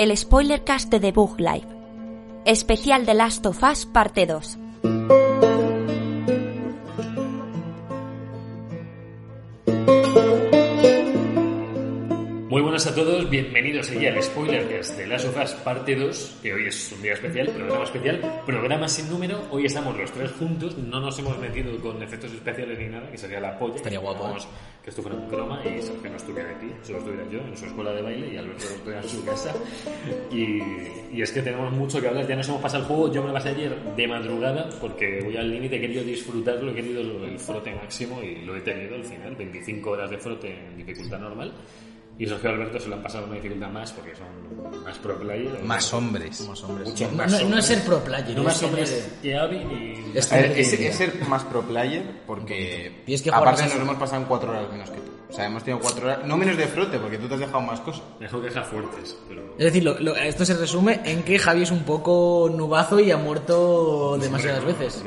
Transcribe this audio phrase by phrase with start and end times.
[0.00, 1.66] el spoilercast de The Bug Live.
[2.46, 4.69] Especial de Last of Us parte 2.
[12.90, 16.90] A todos, bienvenidos aquí al Spoilercast de Last of Us parte 2, que hoy es
[16.90, 21.16] un día especial, programa especial, programa sin número, hoy estamos los tres juntos, no nos
[21.20, 23.76] hemos metido con efectos especiales ni nada, que sería la polla.
[23.76, 24.48] Estaría guapo, Queríamos
[24.82, 27.66] Que esto fuera un croma y que no estuviera aquí, solo estuviera yo en su
[27.66, 29.54] escuela de baile y Alberto estuviera en su casa.
[30.32, 33.22] Y, y es que tenemos mucho que hablar, ya nos hemos pasado el juego, yo
[33.22, 37.02] me lo pasé ayer de madrugada porque voy al límite, he querido disfrutarlo, he querido
[37.02, 41.20] el frote máximo y lo he tenido al final, 25 horas de frote en dificultad
[41.20, 41.52] normal.
[42.20, 45.62] Y Sergio Alberto se lo han pasado una dificultad más porque son más pro player.
[45.64, 46.38] Más hombres.
[46.62, 46.88] Hombres.
[46.90, 47.60] Mucho no, más no- no hombres.
[47.70, 49.92] es ser pro player, No es más ser- hombres que Avi ni...
[50.18, 53.82] Es es, que- es ser más pro player porque Tienes que jugar aparte más nos
[53.82, 55.10] hemos pasado en cuatro horas menos que tú.
[55.30, 57.60] O sea, hemos tenido cuatro horas, no menos de frote porque tú te has dejado
[57.62, 58.02] más cosas.
[58.20, 59.54] Mejor dejar fuertes, pero...
[59.56, 63.10] Es decir, lo- lo- esto se resume en que Javi es un poco nubazo y
[63.12, 65.02] ha muerto demasiadas veces.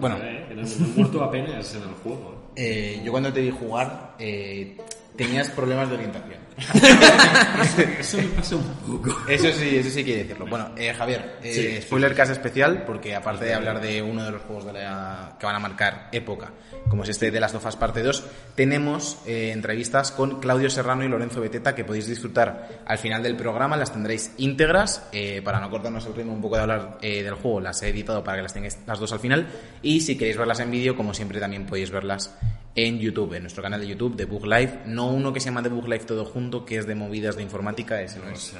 [0.00, 0.16] Bueno.
[0.22, 2.50] eh, que no no he muerto apenas en el juego.
[2.56, 4.78] Eh, yo cuando te vi jugar eh,
[5.16, 6.45] tenías problemas de orientación.
[8.00, 9.14] Eso me pasa un poco.
[9.28, 10.46] Eso sí, eso sí quiere decirlo.
[10.46, 14.30] Bueno, eh, Javier, eh, Sí, spoiler cast especial, porque aparte de hablar de uno de
[14.32, 16.52] los juegos de la- que van a marcar época,
[16.88, 21.08] como es este de las Dofas parte 2, tenemos eh, entrevistas con Claudio Serrano y
[21.08, 25.68] Lorenzo Beteta que podéis disfrutar al final del programa, las tendréis íntegras, eh, para no
[25.70, 28.54] cortarnos el ritmo un poco de hablar del juego, las he editado para que las
[28.54, 29.46] tengáis las dos al final,
[29.82, 32.34] y si queréis verlas en vídeo, como siempre también podéis verlas
[32.74, 35.62] en YouTube, en nuestro canal de YouTube de Bug Live, no uno que se llama
[35.62, 38.54] de Bug Live todo junto, que es de movidas de informática, ese no es.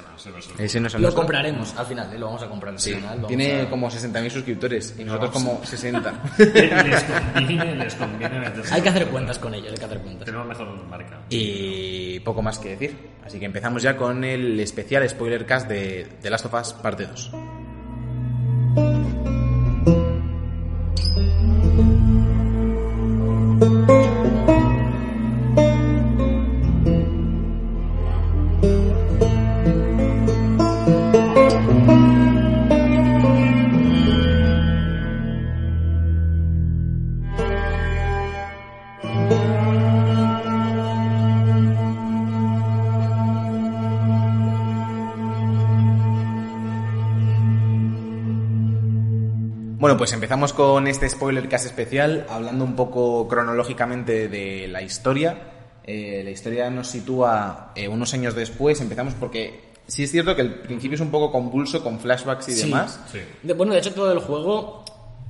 [0.57, 1.13] Ese no es el Lo nuestro.
[1.15, 2.19] compraremos al final, ¿eh?
[2.19, 3.25] lo vamos a comprar al Sí, final.
[3.27, 6.13] tiene a- como 60.000 suscriptores y nosotros como 60.
[6.37, 8.73] Les conviene, les conviene meterse.
[8.73, 10.25] Hay que hacer cuentas con ellos, hay que hacer cuentas.
[10.25, 11.19] Tenemos mejor marca.
[11.29, 12.95] y poco más que decir.
[13.25, 17.05] Así que empezamos ya con el especial spoiler cast de The Last of Us parte
[17.05, 17.31] 2.
[49.97, 55.39] Bueno, pues empezamos con este spoiler cast especial, hablando un poco cronológicamente de la historia.
[55.83, 60.43] Eh, la historia nos sitúa eh, unos años después, empezamos porque sí es cierto que
[60.43, 62.65] el principio es un poco convulso con flashbacks y Sí.
[62.65, 62.99] demás.
[63.11, 63.17] Sí.
[63.41, 64.85] De- bueno, de hecho todo el juego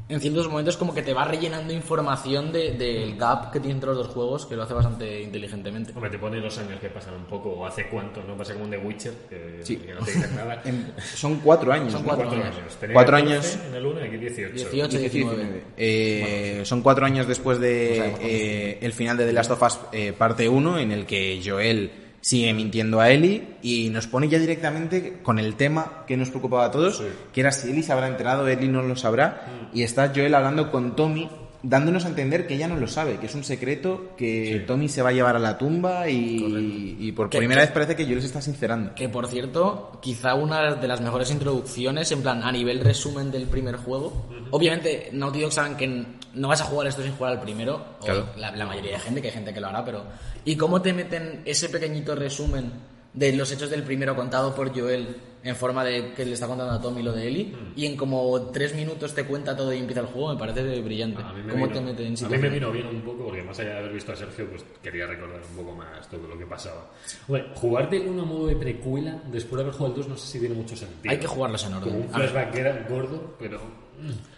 [0.09, 3.90] en ciertos momentos como que te va rellenando información de- del gap que tiene entre
[3.90, 5.91] los dos juegos, que lo hace bastante inteligentemente.
[5.94, 8.38] Hombre, te pone los años que pasan un poco, o hace cuánto, ¿no?
[8.38, 9.75] Pasa como un The Witcher, que, Sí.
[9.78, 10.62] que no te dicen nada.
[10.66, 11.91] En- son cuatro años.
[11.91, 12.07] Son ¿no?
[12.07, 12.57] cuatro Cuatro años.
[12.57, 12.75] años.
[12.79, 13.59] Tenía Cuatro 14 años.
[13.69, 14.53] En el 1 y aquí 18.
[14.53, 15.63] 18, 19.
[15.75, 20.13] Eh, son cuatro años después de eh, el final de The Last of Us eh,
[20.18, 21.91] parte 1, en el que Joel
[22.28, 26.66] sigue mintiendo a Ellie y nos pone ya directamente con el tema que nos preocupaba
[26.66, 27.02] a todos,
[27.32, 30.70] que era si Ellie se habrá enterado, Ellie no lo sabrá, y está Joel hablando
[30.70, 31.30] con Tommy,
[31.64, 35.02] dándonos a entender que ella no lo sabe, que es un secreto que Tommy se
[35.02, 38.04] va a llevar a la tumba y, y por Que- primera que- vez parece que
[38.06, 38.94] Joel se está sincerando.
[38.94, 43.44] Que por cierto, quizá una de las mejores introducciones, en plan, a nivel resumen del
[43.48, 44.28] primer juego.
[44.52, 46.06] Obviamente, Naughty Dog saben que
[46.38, 48.28] no vas a jugar esto sin jugar al primero, o Claro.
[48.38, 50.03] la, la mayoría de gente, que hay gente que lo hará, pero.
[50.46, 52.72] ¿Y cómo te meten ese pequeñito resumen
[53.14, 56.74] de los hechos del primero contado por Joel en forma de que le está contando
[56.74, 57.56] a Tommy lo de Ellie?
[57.75, 61.22] Y en como tres minutos te cuenta todo y empieza el juego, me parece brillante.
[61.22, 63.25] A mí, me ¿Cómo vino, te meten en a mí me vino bien un poco
[63.25, 66.28] porque más allá de haber visto a Sergio, pues quería recordar un poco más todo
[66.28, 66.86] lo que pasaba.
[67.28, 70.18] Bueno, jugar de uno a modo de precuela después de haber jugado el 2 no
[70.18, 71.12] sé si tiene mucho sentido.
[71.12, 71.90] Hay que jugarlos en orden.
[71.94, 73.87] Como un flashback era gordo, pero...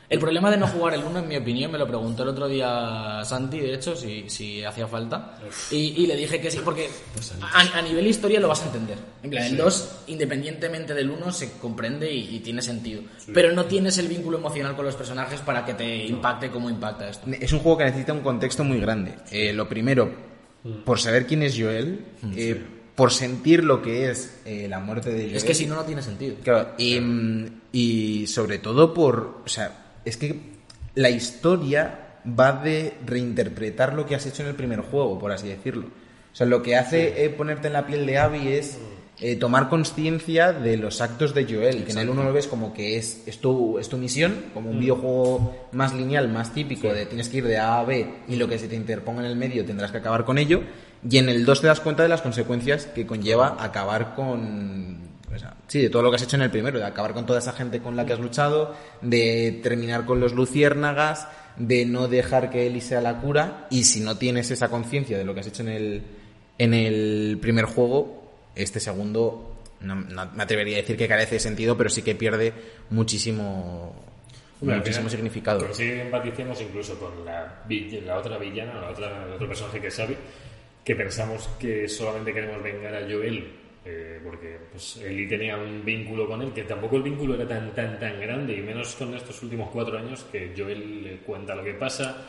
[0.10, 2.48] El problema de no jugar el 1, en mi opinión, me lo preguntó el otro
[2.48, 5.38] día Santi, de hecho, si, si hacía falta.
[5.70, 6.90] Y, y le dije que sí, porque
[7.42, 8.98] a, a nivel historia lo vas a entender.
[9.22, 13.04] En plan, el 2, independientemente del 1, se comprende y, y tiene sentido.
[13.32, 17.08] Pero no tienes el vínculo emocional con los personajes para que te impacte como impacta
[17.08, 17.30] esto.
[17.40, 19.14] Es un juego que necesita un contexto muy grande.
[19.30, 20.12] Eh, lo primero,
[20.86, 22.04] por saber quién es Joel,
[22.36, 22.60] eh,
[23.00, 25.36] por sentir lo que es eh, la muerte de Joel.
[25.38, 26.36] Es que si no, no tiene sentido.
[26.44, 29.40] Claro, y, mm, y sobre todo por.
[29.46, 30.38] O sea, es que
[30.96, 35.48] la historia va de reinterpretar lo que has hecho en el primer juego, por así
[35.48, 35.86] decirlo.
[35.86, 38.78] O sea, lo que hace eh, ponerte en la piel de Abby es
[39.22, 42.74] eh, tomar conciencia de los actos de Joel, que en el uno lo ves como
[42.74, 47.06] que es, es, tu, es tu misión, como un videojuego más lineal, más típico, de
[47.06, 49.38] tienes que ir de A a B y lo que se te interponga en el
[49.38, 50.62] medio tendrás que acabar con ello.
[51.08, 55.38] Y en el 2 te das cuenta de las consecuencias que conlleva acabar con o
[55.38, 57.40] sea, sí, de todo lo que has hecho en el primero, de acabar con toda
[57.40, 62.50] esa gente con la que has luchado, de terminar con los luciérnagas, de no dejar
[62.50, 65.48] que Eli sea la cura, y si no tienes esa conciencia de lo que has
[65.48, 66.04] hecho en el,
[66.58, 71.40] en el primer juego, este segundo no, no me atrevería a decir que carece de
[71.40, 72.54] sentido, pero sí que pierde
[72.90, 73.94] muchísimo,
[74.62, 75.60] muchísimo final, significado.
[75.60, 77.64] Pero sí empaticemos incluso con la,
[78.06, 80.18] la otra villana, la otra, el otro personaje que es Abby,
[80.90, 83.46] que pensamos que solamente queremos vengar a Joel,
[83.86, 87.76] eh, porque pues, Ellie tenía un vínculo con él, que tampoco el vínculo era tan,
[87.76, 91.64] tan, tan grande, y menos con estos últimos cuatro años, que Joel le cuenta lo
[91.64, 92.26] que pasa.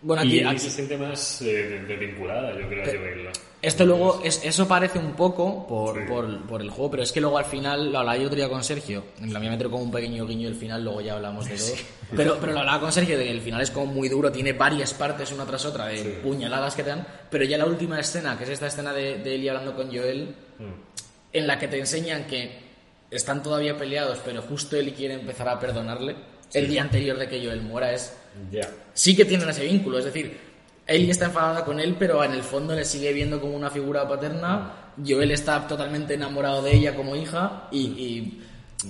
[0.00, 3.28] Bueno, y aquí- Ellie aquí- se siente más eh, desvinculada, yo creo, a Joel.
[3.60, 6.04] Esto luego, es, eso parece un poco por, Sí.
[6.06, 8.48] por, por el juego, pero es que luego al final, lo hablaba yo otro día
[8.48, 11.46] con Sergio, en la mía meter como un pequeño guiño el final, luego ya hablamos
[11.48, 11.66] de todo.
[12.16, 14.52] Pero, pero lo hablaba con Sergio de que el final es como muy duro, tiene
[14.52, 18.38] varias partes una tras otra de puñaladas que te dan, pero ya la última escena,
[18.38, 20.36] que es esta escena de, de Ellie hablando con Joel,
[21.32, 22.60] en la que te enseñan que
[23.10, 26.14] están todavía peleados, pero justo Ellie quiere empezar a perdonarle,
[26.54, 28.16] el día anterior de que Joel muera es
[28.50, 28.68] Ya.
[28.94, 29.98] sí que tienen ese vínculo.
[29.98, 30.36] Es decir,
[30.86, 34.08] Ellie está enfadada con él, pero en el fondo le sigue viendo como una figura
[34.08, 34.92] paterna.
[35.06, 38.42] Joel está totalmente enamorado de ella como hija y, y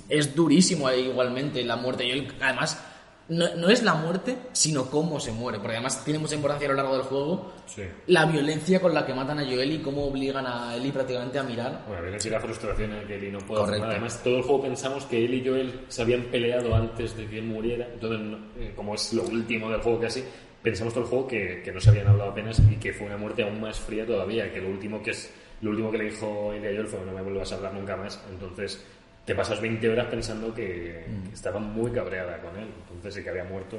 [0.08, 2.10] es durísimo igualmente la muerte.
[2.10, 2.82] Él, además,
[3.28, 6.70] no, no es la muerte, sino cómo se muere, porque además tiene mucha importancia a
[6.70, 7.52] lo largo del juego.
[7.66, 7.82] Sí.
[8.06, 11.42] La violencia con la que matan a Joel y cómo obligan a Ellie prácticamente a
[11.42, 11.84] mirar.
[11.86, 13.92] Bueno, viene así la frustración en que Ellie no puede hacer nada.
[13.92, 17.38] Además, todo el juego pensamos que él y Joel se habían peleado antes de que
[17.38, 17.86] él muriera.
[17.92, 20.24] Entonces, eh, como es lo último del juego casi,
[20.62, 23.18] pensamos todo el juego que, que no se habían hablado apenas y que fue una
[23.18, 24.50] muerte aún más fría todavía.
[24.50, 25.30] Que lo último que es
[25.60, 27.96] lo último que le dijo Ellie a Joel fue no me vuelvas a hablar nunca
[27.96, 28.22] más.
[28.30, 28.84] Entonces,
[29.28, 32.66] te pasas 20 horas pensando que, que estaba muy cabreada con él.
[32.96, 33.78] Entonces, y que había muerto.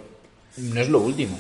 [0.58, 1.38] No es lo último.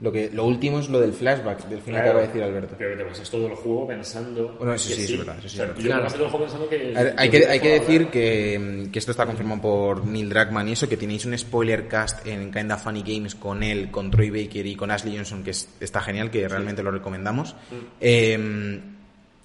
[0.00, 2.74] Lo, que, lo último es lo del flashback, del final que acaba de decir Alberto.
[2.78, 4.54] Pero te pasas todo el juego pensando.
[4.56, 5.84] Bueno, eso sí, es verdad, eso sí O sea, es verdad.
[5.90, 6.96] yo me pasé todo el juego pensando que.
[6.96, 8.10] A ver, hay, que, hay que decir hablar.
[8.10, 12.26] que, que esto está confirmado por Neil Druckmann y eso, que tenéis un spoiler cast
[12.26, 15.68] en Kinda Funny Games con él, con Troy Baker y con Ashley Johnson, que es-
[15.80, 17.54] está genial, que realmente lo recomendamos.
[18.00, 18.80] Eh,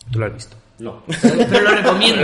[0.10, 0.56] Tú lo has visto.
[0.77, 1.04] No.
[1.22, 2.22] Pero lo recomiendo.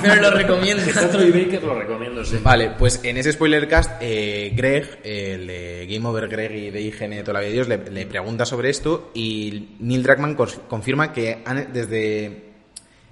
[0.00, 0.82] Pero lo recomiendo.
[0.84, 2.38] Baker lo recomiendo, sí.
[2.42, 6.80] Vale, pues en ese spoiler cast, eh, Greg, el de Game Over Greg y de
[6.80, 10.34] IGN de toda la vida de Dios, le, le pregunta sobre esto y Neil Druckmann
[10.34, 12.44] confirma que han- desde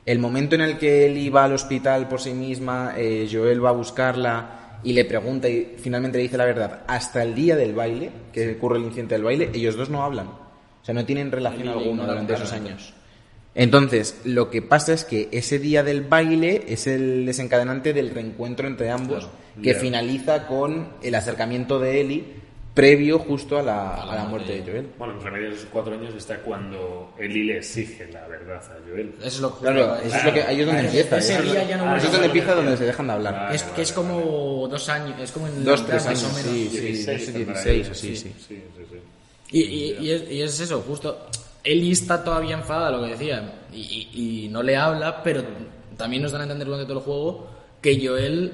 [0.06, 3.68] el momento en el que él iba al hospital por sí misma, eh, Joel va
[3.68, 7.74] a buscarla y le pregunta y finalmente le dice la verdad, hasta el día del
[7.74, 10.28] baile, que ocurre el incidente del baile, ellos dos no hablan.
[10.28, 12.94] O sea, no tienen relación alguna durante esos años.
[13.58, 18.68] Entonces, lo que pasa es que ese día del baile es el desencadenante del reencuentro
[18.68, 19.32] entre ambos, Claro.
[19.62, 19.80] que Ya.
[19.80, 22.24] finaliza con el acercamiento de Ellie
[22.72, 24.86] previo justo a la, A la a la muerte de Joel.
[24.96, 28.76] Bueno, entre medio de esos cuatro años está cuando Eli le exige la verdad a
[28.88, 29.14] Joel.
[29.18, 31.18] Eso es lo Claro, eso es lo que ahí es donde Ah, empieza.
[31.18, 33.34] ese día ya no eso es donde empieza donde se dejan de hablar.
[33.34, 34.08] Vale, Es que vale, es vale.
[34.08, 36.42] como dos años, es como en Dos, tres más años, o menos.
[36.52, 37.90] sí, sí, 16 no sé, tendrá 16 ella.
[37.90, 38.32] o sí, sí.
[38.38, 38.98] Sí, sí, sí.
[39.50, 41.18] Y, y- y es, y es eso, justo.
[41.72, 45.42] Eli está todavía enfadada, lo que decía, y, y- y no le habla, pero
[45.96, 47.46] también nos dan a entender durante todo el juego
[47.82, 48.52] que Joel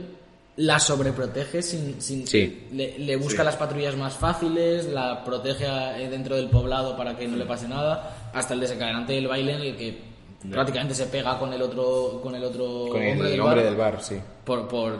[0.56, 2.68] la sobreprotege sin, sin Sí.
[2.72, 3.44] le, le busca Sí.
[3.44, 7.66] las patrullas más fáciles, la protege eh, dentro del poblado para que no le pase
[7.68, 9.98] nada, hasta el desencadenante del baile en el que
[10.50, 13.64] prácticamente se pega con el otro con el otro Con el hombre del hombre bar,
[13.64, 14.16] del bar, sí.
[14.44, 14.98] por por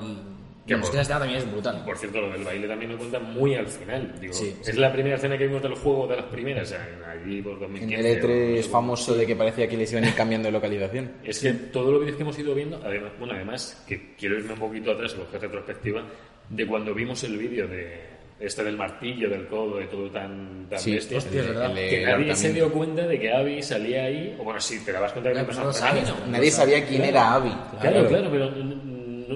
[0.67, 1.85] Que bueno, es por- que esa escena también es brutal.
[1.85, 4.15] Por cierto, lo del baile también lo cuenta muy al final.
[4.19, 6.89] Digo, Sí, es la primera escena que vimos del juego, de las primeras, o sea,
[7.13, 8.01] allí por En 2015.
[8.01, 10.49] el E3 o no sé famoso de que parecía que les iban a ir cambiando
[10.49, 11.11] de localización.
[11.25, 14.55] Es que todos los vídeos que hemos ido viendo, además, bueno, además, que quiero irme
[14.55, 16.03] un poquito atrás coger retrospectiva,
[16.49, 20.79] de cuando vimos el vídeo de este del martillo, del codo, de todo tan, tan
[20.79, 21.75] Sí, bestia, hostia, es verdad.
[21.75, 22.53] que nadie se ahorcamiento.
[22.55, 25.41] dio cuenta de que Abby salía ahí, o bueno, sí, te dabas cuenta de que
[25.43, 26.15] No, no no lo nada.
[26.29, 27.53] Nadie sabía quién era Abby.
[27.81, 28.51] Claro, claro, pero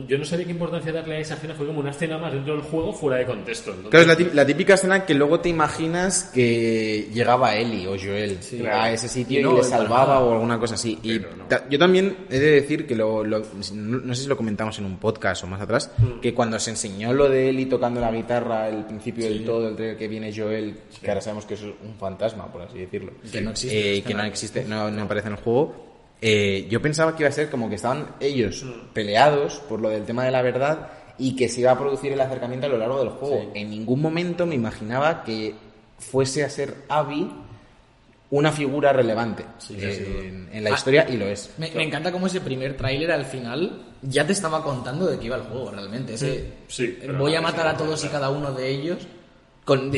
[0.07, 2.55] yo no sabía qué importancia darle a esa escena, fue como una escena más dentro
[2.55, 3.71] del juego fuera de contexto.
[3.71, 7.87] Entonces, Claro, es la, tí- la típica escena que luego te imaginas que llegaba Eli
[7.87, 8.81] o Joel Claro.
[8.83, 10.99] a ese sitio y, no, le y para salvaba o alguna cosa así.
[11.03, 11.27] Y no.
[11.49, 13.43] ta- yo también he de decir que lo, lo-
[13.75, 16.21] no, sé si lo comentamos en un podcast o más atrás, Mm.
[16.21, 19.77] que cuando se enseñó lo de Eli tocando la guitarra al principio del todo, del
[19.77, 23.13] trailer que viene Joel, que ahora sabemos que eso es un fantasma, por así decirlo.
[23.33, 25.88] Que no existe, Eh, que no no existe, no, no aparece en el juego.
[26.21, 30.05] Eh, yo pensaba que iba a ser como que estaban ellos peleados por lo del
[30.05, 32.99] tema de la verdad y que se iba a producir el acercamiento a lo largo
[32.99, 33.53] del juego.
[33.55, 35.55] En ningún momento me imaginaba que
[35.99, 37.31] fuese a ser Abby
[38.31, 41.51] una figura relevante eh, en, en la Ah, historia y lo es.
[41.57, 45.27] Me, me encanta cómo ese primer tráiler al final ya te estaba contando de qué
[45.27, 46.15] iba el juego realmente.
[46.15, 48.99] Ese, Sí, pero voy a matar sí, a todos y cada uno de ellos.
[49.65, 49.91] Con,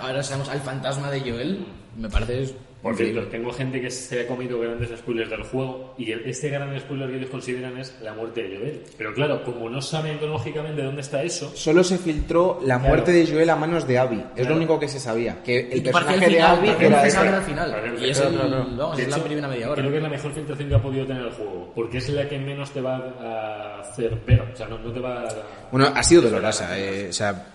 [0.00, 1.66] ahora sabemos al fantasma de Joel.
[1.96, 6.12] Me parece Por cierto, tengo gente que se ha comido grandes spoilers del juego y
[6.12, 8.82] el- este gran spoiler que ellos consideran es la muerte de Joel.
[8.96, 12.88] Pero claro, como no saben cronológicamente dónde está eso, Solo se filtró la Claro.
[12.88, 14.16] muerte de Joel a manos de Abby.
[14.16, 14.50] Es Claro.
[14.50, 15.42] lo único que se sabía.
[15.42, 17.18] Que el personaje el de Abby era ese.
[17.18, 17.94] al final.
[18.00, 18.66] Y es claro, el, claro.
[18.76, 19.74] vamos, De es la hecho, primera media hora.
[19.82, 22.28] Creo que es la mejor filtración que ha podido tener el juego, porque es la
[22.28, 25.28] que menos te va a hacer ver, o sea, no, no te va a...
[25.70, 26.78] Bueno, ha sido dolorosa.
[26.78, 27.46] eh, o sea,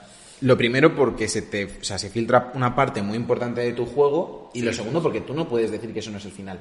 [0.42, 3.86] lo primero porque se te, o sea, se filtra una parte muy importante de tu
[3.86, 6.60] juego y lo segundo porque tú no puedes decir que eso no es el final.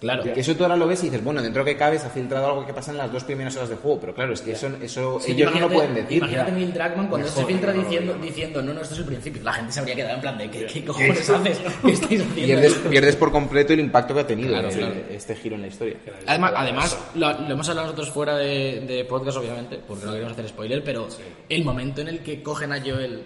[0.00, 0.22] Claro.
[0.22, 2.46] Que eso tú ahora lo ves y dices, bueno, dentro que cabe se ha filtrado
[2.46, 4.68] algo que pasa en las dos primeras horas de juego, pero claro, es que eso,
[4.80, 6.18] eso Sí, ellos no lo pueden decir.
[6.18, 6.52] Imagínate.
[6.52, 8.22] Neil Druckmann cuando Mejor, se filtra no, no, diciendo, no.
[8.24, 9.42] diciendo, no, no, esto es el principio.
[9.42, 11.58] La gente se habría quedado en plan de, ¿qué, qué cojones haces?
[11.84, 12.34] ¿Qué estáis haciendo?
[12.34, 14.94] Pierdes, pierdes por completo el impacto que ha tenido Claro, claro.
[15.10, 15.96] este giro en la historia.
[16.26, 20.32] Además, además lo, lo hemos hablado nosotros fuera de, de podcast, obviamente, porque no queremos
[20.32, 21.08] hacer spoiler, pero
[21.48, 23.22] el momento en el que cogen a Joel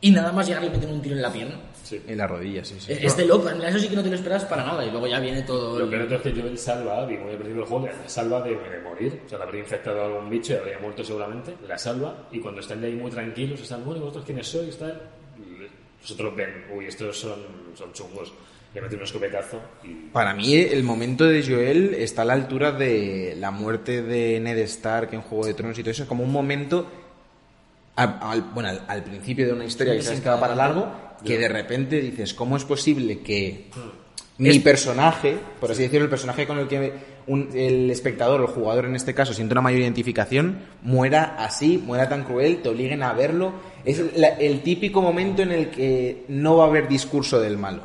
[0.00, 1.54] y nada más llegar y le meten un tiro en la pierna,
[1.98, 2.02] Sí.
[2.08, 2.92] En la rodilla, sí, sí.
[2.92, 3.48] es, es de loco.
[3.48, 5.78] Eso sí que no te lo esperas para nada y luego ya viene todo.
[5.78, 8.08] Lo el- peor es que Joel salva a Abby muy al principio del juego, la
[8.08, 9.20] salva de, de morir.
[9.26, 11.54] O sea, la habría infectado a algún bicho y habría muerto seguramente.
[11.68, 14.76] La salva y cuando están de ahí muy tranquilos, están, bueno, ¿y ¿vosotros quiénes sois?
[14.78, 15.00] Tal.
[16.00, 17.38] Vosotros ven, uy, estos son,
[17.74, 18.32] son chungos.
[18.74, 19.88] Le meten un escopetazo y.
[20.12, 24.56] Para mí el momento de Joel está a la altura de la muerte de Ned
[24.60, 26.04] Stark en Juego de Tronos y todo eso.
[26.04, 26.88] Es como un momento,
[27.96, 30.88] al, al- bueno, al, al principio de una historia que sabes que va para largo,
[31.24, 33.66] que de repente dices, ¿cómo es posible que
[34.38, 36.92] mi personaje, por así decirlo, el personaje con el que
[37.28, 41.78] un- el espectador o el jugador en este caso siente una mayor identificación, muera así,
[41.78, 43.52] muera tan cruel, te obliguen a verlo?
[43.84, 47.82] Es la- el típico momento en el que no va a haber discurso del malo.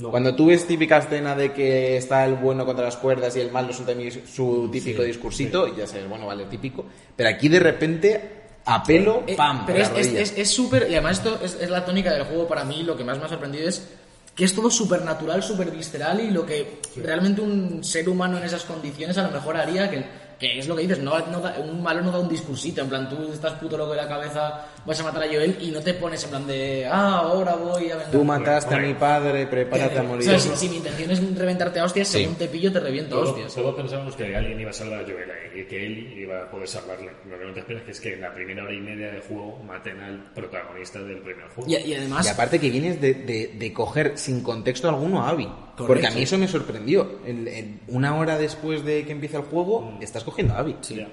[0.00, 3.50] Cuando tú ves típica escena de que está el bueno contra las cuerdas y el
[3.50, 3.94] malo suelta
[4.32, 6.84] su típico discursito, ya sabes, bueno, vale, típico.
[7.16, 8.20] Pero aquí de repente,
[8.68, 9.64] a pelo, Eh, ¡pam!
[9.66, 10.82] Pero es la es- es es súper.
[10.90, 12.82] y además, esto es, es la tónica del juego para mí.
[12.82, 13.88] Lo que más me ha sorprendido es
[14.34, 18.44] que es todo súper natural, súper visceral y lo que realmente un ser humano en
[18.44, 20.28] esas condiciones a lo mejor haría que.
[20.38, 21.14] Que es lo que dices, no,
[21.64, 24.66] un malo no da un discursito, en plan, tú estás puto loco de la cabeza,
[24.86, 27.90] vas a matar a Joel y no te pones en plan de, ah, ahora voy
[27.90, 28.10] a vengar.
[28.10, 30.24] Tú mataste a mi padre, prepárate a O morir.
[30.24, 33.22] sea, si, si mi intención es reventarte a hostias, según te pillo, te reviento a
[33.24, 33.54] hostias.
[33.54, 36.68] todos pensábamos que alguien iba a salvar a Joel y que él iba a poder
[36.68, 37.10] salvarle.
[37.28, 39.58] Lo que no te esperas es que en la primera hora y media de juego
[39.66, 41.68] maten al protagonista del primer juego.
[41.70, 45.30] Y, y además, Y aparte que vienes de, de- de coger sin contexto alguno a
[45.30, 45.48] Abby.
[45.76, 47.20] Porque a mí eso me sorprendió.
[47.26, 50.76] En- en una hora después de que empieza el juego, estás cogiendo a Abby.
[50.90, 51.08] Ya.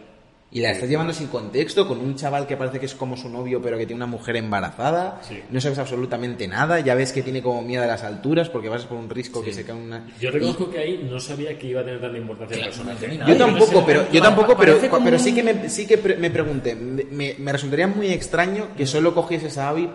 [0.56, 3.28] Y la estás llevando sin contexto, con un chaval que parece que es como su
[3.28, 5.20] novio, pero que tiene una mujer embarazada.
[5.22, 5.42] Sí.
[5.52, 6.80] No sabes absolutamente nada.
[6.80, 9.52] Ya ves que tiene como miedo a las alturas porque vas por un risco que
[9.52, 10.08] se cae una.
[10.18, 13.18] Yo reconozco que ahí no sabía que iba a tener tanta importancia el personaje.
[13.18, 16.32] Yo Ay, tampoco, pero yo tampoco, pero, pero sí que me, sí que pre- me
[16.32, 19.90] pregunté, me, me resultaría muy extraño que solo cogieses a Abby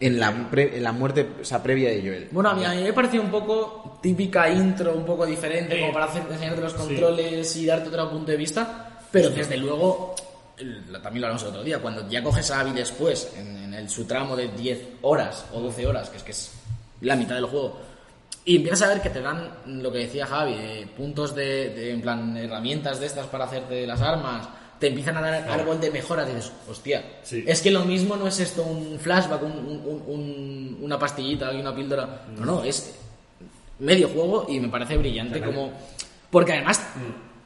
[0.00, 2.28] en la, pre- en la muerte o sea, previa de Joel.
[2.30, 5.92] Bueno, a mí, a mí me pareció un poco típica intro, un poco diferente, como
[5.92, 10.14] para hacer, enseñarte los controles y darte otro punto de vista, pero desde luego,
[11.02, 13.88] también lo hablamos el otro día, cuando ya coges a Abby después, en, en el,
[13.88, 16.52] su tramo de 10 horas o 12 horas, que es que es
[17.00, 17.78] la mitad del juego,
[18.44, 21.92] y empiezas a ver que te dan lo que decía Javi, eh, puntos de, de,
[21.92, 25.90] en plan, herramientas de estas para hacerte las armas, te empiezan a dar árbol de
[25.90, 27.42] mejoras y dices, hostia, Sí.
[27.46, 31.60] es que lo mismo no es esto un flashback, un- un- un- una pastillita y
[31.60, 32.94] una píldora, no, no, es
[33.78, 35.72] medio juego y me parece brillante como...
[36.30, 36.80] Porque además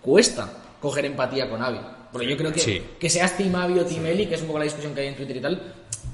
[0.02, 0.48] cuesta
[0.80, 1.78] coger empatía con Abby.
[2.12, 2.82] Porque yo creo que, Sí.
[2.98, 5.08] que seas Team Abby o Team Ellie, que es un poco la discusión que hay
[5.08, 5.62] en Twitter y tal,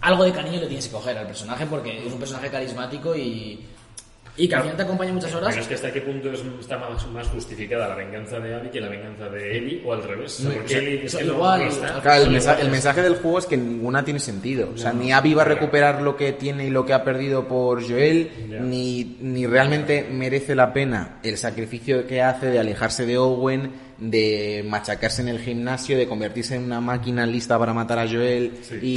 [0.02, 3.64] algo de cariño le tienes que coger al personaje porque es un personaje carismático y,
[4.36, 5.48] y que al final te acompaña muchas horas.
[5.48, 8.68] Pero es que hasta qué punto es- está más, más justificada la venganza de Abby
[8.68, 10.38] que la venganza de Ellie o al revés.
[10.40, 12.00] O sea, Ellie es que no- igual, no está.
[12.02, 12.72] Claro, el, mensaje, el iguales.
[12.72, 14.68] mensaje del juego es que ninguna tiene sentido.
[14.74, 17.48] O sea, ni Abby va a recuperar lo que tiene y lo que ha perdido
[17.48, 18.30] por Joel,
[18.60, 24.64] ni, ni realmente merece la pena el sacrificio que hace de alejarse de Owen, de
[24.68, 28.96] machacarse en el gimnasio, de convertirse en una máquina lista para matar a Joel y,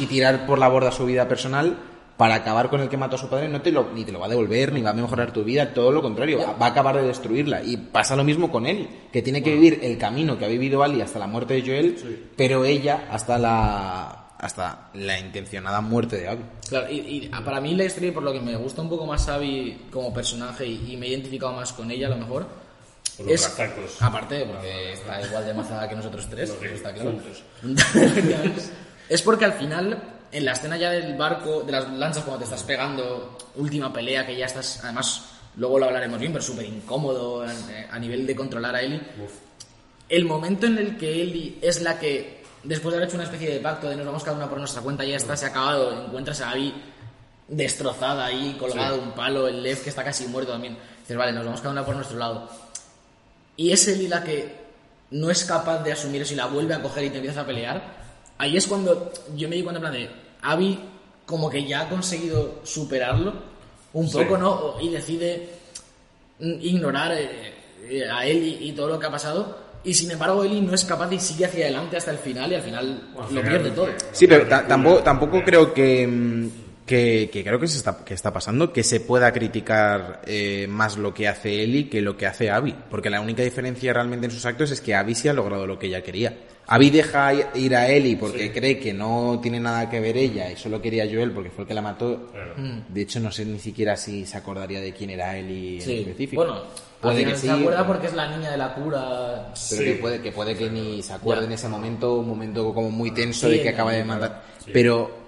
[0.00, 1.76] y tirar por la borda su vida personal.
[2.16, 4.20] Para acabar con el que mató a su padre, no te lo, ni te lo
[4.20, 6.68] va a devolver, ni va a mejorar tu vida, todo lo contrario, va, va a
[6.68, 7.60] acabar de destruirla.
[7.64, 10.84] Y pasa lo mismo con él, que tiene que vivir el camino que ha vivido
[10.84, 16.28] Ali hasta la muerte de Joel, pero ella hasta la hasta la intencionada muerte de
[16.28, 16.42] Abby.
[16.68, 19.26] Claro, y, y para mí la historia, por lo que me gusta un poco más
[19.28, 22.46] Abby como personaje y, y me he identificado más con ella a lo mejor,
[23.16, 27.14] Por los es, aparte, porque está igual de mazada que nosotros tres, eso está claro.
[29.08, 30.02] es porque al final,
[30.32, 34.26] en la escena ya del barco, de las lanzas, cuando te estás pegando, última pelea,
[34.26, 37.50] que ya estás, además, luego lo hablaremos bien, pero súper incómodo a,
[37.90, 39.00] a nivel de controlar a Ellie.
[40.08, 43.50] El momento en el que Ellie es la que, después de haber hecho una especie
[43.50, 46.04] de pacto de nos vamos cada una por nuestra cuenta, ya está, se ha acabado,
[46.06, 46.74] encuentras a Abby
[47.48, 50.76] destrozada ahí, colgado un palo, el Lev que está casi muerto también.
[51.00, 52.48] dices, vale, nos vamos cada una por nuestro lado.
[53.56, 54.52] Y es Ellie la que
[55.10, 57.46] no es capaz de asumir eso y la vuelve a coger y te empiezas a
[57.46, 58.04] pelear.
[58.38, 60.10] Ahí es cuando yo me di cuenta en plan de
[60.42, 60.78] Abby
[61.26, 63.32] como que ya ha conseguido superarlo
[63.92, 64.18] un Sí.
[64.18, 64.50] poco, ¿no?
[64.50, 65.48] O- Y decide
[66.40, 67.54] ignorar eh,
[67.88, 69.58] eh, a Ellie y todo lo que ha pasado.
[69.84, 72.54] Y sin embargo, Ellie no es capaz y sigue hacia adelante hasta el final y
[72.56, 73.88] al final Bueno, lo pierde todo.
[74.12, 76.50] Sí, pero ta- tampoco, tampoco creo que, mm,
[76.86, 80.96] que, que creo que se está, que está pasando que se pueda criticar eh, más
[80.98, 82.74] lo que hace Eli que lo que hace Abby.
[82.90, 85.78] Porque la única diferencia realmente en sus actos es que Abby sí ha logrado lo
[85.78, 86.36] que ella quería.
[86.66, 90.56] Abby deja ir a Eli porque cree que no tiene nada que ver ella y
[90.56, 92.30] solo quería a Joel porque fue el que la mató.
[92.32, 92.54] Claro.
[92.88, 95.98] De hecho, no sé ni siquiera si se acordaría de quién era Eli en Sí.
[96.00, 96.42] específico.
[96.44, 96.62] Bueno,
[97.02, 97.46] puede que sí.
[97.48, 99.52] se acuerda porque es la niña de la cura.
[99.70, 99.84] Pero Sí.
[99.84, 101.46] que puede que puede que ni se acuerde Ya.
[101.48, 104.42] en ese momento, un momento como muy tenso Sí, de que acaba de matar.
[104.64, 104.70] Sí.
[104.72, 105.23] Pero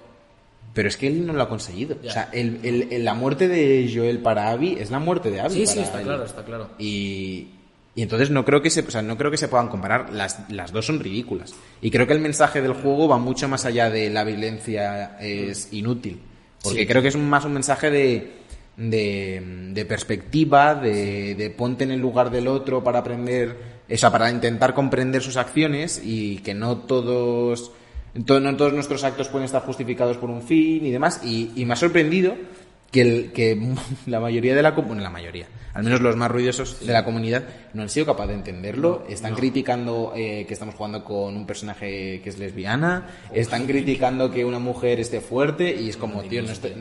[0.77, 1.97] pero es que él no lo ha conseguido.
[2.03, 2.09] Ya.
[2.09, 5.41] O sea, el, el- el- la muerte de Joel para Abby es la muerte de
[5.41, 5.55] Abby.
[5.55, 6.05] Sí, para sí, está él.
[6.05, 6.69] claro, está claro.
[6.77, 7.47] Y,
[7.95, 10.13] y entonces no creo que se, o sea, no creo que se puedan comparar.
[10.13, 11.55] Las, las dos son ridículas.
[11.81, 15.73] Y creo que el mensaje del juego va mucho más allá de la violencia es
[15.73, 16.21] inútil.
[16.61, 16.85] Porque Sí.
[16.87, 18.31] creo que es más un mensaje de,
[18.77, 19.41] de,
[19.73, 23.57] de perspectiva, de, de ponte en el lugar del otro para aprender,
[23.91, 27.71] o sea, para intentar comprender sus acciones y que no todos,
[28.25, 31.21] to- no todos nuestros actos pueden estar justificados por un fin y demás.
[31.23, 32.35] Y, y me ha sorprendido
[32.91, 33.73] que, el, que
[34.05, 35.47] la mayoría de la bueno, la mayoría,
[35.77, 37.43] al menos los más ruidosos de la comunidad,
[37.73, 39.03] no han sido capaces de entenderlo.
[39.07, 44.43] Están criticando eh, que estamos jugando con un personaje que es lesbiana, están criticando que
[44.43, 46.73] una mujer esté fuerte y es como, tío, no estoy-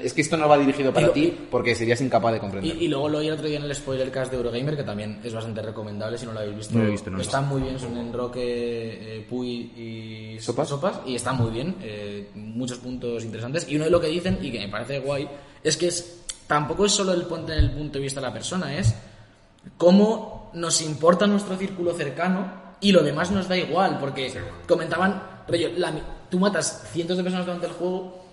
[0.00, 2.80] es que esto no va dirigido para ti porque serías incapaz de Y, comprenderlo.
[2.82, 5.34] y luego lo oí el otro día en el spoilercast de Eurogamer, que también es
[5.34, 6.74] bastante recomendable si no lo habéis visto.
[6.74, 10.36] No lo he visto, no lo he Está muy bien, son Enroque, eh, Puy y
[10.40, 11.00] ¿Sopas?
[11.04, 13.66] y está muy bien, eh, muchos puntos interesantes.
[13.68, 15.28] Y uno de lo que dicen, y que me parece guay,
[15.64, 18.32] es que es, tampoco es solo el ponte en el punto de vista de la
[18.32, 18.94] persona, es
[19.76, 24.32] cómo nos importa nuestro círculo cercano y lo demás nos da igual, porque
[24.66, 25.92] comentaban, rollo, la
[26.30, 28.24] tú matas cientos de personas durante el juego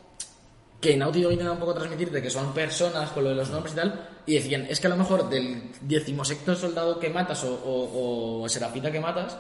[0.81, 3.73] que Naughty Dog intenta un poco transmitirte que son personas con lo de los nombres
[3.73, 7.53] y tal, y decían, es que a lo mejor del decimosexto soldado que matas o,
[7.53, 9.37] o, o serafita que matas,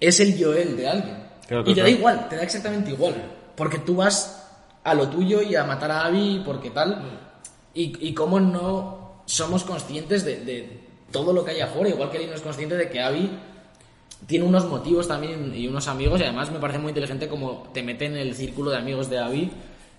[0.00, 1.26] es el Joel de alguien.
[1.46, 1.90] Claro, y te claro.
[1.90, 3.14] da igual, te da exactamente igual,
[3.54, 4.42] porque tú vas
[4.84, 7.21] a lo tuyo y a matar a Abby porque tal,
[7.74, 10.80] y, y cómo no somos conscientes de, de
[11.10, 13.30] todo lo que hay afuera, igual que él no es consciente de que Abby
[14.26, 17.82] tiene unos motivos también y unos amigos y además me parece muy inteligente como te
[17.82, 19.50] mete en el círculo de amigos de Abby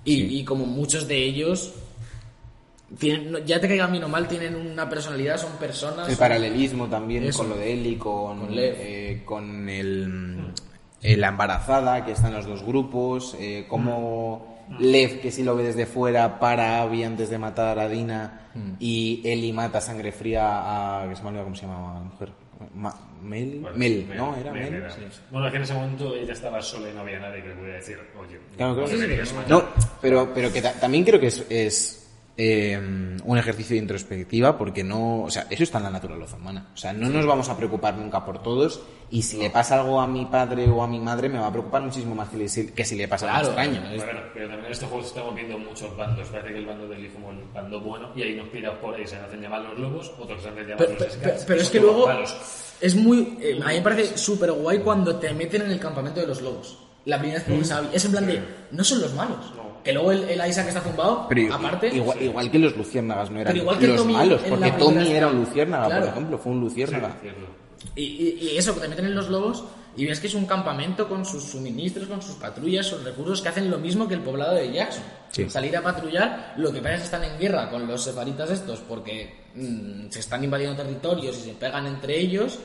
[0.06, 0.38] y, Sí.
[0.40, 1.74] y como muchos de ellos
[3.00, 6.08] tienen, ya te caigan bien o mal, tienen una personalidad, son personas.
[6.08, 7.40] El paralelismo también Eso.
[7.40, 10.52] con lo de Eli, con, Con eh, con el,
[11.02, 13.66] eh, la embarazada que está en los dos grupos, eh,
[14.80, 18.40] Lev, que si lo ve desde fuera, para Abby antes de matar a Dina,
[18.80, 21.10] y Eli mata sangre fría a.
[21.10, 22.30] que se me ha olvidado cómo se llamaba la mujer.
[22.76, 24.36] Ma- Mel, Bueno, Mel, ¿no?
[24.36, 24.74] Era Mel, Mel.
[24.84, 24.96] era.
[25.32, 27.56] Bueno, es que en ese momento ella estaba sola y no había nadie que le
[27.56, 28.90] pudiera decir, oye, Claro, claro.
[29.48, 29.58] no.
[29.62, 29.64] No,
[30.02, 32.03] pero, pero que ta- también creo que es, es,
[32.36, 32.80] eh,
[33.24, 36.70] un ejercicio de introspectiva porque no, o sea, eso está en la naturaleza humana.
[36.74, 40.02] O sea, no nos vamos a preocupar nunca por todos y si le pasa algo
[40.02, 42.50] a mi padre o a mi madre me va a preocupar muchísimo más que, le-
[42.50, 43.92] si- que si le pasa Claro, algo extraño.
[43.92, 46.28] es- Bueno, pero también en este juego estamos viendo muchos bandos.
[46.30, 48.96] Parece que el bando del hijo como el bando bueno y hay unos pirados por
[48.96, 51.70] ahí se hacen llamar los lobos, otros se hacen llamar Pero, los pero- pero es
[51.70, 52.36] que luego malos.
[52.82, 53.38] es muy.
[53.42, 56.42] eh, a mí me parece súper guay cuando te meten en el campamento de los
[56.42, 56.80] lobos.
[57.06, 57.88] La primera vez que a Abby.
[57.94, 58.42] Es en plan de.
[58.72, 59.54] No son los malos.
[59.56, 59.73] No.
[59.84, 61.90] Que luego el, el Isaac está zumbado, Pero aparte.
[61.94, 65.12] igual, igual que los luciérnagas no eran Pero igual que los Tommy malos, porque Tommy
[65.12, 66.02] era un luciérnaga, Claro.
[66.06, 67.18] por ejemplo, fue un luciérnaga.
[67.22, 67.28] Sí.
[67.96, 69.64] Y, y- y eso, que te meten en los lobos
[69.96, 73.50] y ves que es un campamento con sus suministros, con sus patrullas, sus recursos que
[73.50, 75.04] hacen lo mismo que el poblado de Jackson.
[75.32, 75.50] Sí.
[75.50, 78.80] Salir a patrullar, lo que pasa es que están en guerra con los sefaritas estos
[78.80, 82.58] porque mm, se están invadiendo territorios y se pegan entre ellos,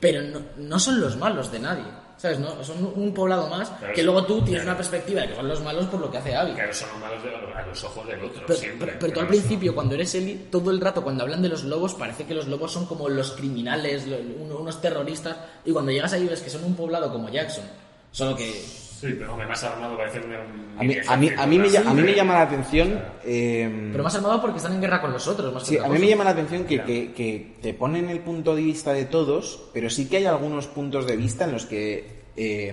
[0.00, 1.84] pero no, no son los malos de nadie.
[2.22, 2.38] ¿Sabes?
[2.38, 4.68] No, son un poblado más Claro, que luego tú tienes Claro.
[4.70, 6.52] una perspectiva de que son los malos por lo que hace Abby.
[6.52, 8.86] Claro, son los malos de- a los ojos del otro, Pero, siempre.
[8.86, 11.64] pero- pero tú al principio, cuando eres Eli, todo el rato cuando hablan de los
[11.64, 14.04] lobos, parece que los lobos son como los criminales,
[14.38, 17.64] unos terroristas, y cuando llegas ahí ves que son un poblado como Jackson.
[18.12, 18.62] Solo que.
[19.02, 20.32] Sí, pero hombre, más armado parece un.
[20.78, 22.16] A mí, a mí, a mí me, a mí me ¿no?
[22.16, 23.02] llama la atención...
[23.24, 25.88] eh, Pero más armado porque están en guerra con los otros, más que Sí, a
[25.88, 29.06] mí me llama la atención que, que- que te ponen el punto de vista de
[29.06, 32.72] todos, pero sí que hay algunos puntos de vista en los que eh,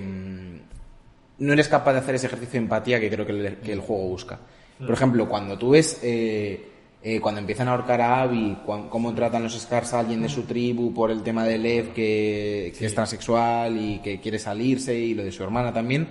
[1.40, 3.80] no eres capaz de hacer ese ejercicio de empatía que creo que el, que el
[3.80, 4.40] juego busca.
[4.80, 6.69] Por ejemplo, cuando tú ves eh,
[7.02, 10.30] eh, cuando empiezan a ahorcar a Abby, cuan- cómo tratan los Scars a alguien de
[10.30, 14.94] su tribu por el tema de Lev que, que es transexual y que quiere salirse
[14.98, 16.08] y lo de su hermana también,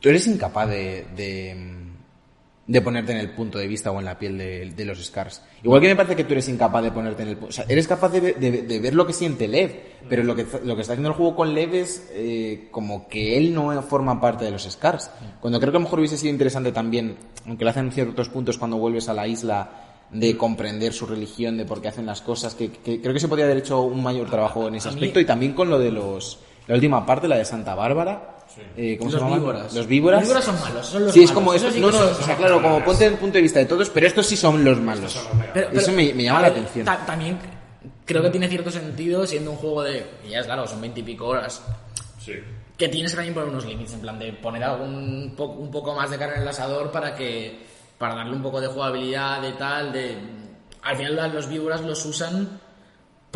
[0.00, 1.56] tú eres incapaz de, de,
[2.68, 5.42] de ponerte en el punto de vista o en la piel de, de los Scars.
[5.64, 7.38] Igual que me parece que tú eres incapaz de ponerte en el...
[7.42, 9.72] O sea, eres capaz de, de- de ver lo que siente Lev,
[10.08, 13.38] pero lo que, lo que está haciendo el juego con Lev es eh, como que
[13.38, 15.10] él no forma parte de los Scars.
[15.40, 18.28] Cuando creo que a lo mejor hubiese sido interesante también, aunque lo hacen en ciertos
[18.28, 22.20] puntos cuando vuelves a la isla, de comprender su religión, de por qué hacen las
[22.22, 25.20] cosas, que, que creo que se podría haber hecho un mayor trabajo en ese aspecto
[25.20, 26.38] y también con lo de los...
[26.66, 28.36] La última parte, la de Santa Bárbara.
[28.76, 29.74] Eh, ¿Cómo Los se víboras.
[29.74, 30.20] Los víboras.
[30.20, 31.34] Los víboras son malos, son los sí, es malos.
[31.42, 31.74] como Eso eso.
[31.74, 33.90] sí no, no, o sea, claro, como ponte en el punto de vista de todos,
[33.90, 35.18] pero estos sí son los malos.
[35.54, 36.84] Pero- Eso pero- me, me llama a la ver, atención.
[36.86, 37.38] ta- también
[38.04, 40.06] creo que tiene cierto sentido siendo un juego de.
[40.26, 41.62] y Ya es claro, son veintipico horas.
[42.24, 42.32] Sí.
[42.76, 45.94] Que tienes que también poner unos límites, en plan de poner algún po- un poco
[45.94, 47.66] más de carne en el asador para que.
[47.98, 50.16] para darle un poco de jugabilidad, de tal, de.
[50.82, 52.60] Al final los víboras los usan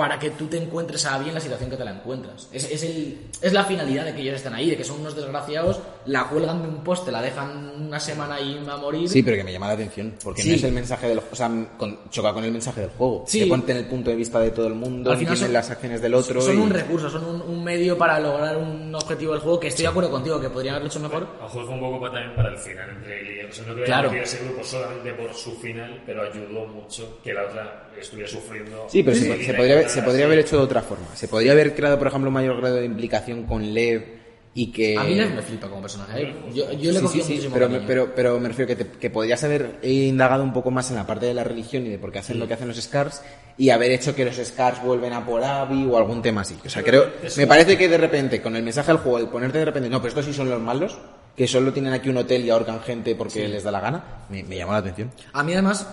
[0.03, 2.49] para que tú te encuentres a Abby en la situación que te la encuentras.
[2.51, 5.15] Es, es, el, es la finalidad de que ellos estén ahí, de que son unos
[5.15, 9.09] desgraciados, la cuelgan de un poste, la dejan una semana ahí a morir.
[9.09, 10.49] Sí, pero que me llama la atención, porque Sí.
[10.51, 13.25] no es el mensaje del o sea, con- choca con el mensaje del juego.
[13.27, 13.41] Sí.
[13.41, 15.71] Que ponte en el punto de vista de todo el mundo, Al final son- las
[15.71, 16.41] acciones del otro.
[16.41, 19.69] Son y- un recurso, son un, un medio para lograr un objetivo del juego que
[19.69, 21.27] estoy de acuerdo contigo, que podrían haberlo hecho mejor.
[21.41, 23.45] A mejor fue un poco para- también para el final entre y.
[23.45, 24.11] O sea, no creo Claro.
[24.11, 28.87] que ese grupo solamente por su final, pero ayudó mucho que la otra estuviera sufriendo.
[28.88, 31.07] Sí, pero Sí, se, se podría, haber- se podría haber hecho de otra forma.
[31.15, 34.22] Se podría haber creado, por ejemplo, un mayor grado de implicación con Lev
[34.55, 34.99] y que...
[34.99, 36.23] A mí Lev me flipa como personaje.
[36.23, 36.35] ¿eh?
[36.55, 38.85] Yo, yo le Sí, cogí sí, sí, muchísimo pero, me, pero, pero me refiero que,
[38.85, 41.88] te- que podrías haber indagado un poco más en la parte de la religión y
[41.91, 43.23] de por qué hacen lo que hacen los Scars
[43.57, 46.57] y haber hecho que los Scars vuelven a por Abby o algún tema así.
[46.65, 49.59] O sea, creo, me parece que de repente, con el mensaje del juego, el ponerte
[49.59, 50.99] de repente, no, pero estos sí son los malos,
[51.37, 54.43] que solo tienen aquí un hotel y ahorcan gente porque les da la gana, me,
[54.45, 55.11] me llamó la atención.
[55.33, 55.87] A mí además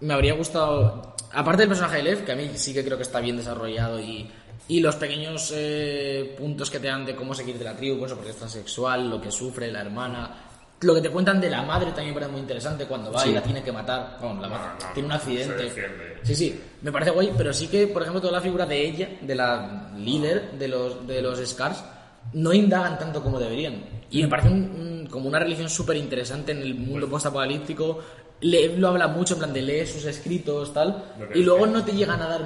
[0.00, 3.04] me habría gustado, aparte del personaje de Lev, que a mí sí que creo que
[3.04, 4.30] está bien desarrollado y,
[4.68, 8.10] y los pequeños eh, puntos que te dan de cómo seguir de la tribu, pues
[8.10, 10.30] eso, porque es transexual, lo que sufre la hermana,
[10.80, 13.32] lo que te cuentan de la madre también me parece muy interesante cuando va y
[13.32, 15.72] la tiene que matar, bueno, la mata, no, tiene un no, accidente.
[16.22, 19.08] Sí, sí, me parece guay, pero sí que, por ejemplo, toda la figura de ella,
[19.20, 21.84] de la líder de los, de los Scars,
[22.34, 23.84] no indagan tanto como deberían.
[24.10, 24.54] Y me parece un-
[25.02, 27.98] un- como una religión súper interesante en el mundo post-apocalíptico.
[28.40, 31.92] Le- lo habla mucho, en plan de leer sus escritos, tal, y luego no te
[31.92, 32.42] llegan a dar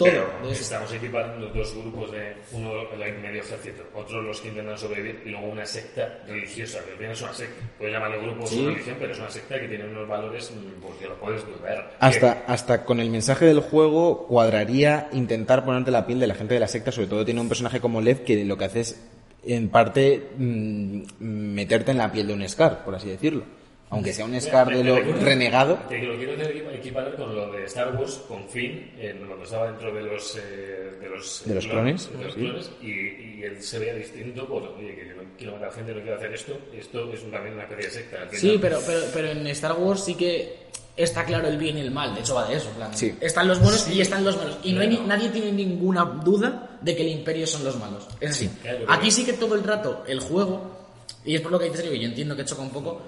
[0.00, 0.10] todo.
[0.40, 5.22] Pero estamos equiparando dos grupos de uno el medio ejército, otro los que intentan sobrevivir
[5.26, 7.64] y luego una secta religiosa, que es una secta.
[7.78, 11.06] Puedes llamarlo grupo o religión, pero es una secta que tiene unos valores mm, porque
[11.06, 11.84] lo puedes ver.
[11.98, 16.54] Hasta, hasta con el mensaje del juego cuadraría intentar ponerte la piel de la gente
[16.54, 19.00] de la secta, sobre todo tiene un personaje como Lev que lo que hace es,
[19.44, 23.59] en parte, mm, meterte en la piel de un Scar, por así decirlo.
[23.90, 25.78] Aunque sea un Scar de lo renegado.
[25.88, 29.66] Que lo quiero hacer equiparar con lo de Star Wars, con Finn, en- cuando estaba
[29.66, 32.40] dentro de los, eh, de los, De los clon- clones, de los sí.
[32.40, 35.92] clones, y, y él se veía distinto por, oye, que yo no quiero matar gente,
[35.94, 38.28] no quiero hacer esto, esto es también una especie de secta.
[38.32, 41.90] Sí, pero, pero, pero en Star Wars sí que está claro el bien y el
[41.90, 42.14] mal.
[42.14, 42.68] De hecho, va de eso.
[42.70, 43.14] plan, Sí.
[43.20, 44.58] Están los buenos y están los malos.
[44.62, 48.06] Y no hay ni- nadie tiene ninguna duda de que el imperio son los malos.
[48.20, 48.48] Es así.
[48.62, 50.78] claro, Aquí sí que todo el rato, el juego,
[51.24, 53.00] y es por lo que dices, que yo entiendo que choca un poco,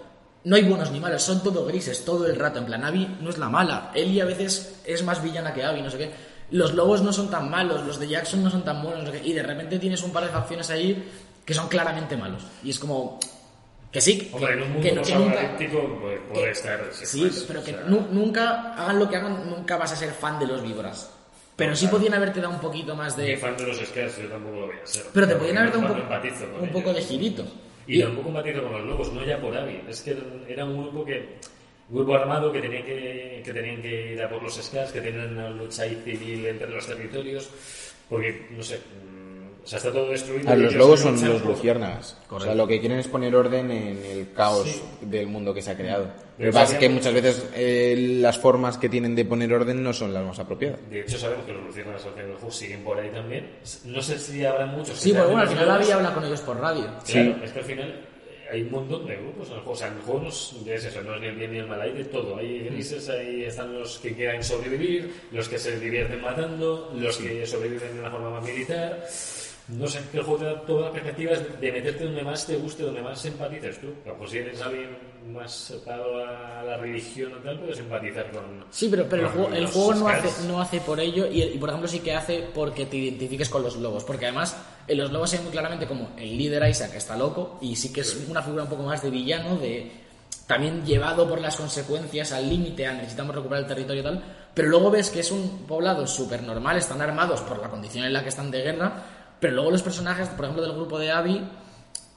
[0.44, 2.58] no hay buenos ni malos, son todo grises, todo el rato.
[2.58, 3.90] En plan, Abby no es la mala.
[3.94, 6.10] Ellie a veces es más villana que Abby, no sé qué.
[6.50, 9.20] Los lobos no son tan malos, los de Jackson no son tan buenos, no sé
[9.20, 9.28] qué.
[9.28, 11.10] Y de repente tienes un par de facciones ahí
[11.44, 12.42] que son claramente malos.
[12.62, 13.18] Y es como...
[13.90, 15.56] Que sí, que, Hombre, en un que- mundo que nunca...
[15.56, 15.70] pues,
[16.32, 16.80] puede que- estar.
[16.92, 20.10] Sí, pero o que sea, nu- nunca, hagan lo que hagan, nunca vas a ser
[20.12, 21.10] fan de los vibras.
[21.56, 23.36] Pero sí podían haberte dado un poquito más Ni de...
[23.36, 25.04] fan de los Scars, yo tampoco lo voy a ser.
[25.12, 27.44] Pero te podían haber dado un, no poco de girito.
[27.86, 29.82] Y tampoco empatizo con los lobos, no ya por Abby.
[29.88, 30.16] Es que
[30.48, 31.40] era un grupo que.
[31.88, 35.32] Grupo armado que tenía que, que tenían que ir a por los Scars, que tenían
[35.36, 37.50] una lucha civil entre los territorios.
[38.08, 38.78] Porque, no sé.
[39.62, 40.50] Mm, O sea, está todo destruido.
[40.50, 42.18] A y los lobos son los luciérnagas.
[42.30, 44.82] O sea, lo que quieren es poner orden en el caos Sí.
[45.02, 46.04] del mundo que se ha creado.
[46.04, 49.52] Lo Pero que pasa es que muchas veces eh, las formas que tienen de poner
[49.52, 50.80] orden no son las más apropiadas.
[50.90, 53.50] De hecho, sabemos que los luciérnagas al final del juego siguen por ahí también.
[53.84, 54.98] No sé si habrá muchos.
[54.98, 55.82] Sí, pues sean bueno, al los final lobos.
[55.84, 56.84] Abby habla con ellos por radio.
[57.06, 59.72] Claro, es que al final eh, hay un montón de grupos en el juego.
[59.72, 61.58] O sea, en el juego no es, es eso, no es ni el bien ni
[61.58, 62.36] el mal, hay de todo.
[62.38, 67.46] Hay grises, ahí están los que quieran sobrevivir, los que se divierten matando, los que
[67.46, 69.04] sobreviven de una forma más militar.
[69.68, 72.56] No sé, que el juego te da todas las perspectivas de meterte donde más te
[72.56, 73.88] guste, donde más empatices tú.
[74.04, 74.96] A lo mejor si eres alguien
[75.32, 78.64] más atado a la religión o tal, puedes empatizar con.
[78.70, 81.58] Sí, pero, pero el juego, el juego no, hace, no hace por ello y, y,
[81.58, 84.04] por ejemplo sí que hace porque te identifiques con los lobos.
[84.04, 84.56] Porque además
[84.88, 87.92] en los lobos se ve muy claramente como el líder Isaac está loco y sí
[87.92, 89.92] que es una figura un poco más de villano, de
[90.46, 94.22] también llevado por las consecuencias al límite, a necesitamos recuperar el territorio y tal.
[94.54, 98.12] Pero luego ves que es un poblado súper normal, están armados por la condición en
[98.12, 98.92] la que están de guerra.
[99.42, 101.42] Pero luego los personajes, por ejemplo, del grupo de Abby,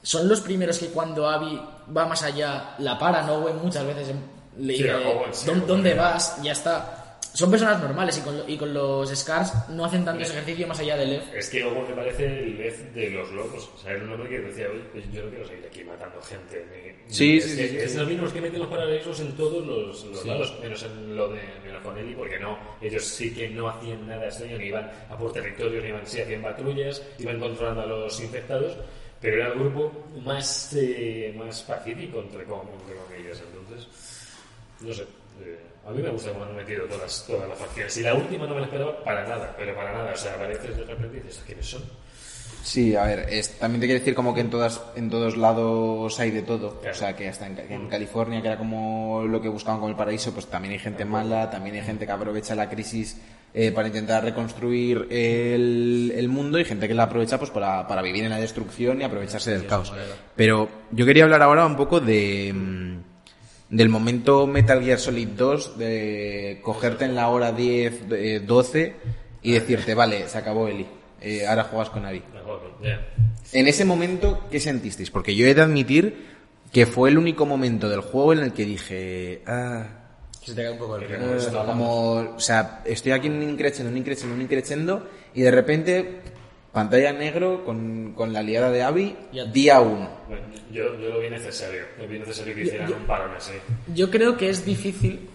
[0.02, 1.60] son los primeros que cuando Abby
[1.94, 3.40] va más allá la paran, ¿no?
[3.40, 4.14] Güey, muchas veces
[4.56, 6.06] le Sí, dice, el juego en sí, "¿Dó- el ¿dónde juego.
[6.06, 6.40] vas?
[6.42, 6.95] Ya está.
[7.36, 10.66] Son personas normales y con, lo- y con los Scars no hacen tanto ese ejercicio
[10.66, 11.22] más allá del Lev.
[11.34, 13.68] Es que Ogo me parece el vez de los locos.
[13.74, 16.20] O sea, era un hombre que decía, oye, pues yo no quiero seguir aquí matando
[16.22, 16.64] gente.
[16.72, 19.32] ni- Sí, ni- sí, es sí, sí, Es los mismos que meten los paralelos en
[19.36, 22.58] todos los, los lados, menos en lo de menos con Eli, porque no.
[22.80, 26.20] Ellos sí que no hacían nada extraño, ni iban a por territorios, ni iban, sí
[26.22, 28.78] hacían patrullas, iban controlando a los infectados,
[29.20, 29.92] pero era el grupo
[30.24, 33.42] más, eh, más pacífico, entre, entre comillas.
[33.46, 33.88] Entonces,
[34.80, 35.02] no sé.
[35.42, 37.96] eh, a mí me gusta cómo han metido todas, todas las facciones.
[37.96, 40.12] Y la última no me la esperaba para nada, pero para nada.
[40.12, 41.82] O sea, apareces de repente y dices, ¿quiénes son?
[42.62, 46.18] Sí, a ver, es- también te quiero decir como que en todas en todos lados
[46.18, 46.80] hay de todo.
[46.80, 46.96] Claro.
[46.96, 49.96] O sea, que hasta en, en California, que era como lo que buscaban con el
[49.96, 53.20] paraíso, pues también hay gente mala, también hay gente que aprovecha la crisis
[53.54, 58.02] eh, para intentar reconstruir el, el mundo y gente que la aprovecha pues para, para
[58.02, 59.92] vivir en la destrucción y aprovecharse del caos.
[60.34, 62.96] Pero yo quería hablar ahora un poco de mm,
[63.68, 68.96] del momento Metal Gear Solid 2, de cogerte en la hora 10, eh, 12
[69.42, 70.86] y decirte, vale, se acabó Eli,
[71.20, 72.22] eh, ahora juegas con Abby.
[73.52, 75.10] En ese momento, ¿qué sentisteis?
[75.10, 76.36] Porque yo he de admitir
[76.72, 79.86] que fue el único momento del juego en el que dije, ah,
[80.46, 83.90] se te cae un poco el eh, como, o sea, estoy aquí en un increchendo,
[83.90, 86.20] un increchendo, un increchendo, y de repente,
[86.76, 89.46] pantalla negro con, con la liada de Abby, Ya.
[89.46, 90.08] día 1.
[90.28, 91.84] Bueno, yo, yo lo vi necesario.
[91.98, 93.52] Lo vi necesario que hicieran un parón así.
[93.94, 95.26] Yo creo que es difícil,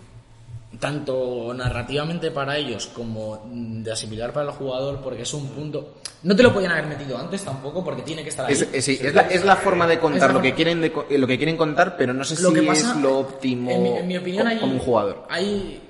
[0.80, 5.95] tanto narrativamente para ellos como de asimilar para el jugador, porque es un punto.
[6.21, 8.54] No te lo podían haber metido antes tampoco, porque tiene que estar ahí.
[8.54, 11.25] Es, es- sí, es la, es la forma de contar lo que quieren de lo
[11.25, 13.89] que quieren contar, pero no sé Lo si que pasa, es lo óptimo en mi,
[13.97, 15.25] en mi opinión, co- hay, como un jugador.
[15.27, 15.82] hay-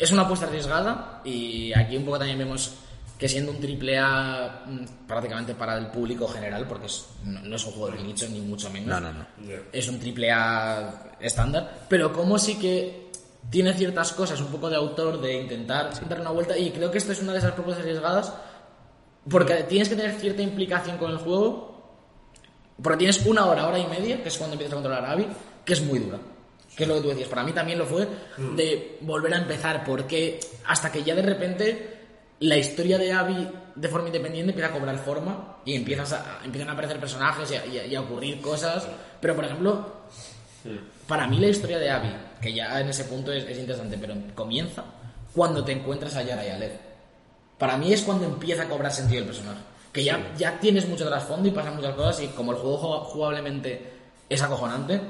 [0.00, 2.76] es una apuesta arriesgada y aquí un poco también vemos
[3.18, 7.56] que siendo un triple A mm, prácticamente para el público general, porque es- no, no
[7.56, 9.00] es un juego de nicho ni mucho menos.
[9.00, 9.26] No, no.
[9.72, 13.06] Es un triple A estándar, pero como sí que
[13.50, 16.98] tiene ciertas cosas, un poco de autor, de intentar dar una vuelta, y creo que
[16.98, 18.32] esto es una de esas propuestas arriesgadas,
[19.30, 21.74] porque tienes que tener cierta implicación con el juego,
[22.82, 25.26] porque tienes una hora, hora y media, que es cuando empiezas a controlar a Abby,
[25.64, 26.18] que es muy dura.
[26.76, 27.28] Que es lo que tú decías.
[27.28, 28.06] Para mí también lo fue
[28.54, 31.95] de volver a empezar, porque hasta que ya de repente
[32.40, 36.68] la historia de Abby de forma independiente empieza a cobrar forma y empiezas a, empiezan
[36.68, 38.86] a aparecer personajes y a, y a- y a ocurrir cosas.
[39.20, 39.86] Pero, por ejemplo,
[41.06, 44.14] para mí la historia de Abby, que ya en ese punto es, es interesante, pero
[44.34, 44.84] comienza
[45.34, 46.72] cuando te encuentras a Yara y a Lev.
[47.58, 49.60] Para mí es cuando empieza a cobrar sentido el personaje.
[49.92, 53.04] Que ya, ya tienes mucho trasfondo y pasan muchas cosas y como el juego jugab-
[53.04, 53.92] jugablemente
[54.28, 55.00] es acojonante,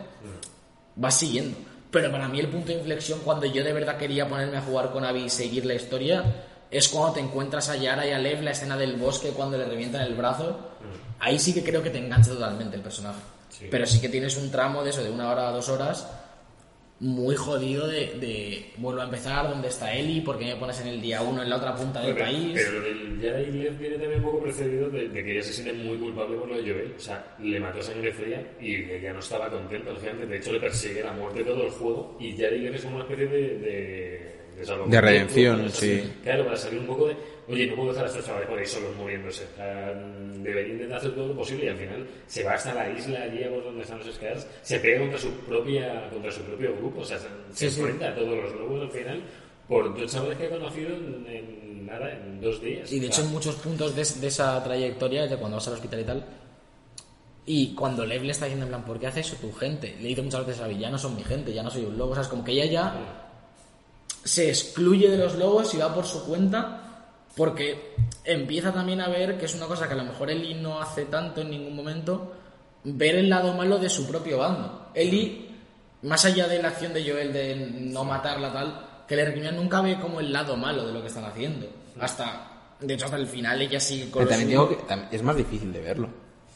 [0.96, 1.56] vas siguiendo.
[1.90, 4.92] Pero para mí el punto de inflexión cuando yo de verdad quería ponerme a jugar
[4.92, 6.22] con Abby y seguir la historia
[6.70, 9.64] es cuando te encuentras a Yara y a Lev, la escena del bosque cuando le
[9.66, 10.58] revientan el brazo.
[11.20, 13.20] Ahí sí que creo que te engancha totalmente el personaje.
[13.48, 13.66] Sí.
[13.70, 16.06] Pero sí que tienes un tramo de eso, de una hora a dos horas,
[16.98, 20.22] muy jodido de, de vuelvo a empezar, ¿dónde está Eli?
[20.22, 22.52] ¿Por qué me pones en el día uno en la otra punta del Pero, país?
[22.54, 25.72] pero del Jedi Lev viene también un poco precedido de, de que ella se siente
[25.74, 26.94] muy culpable por lo de Joel.
[26.96, 30.26] O sea, le mató a sangre fría y ella no estaba contenta, lógicamente.
[30.26, 32.16] De hecho, le persigue la muerte todo el juego.
[32.18, 33.58] Y Jedi Lev es como una especie de.
[33.58, 35.76] de de, salvoconducto, De redención, para sí.
[35.98, 37.16] salir- Claro, para salir un poco de.
[37.48, 39.44] Oye, no puedo dejar a estos chavales por ahí solos muriéndose.
[39.52, 39.92] O sea,
[40.38, 43.44] debería intentar hacer todo lo posible y al final se va hasta la isla allí
[43.44, 47.00] a por donde están los Scars, se pega contra su propia contra su propio grupo,
[47.00, 47.80] o sea, se, se Sí, sí.
[47.82, 49.20] enfrenta a todos los lobos al final
[49.68, 52.90] por dos chavales que he conocido en, en nada, en dos días.
[52.92, 56.00] Y de hecho en muchos puntos de, de esa trayectoria, de cuando vas al hospital
[56.00, 56.24] y tal,
[57.48, 59.94] y cuando Lev le está diciendo en plan, ¿por qué hace eso tu gente?
[60.00, 61.96] Le dice muchas veces a Abby, ya no son mi gente, ya no soy un
[61.96, 63.25] lobo, o sea, es como que ella ya
[64.26, 66.82] se excluye de los lobos y va por su cuenta
[67.36, 70.80] porque empieza también a ver que es una cosa que a lo mejor Eli no
[70.80, 72.32] hace tanto en ningún momento,
[72.84, 74.88] ver el lado malo de su propio bando.
[74.94, 75.50] Eli,
[76.02, 77.56] más allá de la acción de Joel de
[77.92, 81.08] no matarla tal, que le recrimina nunca ve como el lado malo de lo que
[81.08, 81.66] están haciendo.
[82.00, 84.78] Hasta, de hecho, hasta el final ella sigue con Pero también digo que
[85.16, 86.08] es más difícil de verlo.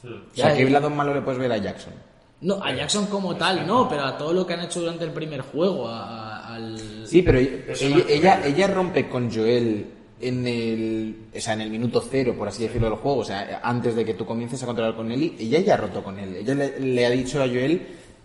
[0.02, 1.92] O sea, ¿qué lado malo le puedes ver a Jackson?
[2.40, 5.12] No, a Jackson como tal, no, pero a todo lo que han hecho durante el
[5.12, 6.06] primer juego, a-
[6.46, 6.74] a- al...
[7.10, 9.86] Sí, pero ella, ella, ella, ella rompe con Joel
[10.20, 13.18] en el, o sea, en el minuto cero, por así decirlo, del juego.
[13.20, 16.02] O sea, antes de que tú comiences a controlar con Ellie, ella ya ha roto
[16.02, 16.36] con él.
[16.36, 17.80] Ella le, le ha dicho a Joel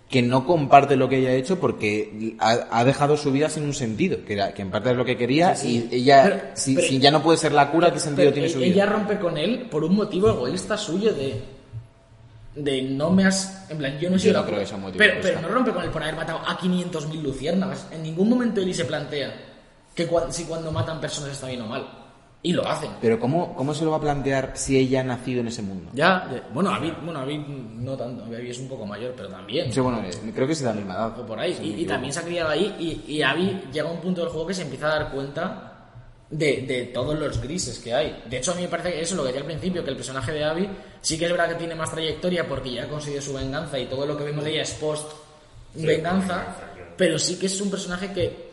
[0.09, 3.63] que no comparte lo que ella ha hecho porque ha, ha dejado su vida sin
[3.63, 6.75] un sentido, que, era, que en parte es lo que quería y ella, Pero- si,
[6.75, 8.85] pero- si ya no puede ser la cura, ¿qué sentido tiene su ella vida?
[8.85, 11.33] rompe con él por un motivo egoísta suyo de
[12.55, 14.59] de no me has en plan yo no he Yo sido no la creo culpa.
[14.61, 17.21] que sea un motivo pero, pero no rompe con él por haber matado a 500.000
[17.21, 19.33] luciérnagas en ningún momento Eli se plantea
[19.93, 21.85] que si cuando matan personas está bien o mal
[22.43, 22.91] Y lo hacen.
[23.01, 25.89] Pero ¿cómo, ¿cómo se lo va a plantear si ella ha nacido en ese mundo?
[25.93, 26.47] Ya, ya.
[26.53, 29.73] bueno, Abby, bueno, Abby no tanto, Abby es un poco mayor, pero también.
[29.73, 31.25] Sí, bueno, eh, creo que es de la misma edad.
[31.25, 31.55] por ahí.
[31.55, 32.75] si no Y, y también se ha criado ahí.
[33.07, 35.74] Y, y Abby llega a un punto del juego que se empieza a dar cuenta
[36.29, 38.23] de, de todos los grises que hay.
[38.29, 39.95] De hecho, a mí me parece que eso, lo que decía al principio, que el
[39.95, 40.69] personaje de Abby
[41.01, 43.85] sí que es verdad que tiene más trayectoria porque ya ha conseguido su venganza y
[43.85, 45.11] todo lo que vemos de ella es post
[45.75, 46.91] venganza, venganza, claro.
[46.97, 48.49] pero sí que es un personaje que,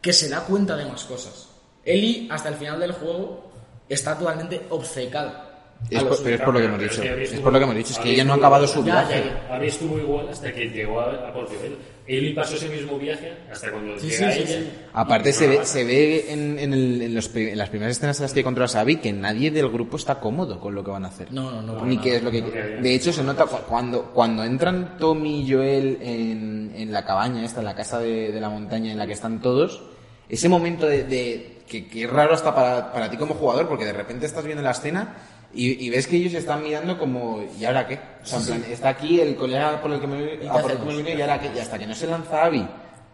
[0.00, 1.48] que se da cuenta de más cosas.
[1.84, 3.50] Ellie, hasta el final del juego,
[3.88, 5.42] está totalmente obcecada.
[5.90, 7.02] Es por- pero es por lo que hemos dicho.
[7.02, 7.92] que Es estuvo- por lo que hemos dicho.
[7.92, 9.24] Es que ella no ha acabado su Ya, viaje.
[9.48, 11.76] ya, Abby estuvo igual hasta que llegó a, a Portugal.
[12.08, 14.60] Eli pasó ese mismo viaje hasta cuando Sí, llega sí, sí, ella.
[14.60, 14.70] sí.
[14.92, 18.22] Aparte se ve, se ve en, en el- en los en las primeras escenas en
[18.24, 21.04] las que controlas a Abby que nadie del grupo está cómodo con lo que van
[21.04, 21.32] a hacer.
[21.32, 21.84] No, no, no.
[21.84, 22.42] Ni qué es lo que...
[22.42, 22.60] No, que.
[22.80, 27.44] De hecho, se nota cu- cuando, cuando entran Tommy y Joel en, en la cabaña
[27.44, 29.82] esta, en la casa de, de la montaña en la que están todos,
[30.28, 31.04] ese momento de...
[31.04, 34.44] de- que, que es raro hasta para, para ti como jugador, porque de repente estás
[34.44, 35.16] viendo la escena
[35.54, 37.98] y, y ves que ellos están mirando como, ¿y ahora qué?
[38.22, 40.70] O sea, en plan, está aquí el colega por el que me, qué a por
[40.70, 41.50] el que me vine y ahora qué?
[41.54, 42.66] Y hasta que no se lanza Abby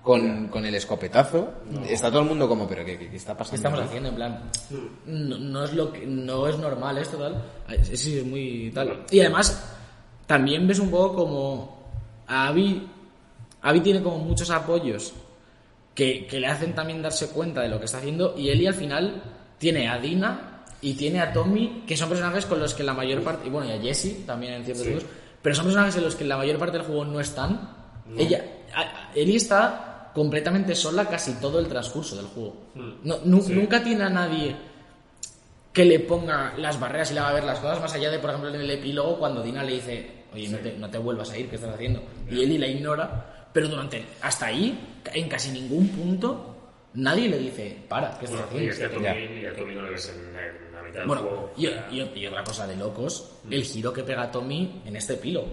[0.02, 1.52] con, con el escopetazo,
[1.88, 3.56] está todo el mundo como, ¿pero qué, qué- qué está ¿Qué pasando?
[3.56, 3.88] estamos aquí?".
[3.88, 4.08] haciendo?
[4.08, 4.50] En plan,
[5.06, 7.42] no, no es lo que, no es normal esto, tal.
[7.96, 9.04] Sí, es muy tal.
[9.10, 9.62] Y además,
[10.26, 11.82] también ves un poco como
[12.26, 12.88] a Abby,
[13.62, 15.12] Abby tiene como muchos apoyos
[15.94, 18.34] que, que le hacen también darse cuenta de lo que está haciendo.
[18.36, 19.22] Y Ellie al final
[19.58, 20.51] tiene a Dina
[20.82, 23.70] y tiene a Tommy, que son personajes con los que la mayor parte, y bueno,
[23.72, 24.92] y a Jesse también en ciertos Sí.
[24.92, 25.08] juegos,
[25.40, 27.70] pero son personajes en los que la mayor parte del juego no están.
[28.18, 32.56] Ella, a- a- Ellie está completamente sola casi todo el transcurso del juego.
[33.04, 34.54] No, nu- Nunca tiene a nadie
[35.72, 38.30] que le ponga las barreras y le haga ver las cosas, más allá de, por
[38.30, 41.38] ejemplo, en el epílogo, cuando Dina le dice, oye, no te, no te vuelvas a
[41.38, 42.02] ir, ¿qué estás haciendo?
[42.30, 46.56] Y Ellie la ignora, pero durante, hasta ahí, en casi ningún punto,
[46.94, 49.08] nadie le dice, para, ¿qué estás Bueno, y es que a haciendo?
[49.08, 50.36] Tommy, y a Tommy no le ves en,
[50.92, 51.52] del Bueno, juego.
[51.56, 55.48] y, y- y otra cosa de locos, el giro que pega Tommy en este epílogo.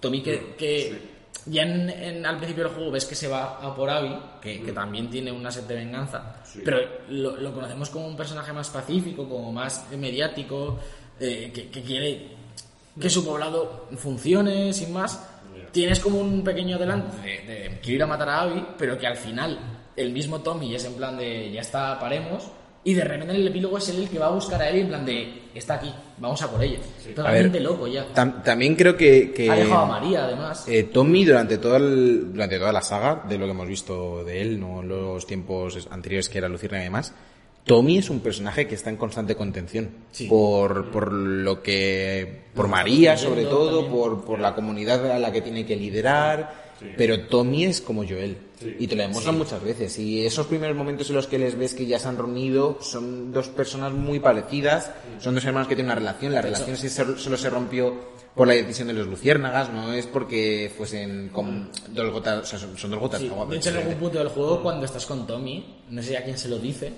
[0.00, 1.12] Tommy que, que
[1.46, 4.62] ya en, en- al principio del juego ves que se va a por Abby, que,
[4.62, 6.78] que también tiene una sed de venganza, pero
[7.08, 10.78] lo, lo conocemos como un personaje más pacífico, como más mediático,
[11.20, 12.28] eh, que, que quiere
[13.00, 15.28] que su poblado funcione sin más.
[15.72, 19.06] Tienes como un pequeño adelante de, de quiero ir a matar a Abby, pero que
[19.06, 19.58] al final
[19.96, 22.44] el mismo Tommy es en plan de ya está, paremos.
[22.84, 24.80] Y de repente en el epílogo es él el que va a buscar a Ellie
[24.80, 26.78] en plan de está aquí, vamos a por ella.
[27.14, 28.06] Totalmente loco ya.
[28.12, 29.32] Tam- también creo que...
[29.32, 30.64] que Ha dejado a María además.
[30.66, 34.40] eh, Tommy durante, todo el- durante toda la saga, de lo que hemos visto de
[34.42, 37.14] él, no los tiempos anteriores que era Luciérnaga y demás,
[37.64, 39.88] Tommy es un personaje que está en constante contención.
[40.10, 40.26] Sí.
[40.26, 42.46] Por, por lo que...
[42.52, 43.92] Por María, sobre todo, también.
[43.92, 46.72] por, por la comunidad a la que tiene que liderar.
[46.96, 48.36] Pero Tommy es como Joel.
[48.78, 49.98] Y te lo demuestran muchas veces.
[49.98, 53.32] Y esos primeros momentos en los que les ves que ya se han reunido son
[53.32, 54.90] dos personas muy parecidas.
[55.20, 56.32] Son dos hermanos que tienen una relación.
[56.32, 59.70] La relación sí se- solo se rompió por la decisión de los luciérnagas.
[59.72, 62.42] No es porque fuesen con dos gotas.
[62.42, 63.46] O sea, son, dos gotas Sí, agua.
[63.46, 66.38] de hecho, en algún punto del juego, cuando estás con Tommy, no sé a quién
[66.38, 66.92] se lo dice,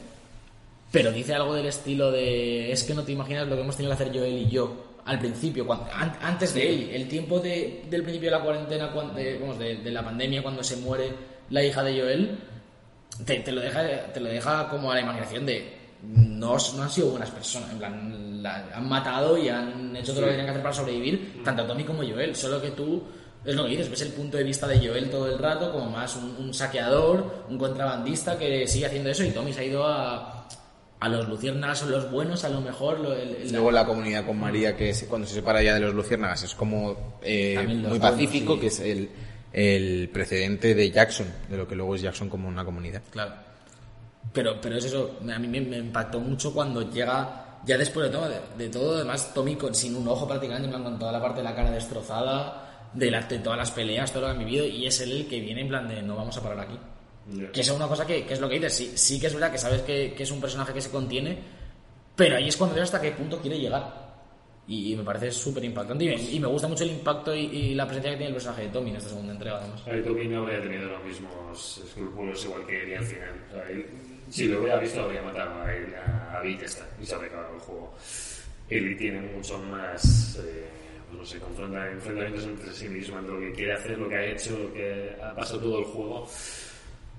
[0.92, 3.96] pero dice algo del estilo de es que no te imaginas lo que hemos tenido
[3.96, 7.82] que hacer Joel y yo al principio, cuando- an- antes de él, el tiempo de-
[7.90, 11.10] del principio de la cuarentena, cuan- de, vamos, de, de la pandemia, cuando se muere
[11.50, 12.38] la hija de Joel,
[13.24, 16.90] te, te lo deja te lo deja como a la imaginación de no, no han
[16.90, 20.46] sido buenas personas, en plan, la- han matado y han hecho todo lo que tenían
[20.46, 23.02] que hacer para sobrevivir, tanto Tommy como Joel, solo que tú,
[23.44, 25.90] es lo que dices, ves el punto de vista de Joel todo el rato, como
[25.90, 29.86] más un, un saqueador, un contrabandista que sigue haciendo eso, y Tommy se ha ido
[29.86, 30.46] a,
[31.00, 34.26] a los luciérnagas son los buenos, a lo mejor, lo- el- el- Luego la comunidad
[34.26, 37.56] con María, que es- cuando se separa ya de los luciérnagas, es como eh,
[37.88, 38.60] muy pacífico, sí.
[38.60, 39.08] que es el,
[39.54, 43.02] el precedente de Jackson, de lo que luego es Jackson como una comunidad.
[43.10, 43.34] Claro.
[44.32, 48.12] Pero, pero es eso, a mí me, me impactó mucho cuando llega, ya después de
[48.12, 51.38] todo, de, de todo, además Tommy con, sin un ojo prácticamente, con toda la parte
[51.38, 54.86] de la cara destrozada, de, de todas las peleas, todo lo que han vivido, y
[54.86, 56.78] es él el que viene en plan de no vamos a parar aquí.
[57.52, 59.52] Que es una cosa que, que es lo que dices, sí, sí que es verdad
[59.52, 61.38] que sabes que, que es un personaje que se contiene,
[62.16, 64.03] pero ahí es cuando ves hasta qué punto quiere llegar.
[64.66, 67.84] Y, me parece súper impactante y y me gusta mucho el impacto y, y la
[67.84, 69.82] presencia que tiene el personaje de Tommy en esta segunda entrega, además.
[70.04, 73.44] Tommy no habría tenido los mismos escrúpulos igual que Ellie al final.
[73.50, 73.86] O sea, él,
[74.30, 77.60] si lo hubiera visto, habría matado a él, a, esta, y se habría acabado el
[77.60, 77.94] juego.
[78.70, 80.64] Ellie tiene mucho más, eh,
[81.12, 84.24] no sé, confronta, enfrentamientos entre sí misma, entre lo que quiere hacer, lo que ha
[84.24, 86.28] hecho, lo que ha pasado todo el juego.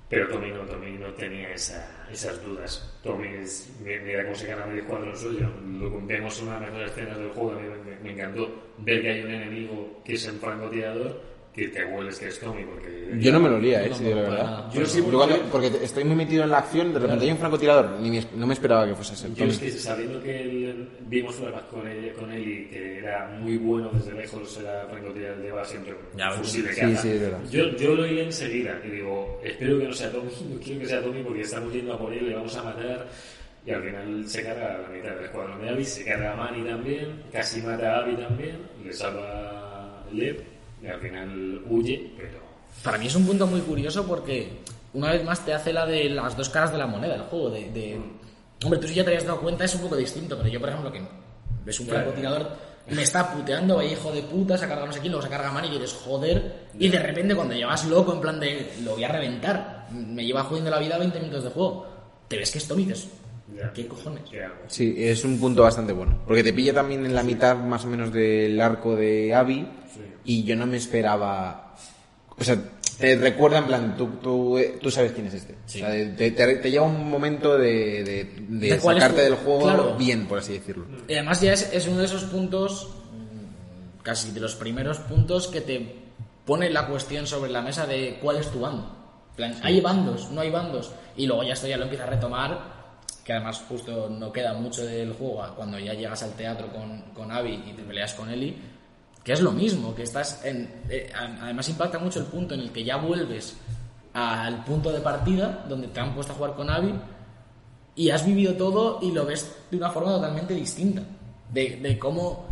[0.09, 2.99] Pero Tommy no, Tommy tenía esa, esas dudas.
[3.01, 5.47] Tommy es, mi- mira cómo se gana medio cuadro suyo.
[5.79, 7.51] Lo que vemos en una de las mejores escenas del juego.
[7.53, 11.21] A mí me, me encantó ver que hay un enemigo que es el francotirador
[11.55, 13.17] que te hueles que es Tommy, porque...
[13.19, 14.71] Yo no me lo olía, eh, Yo sí, la verdad.
[14.73, 17.37] Yo sí, Yo cuando- porque estoy muy metido en la acción, de repente hay un
[17.37, 19.33] francotirador, ni me- no me esperaba que fuese ese.
[19.33, 23.27] Yo es que sabiendo que él, vimos flashbacks con él, con él y que era
[23.39, 27.01] muy bueno desde lejos, era francotirador, llevaba siempre un Ya, fusil de sí, caza.
[27.01, 27.39] sí, es verdad.
[27.49, 30.85] Yo, yo lo oí enseguida y digo, espero que no sea Tommy, no quiero que
[30.87, 33.07] sea Tommy porque estamos yendo a por él, le vamos a matar.
[33.65, 36.63] Y al final se carga la mitad del escuadrón de Abby, se carga a Manny
[36.67, 40.37] también, casi mata a Abby también, le salva a Lev
[40.81, 42.39] y al final huye, pero...
[42.83, 44.59] Para mí es un punto muy curioso porque
[44.93, 47.49] una vez más te hace la de las dos caras de la moneda el juego.
[47.49, 47.99] De, de-
[48.63, 50.69] Hombre, tú si ya te habías dado cuenta es un poco distinto, pero yo, por
[50.69, 51.01] ejemplo, que
[51.65, 52.01] ves un Claro.
[52.03, 52.49] francotirador,
[52.89, 55.31] me está puteando, vaya hijo de puta, se ha cargado no sé quién, luego se
[55.31, 56.67] carga Manny y eres joder.
[56.77, 60.43] Y de repente cuando llevas loco, en plan de lo voy a reventar, me lleva
[60.43, 61.87] jodiendo la vida 20 minutos de juego,
[62.27, 62.87] te ves que es Tommy.
[63.73, 64.23] ¿qué cojones?
[64.67, 66.19] Sí, es un punto bastante bueno.
[66.25, 69.67] Porque te pilla también en la mitad más o menos del arco de Abby
[70.25, 71.75] y yo no me esperaba...
[72.37, 72.57] O sea,
[72.99, 75.53] te recuerda en plan, tú, tú, tú sabes quién es este.
[75.65, 79.63] O sea, te, te- te lleva un momento de, de, de ¿De sacarte del juego
[79.63, 79.95] claro.
[79.97, 80.85] bien, por así decirlo.
[81.07, 85.47] Y además ya es, es uno de esos puntos, mm, casi de los primeros puntos
[85.47, 85.95] que te
[86.45, 88.93] pone la cuestión sobre la mesa de cuál es tu bando.
[89.37, 90.91] Plan, Hay bandos, no hay bandos.
[91.17, 92.59] Y luego ya esto ya lo empieza a retomar,
[93.23, 97.31] que además justo no queda mucho del juego cuando ya llegas al teatro con, con
[97.31, 98.55] Abby y te peleas con Ellie,
[99.25, 100.69] que es lo mismo, que estás en...
[100.87, 103.57] eh, además impacta mucho el punto en el que ya vuelves
[104.13, 106.93] al punto de partida, donde te han puesto a jugar con Abby,
[107.95, 111.01] y has vivido todo y lo ves de una forma totalmente distinta.
[111.51, 112.45] De, de cómo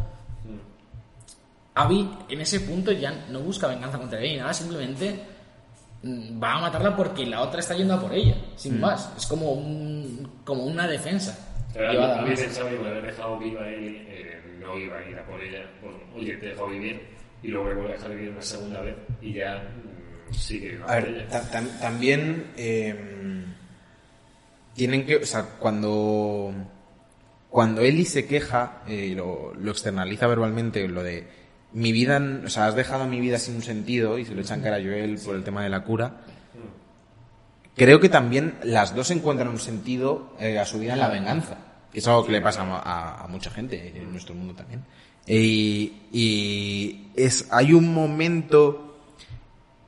[1.76, 5.20] Abby en ese punto ya no busca venganza contra ella ni nada, simplemente
[6.02, 9.12] mm, va a matarla porque la otra está yendo a por ella, sin más.
[9.16, 11.38] Es como, un, como una defensa.
[11.76, 14.33] A pensaba que dejado viva a él, eh,
[14.64, 15.70] no iba a ir a por ella.
[15.82, 17.02] Pues, oye, te dejo vivir
[17.44, 20.86] y luego vuelvo a dejar vivir una segunda vez y ya mm, sí que iba
[20.86, 21.28] A por ver, ella.
[21.28, 23.46] ta- tam- también eh,
[24.74, 26.54] tienen que, o sea, cuando
[27.50, 31.28] cuando Eli se queja eh, y lo, lo externaliza verbalmente, lo de
[31.74, 34.62] mi vida, o sea, has dejado mi vida sin un sentido y se lo echan
[34.62, 36.22] cara a Joel por el tema de la cura.
[37.76, 41.58] Creo que también las dos encuentran un sentido eh, a su vida en la venganza,
[41.94, 44.84] es algo que le pasa a, mucha gente en nuestro mundo también.
[45.28, 48.90] Y, y es, hay un momento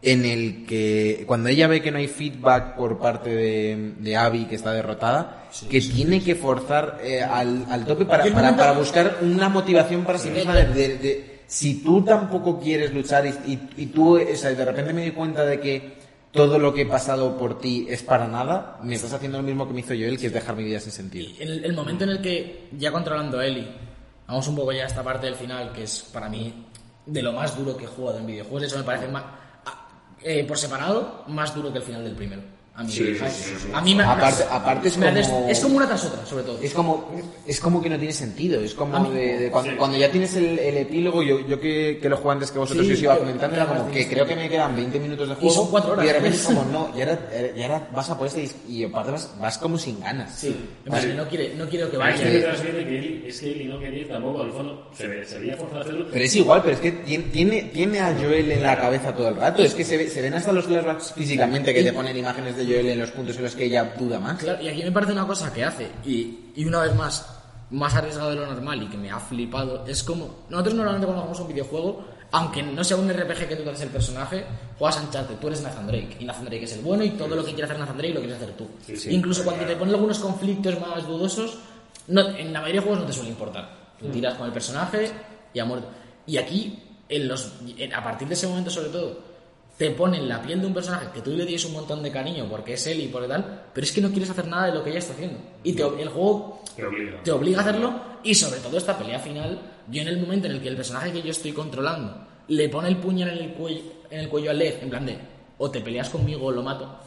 [0.02, 4.46] en el que cuando ella ve que no hay feedback por parte de, de Abby
[4.46, 9.18] que está derrotada, que tiene que forzar eh, al, al tope para, para, para buscar
[9.24, 13.70] una motivación para sí misma de, de- de- si tú tampoco quieres luchar y, y-
[13.78, 15.94] y tú o sea, de repente me di cuenta de que
[16.36, 19.68] todo lo que he pasado por ti es para nada, me estás haciendo lo mismo
[19.68, 21.30] que me hizo Joel, que es dejar mi vida sin sentido.
[21.40, 23.68] En el, el momento en el que ya controlando a Ellie,
[24.28, 26.66] vamos un poco ya a esta parte del final, que es para mí
[27.06, 29.88] de lo más duro que he jugado en videojuegos, eso me parece más, a-
[30.24, 32.42] eh, por separado más duro que el final del primero.
[32.78, 33.68] A mí, Sí, sí, a, sí, sí.
[33.74, 36.60] a mí me, Aparte- aparte es me como- es como una tras otra, sobre todo.
[36.62, 37.10] Es como,
[37.48, 38.60] es como que no tiene sentido.
[38.60, 39.78] Es como mí- de, de cuando, Sí.
[39.78, 42.86] cuando ya tienes el, el epílogo, yo, yo que, que lo juego antes que vosotros
[42.86, 45.36] Sí, y os iba comentando, era como que- creo que me quedan 20 minutos de
[45.36, 45.56] juego.
[45.56, 46.04] son cuatro horas.
[46.04, 47.20] Y de repente es como, no, y ahora,
[47.56, 50.36] y ahora vas a por este y, y aparte vas, vas como sin ganas.
[50.38, 50.54] Sí,
[50.84, 52.38] plan, no, quiere, no quiero que Ah, es que vaya.
[52.90, 55.84] él, es que él no quería tampoco, al fondo se, ve- se veía forzado a
[55.84, 56.08] hacerlo.
[56.12, 59.30] Pero es igual, pero es que tiene, tiene, tiene a Joel en la cabeza todo
[59.30, 59.64] el rato.
[59.64, 62.65] Es que se, ve- se ven hasta los flashbacks físicamente que te ponen imágenes de
[62.66, 64.38] Joel en los puntos en los que ella duda más.
[64.40, 67.26] Claro, y aquí me parece una cosa que hace, y, y una vez más,
[67.72, 71.22] más arriesgado de lo normal y que me ha flipado, es como, nosotros normalmente cuando
[71.24, 74.46] jugamos un videojuego, aunque no sea un RPG que tú te haces el personaje,
[74.78, 77.36] juegas a Uncharted, tú eres Nathan Drake, y Nathan Drake es el bueno, y todo
[77.36, 78.68] lo que quiere hacer Nathan Drake lo quieres hacer tú.
[78.86, 79.10] Sí, sí.
[79.14, 81.58] Incluso cuando te ponen algunos conflictos más dudosos,
[82.08, 83.70] no, en la mayoría de juegos no te suele importar.
[84.00, 85.10] Tú tiras con el personaje
[85.54, 85.88] y ha muerto.
[86.28, 89.35] Y aquí, en los, en- a partir de ese momento sobre todo,
[89.78, 92.48] te ponen la piel de un personaje que tú le tienes un montón de cariño
[92.50, 94.84] porque es él y por tal, pero es que no quieres hacer nada de lo
[94.84, 95.38] que ella está haciendo.
[95.64, 97.24] Y te- el juego Te obliga.
[97.24, 99.60] te obliga a hacerlo y sobre todo esta pelea final,
[99.90, 102.88] yo en el momento en el que el personaje que yo estoy controlando le pone
[102.88, 105.18] el puñal en el cuello, en el cuello a Lev, en plan de,
[105.58, 106.98] o te peleas conmigo o lo mato,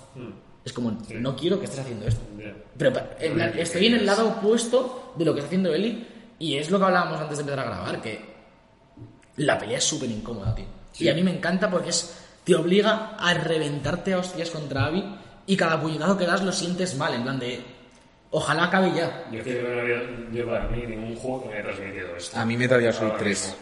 [0.64, 2.20] es como, no quiero que estés haciendo esto.
[2.38, 2.54] Ya.
[2.76, 6.06] Pero pa- en plan, estoy en el lado opuesto de lo que está haciendo Eli
[6.38, 8.20] y es lo que hablábamos antes de empezar a grabar, que
[9.36, 10.66] la pelea es súper incómoda, tío.
[10.98, 15.04] Y a mí me encanta porque es, te obliga a reventarte a hostias contra Abby
[15.46, 17.60] y cada puñetazo que das lo sientes mal, en plan de,
[18.30, 19.26] ojalá acabe ya.
[19.30, 20.00] Yo creo que no había,
[20.32, 22.38] yo para mí, ningún juego que me haya transmitido esto.
[22.38, 23.38] A mí Metal Gear Solid Ahora 3.
[23.44, 23.54] mismo.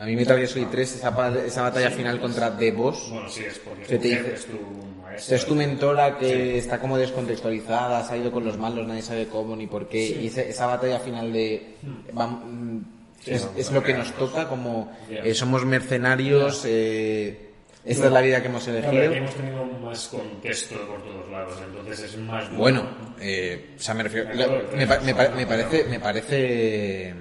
[0.00, 3.08] A mí Metal Gear Solid 3, esa, esa batalla final contra The Boss.
[3.12, 4.58] Bueno, sí, es porque Se tu te dice- es tu
[5.00, 5.36] maestro.
[5.36, 9.28] Es tu mentora que está como descontextualizada, se ha ido con los malos, nadie sabe
[9.28, 10.04] cómo ni por qué.
[10.06, 11.76] Y esa batalla final de...
[12.12, 12.78] mm,
[13.24, 17.53] Sí, es, lo que nos toca como eh, somos mercenarios, eh,
[17.84, 19.02] esta es la vida que hemos elegido.
[19.08, 22.84] aquí hemos tenido más contexto por todos lados, entonces es más Bueno,
[23.20, 24.32] eh, o sea, me refiero.
[24.34, 25.84] la- me, pa- me pa- me parece.
[25.84, 27.14] Me parece.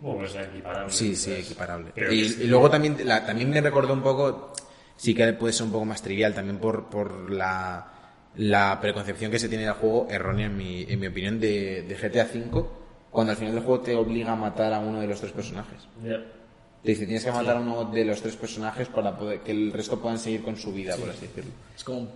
[0.00, 0.90] Bueno, pues equiparable.
[0.92, 1.92] Sí, sí, equiparable.
[1.94, 2.42] Pero Y, sí.
[2.44, 4.52] y luego también, la- también me recordó un poco,
[4.96, 7.86] sí que puede ser un poco más trivial, también por, por la,
[8.36, 11.94] la preconcepción que se tiene del juego, errónea en mi, en mi opinión, de, de
[11.96, 12.64] GTA V,
[13.10, 15.86] cuando al final del juego te obliga a matar a uno de los tres personajes.
[16.02, 16.22] Ya.
[16.82, 19.72] Te dice, tienes que matar a uno de los tres personajes para poder, que el
[19.72, 21.50] resto puedan seguir con su vida, por así decirlo.
[21.76, 22.08] Es como.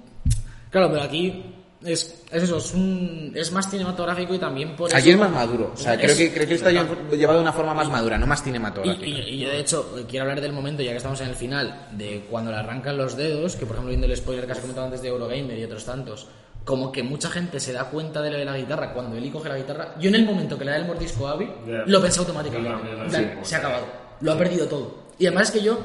[0.71, 1.45] Claro, pero aquí
[1.85, 5.31] es, es eso, es, un, es más cinematográfico y también por Aquí eso- es más
[5.31, 8.17] maduro, o sea, Es- creo que, creo que está llevado de una forma más madura,
[8.17, 9.07] no más Y, cinematográfica.
[9.07, 11.89] y- y yo, de hecho, quiero hablar del momento, ya que estamos en el final,
[11.93, 14.87] de cuando le arrancan los dedos, que por ejemplo, viendo el spoiler que has comentado
[14.87, 16.27] antes de Eurogamer y otros tantos,
[16.65, 19.51] como que mucha gente se da cuenta de lo de la guitarra cuando Eli coge
[19.51, 19.95] la guitarra.
[20.01, 21.83] Yo, en el momento que le da el mordisco a Abby, Ya.
[21.87, 22.89] lo pensé automáticamente.
[23.11, 23.27] Plan, sí.
[23.43, 23.85] se ha acabado,
[24.21, 25.05] lo ha perdido todo.
[25.19, 25.79] Y además es que yo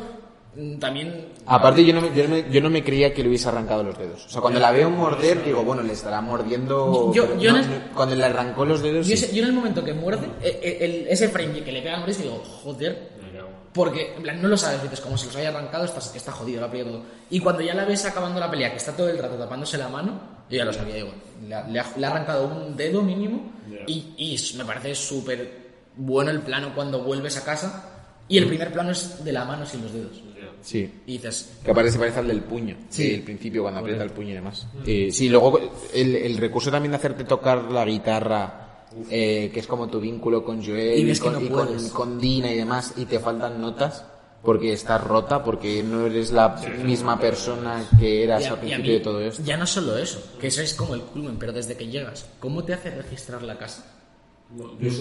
[0.56, 1.30] mm, también.
[1.46, 3.84] Aparte, yo no, me, yo, no me, yo no me creía que le hubiese arrancado
[3.84, 4.26] los dedos.
[4.26, 7.12] O sea, cuando la veo morder, digo, bueno, le estará mordiendo.
[7.14, 7.62] Yo- no-
[7.96, 9.08] cuando le arrancó los dedos.
[9.08, 9.26] Yo, sí.
[9.26, 11.94] ese- yo en el momento que muerde, eh, eh, el- ese frame que le pega
[11.96, 13.20] al mordisco, digo, joder.
[13.72, 16.60] Porque, en plan, no lo sabes, dices, como se los haya arrancado, está, está jodido,
[16.60, 17.04] lo ha perdido todo.
[17.30, 19.88] Y cuando ya la ves acabando la pelea, que está todo el rato tapándose la
[19.88, 20.20] mano,
[20.50, 21.12] yo ya lo sabía, digo,
[21.48, 23.52] le ha, le ha- le ha arrancado un dedo mínimo
[23.86, 27.99] y, y me parece súper bueno el plano cuando vuelves a casa
[28.30, 30.24] y el primer plano es de la mano sin los dedos.
[30.62, 30.90] Sí.
[31.08, 32.76] Y dices, Que aparece, parece al del puño.
[32.90, 33.14] Sí.
[33.16, 34.68] El principio, cuando aprieta el puño y demás.
[34.86, 35.58] Eh, sí, luego
[35.94, 40.44] el, el recurso también de hacerte tocar la guitarra, eh, que es como tu vínculo
[40.44, 44.04] con Joel Y con, no y con- Dina y demás, y te faltan notas
[44.44, 48.98] porque estás rota, porque no eres la misma persona que eras a- al principio mí,
[48.98, 49.42] de todo esto.
[49.46, 52.64] Ya no solo eso, que eso es como el culmen, pero desde que llegas, ¿cómo
[52.66, 53.86] te hace registrar la casa?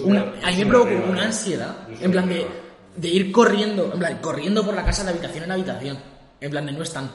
[0.05, 2.45] Una- a mí me provocó una ansiedad, en plan de,
[2.95, 5.97] de ir corriendo, en plan, corriendo por la casa de habitación en habitación,
[6.41, 7.09] en plan de no están.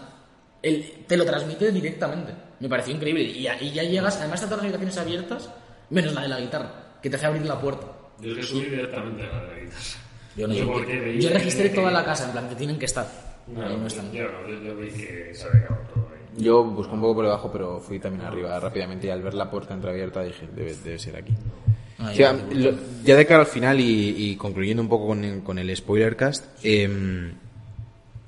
[0.63, 3.23] El, te lo transmite directamente, me pareció increíble.
[3.23, 5.51] Y ya, y ya llegas, además están todas las habitaciones abiertas,
[5.91, 6.71] menos la de la guitarra,
[7.03, 7.87] que te hace abrir la puerta.
[8.21, 10.05] Yo es que subí directamente a la guitarra.
[10.37, 13.07] Yo, no, registré toda la casa, en plan, que tienen que estar.
[13.47, 14.11] No, Ahí no están.
[14.11, 16.43] yo yo, yo vi que se había acabado todo ahí.
[16.43, 19.51] Yo busqué un poco por debajo, pero fui también arriba rápidamente y al ver la
[19.51, 21.35] puerta entreabierta dije, debe, debe ser aquí.
[22.13, 22.75] O sea, lo-
[23.05, 26.45] ya de cara al final y, y concluyendo un poco con el, con el spoilercast,
[26.63, 27.33] eh,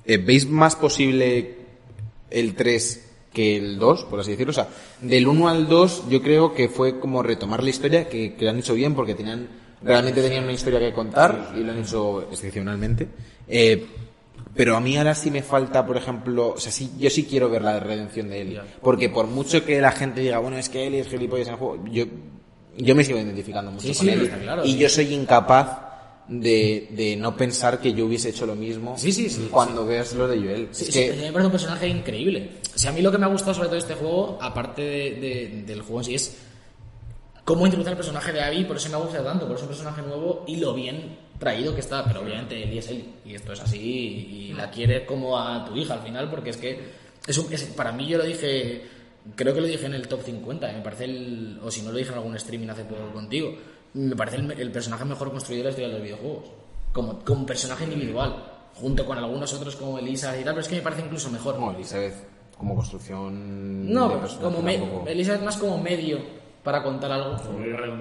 [0.05, 1.55] eh, ¿veis más posible
[2.29, 3.03] el 3
[3.33, 4.51] que el 2, por así decirlo?
[4.51, 4.67] O sea,
[5.01, 8.51] del 1 al 2 yo creo que fue como retomar la historia, que, que lo
[8.51, 9.47] han hecho bien porque tenían
[9.81, 13.07] realmente tenían una historia que contar y lo han hecho excepcionalmente.
[13.47, 13.85] Eh,
[14.55, 17.47] pero a mí ahora sí me falta, por ejemplo, o sea, sí, yo sí quiero
[17.47, 18.59] ver la redención de Eli.
[18.81, 21.59] Porque por mucho que la gente diga, bueno, es que Eli es gilipollas en el
[21.59, 22.05] juego, yo,
[22.77, 24.77] yo me sigo identificando mucho Sí, con sí, está claro, y sí.
[24.77, 25.79] yo soy incapaz
[26.27, 30.13] de, de no pensar que yo hubiese hecho lo mismo Sí, sí, sí, cuando veas
[30.13, 30.69] lo de Joel.
[30.71, 32.49] Es que, a mí me parece un personaje increíble.
[32.75, 35.11] O sea, a mí lo que me ha gustado sobre todo este juego, aparte de-
[35.15, 36.37] de- del juego en sí, es
[37.45, 39.69] cómo introduce el personaje de Abby, por eso me ha gustado tanto, por eso es
[39.71, 42.03] un personaje nuevo y lo bien traído que está.
[42.03, 45.63] Pero obviamente Ellie es Ellie, y esto es así, y, y la quieres como a
[45.65, 46.79] tu hija al final, porque es que
[47.25, 48.83] es, un- es- para mí yo lo dije,
[49.35, 51.97] creo que lo dije en el top 50, me parece el, o si no lo
[51.97, 53.53] dije en algún streaming hace poco contigo,
[53.93, 56.45] me parece el, el personaje mejor construido de la historia de los videojuegos,
[56.93, 58.35] como, como personaje individual,
[58.75, 61.55] junto con algunos otros como Elisa y tal, pero es que me parece incluso mejor.
[61.55, 62.13] como Elizabeth,
[62.57, 63.91] como construcción.
[63.91, 66.19] No, de como me- Elizabeth más como medio
[66.63, 67.37] para contar algo.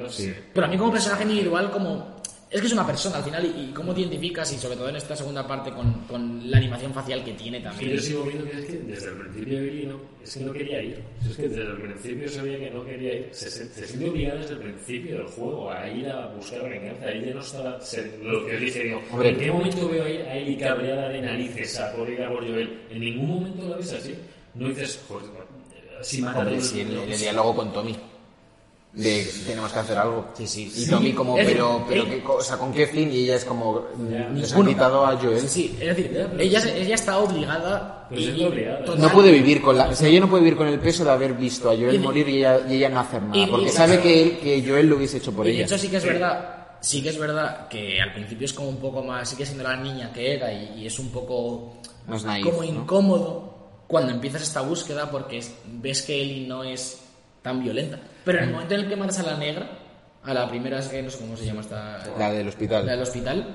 [0.08, 0.34] Sí.
[0.52, 2.16] Pero a mí como personaje individual, como...
[2.48, 4.88] Es que es una persona al final y, y cómo te identificas y sobre todo
[4.88, 7.90] en esta segunda parte con, con la animación facial que tiene también.
[7.96, 10.82] yo sigo viendo que es que desde el principio Billy no, es que no quería
[10.82, 11.02] ir.
[11.28, 13.28] Es que desde el principio se veía que no quería ir.
[13.32, 17.10] Se, se, se siente obligada desde el principio del juego a ir a buscar venganza.
[17.10, 17.80] Ella no estaba.
[17.80, 19.28] se- lo que dije, digo, Hombre.
[19.30, 22.28] ¿en qué momento veo a ir- a Ellie cabreada de narices a por ir a
[22.30, 22.78] por Joel?
[22.90, 24.14] En ningún momento lo ves así.
[24.54, 25.26] No dices, joder,
[26.02, 27.96] si mata a Hombre, sí, el el diálogo con Tommy.
[28.96, 30.24] De tenemos que hacer algo.
[30.34, 30.62] Sí, sí.
[30.74, 30.90] Y Sí.
[30.90, 33.84] Tommy como, Es pero, pero eh, qué cosa, con Kathleen y ella es como,
[34.32, 35.40] nos han quitado a Joel.
[35.42, 38.96] Sí, sí, es decir, ella, ella está obligada y, está obligada.
[38.96, 41.10] No puede vivir con la, o sea, ella no puede vivir con el peso de
[41.10, 43.66] haber visto a Joel Y- morir y ella, y ella no hacer nada, y- porque
[43.66, 45.64] y- sabe que, él- que Joel lo hubiese hecho por Y de ella.
[45.66, 48.78] hecho sí que es verdad, sí que es verdad que al principio es como un
[48.78, 51.76] poco más, sigue siendo la niña que era y, y es un poco
[52.06, 52.64] Más naif, como ¿no?
[52.64, 53.54] incómodo
[53.86, 57.02] cuando empiezas esta búsqueda porque es- ves que Ellie no es
[57.46, 57.96] tan violenta.
[58.24, 59.70] Pero en el momento en el que matas a la negra,
[60.24, 62.04] a la primera es que no sé cómo se llama esta...
[62.18, 62.84] La del hospital.
[62.84, 63.46] La del hospital,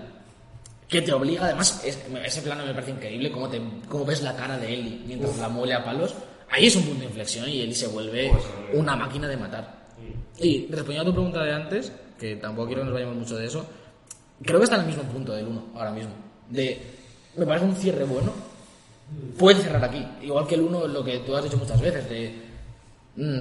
[0.88, 4.34] que te obliga, además, es- ese plano me parece increíble, cómo, te, cómo ves la
[4.34, 6.16] cara de Ellie mientras la muele a palos.
[6.50, 8.32] Ahí es un punto de inflexión y Ellie se vuelve
[8.74, 9.82] una máquina de matar.
[10.38, 13.46] Y respondiendo a tu pregunta de antes, que tampoco quiero que nos vayamos mucho de
[13.48, 13.66] eso,
[14.42, 16.12] creo que está en el mismo punto del 1 ahora mismo.
[16.50, 16.82] De,
[17.36, 18.32] me parece un cierre bueno,
[19.38, 20.06] puede cerrar aquí.
[20.22, 22.51] Igual que el 1, lo que tú has dicho muchas veces, de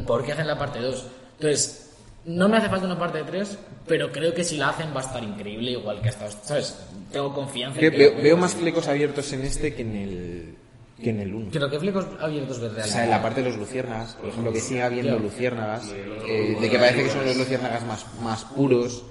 [0.07, 1.07] ¿por qué hacen la parte 2?
[1.39, 1.91] Entonces,
[2.26, 5.05] no me hace falta una parte 3, pero creo que si la hacen va a
[5.05, 6.76] estar increíble, igual que hasta, ¿sabes?
[7.12, 7.81] Tengo confianza.
[7.81, 10.55] en Que veo, veo más flecos abiertos en este que en el
[11.03, 11.49] que en el 1.
[11.51, 14.53] Creo que flecos abiertos ves O sea, en la parte de los luciérnagas, por ejemplo,
[14.53, 15.85] que siga habiendo luciérnagas,
[16.28, 19.03] eh, de que parece que son los luciérnagas más, más puros,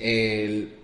[0.00, 0.74] el-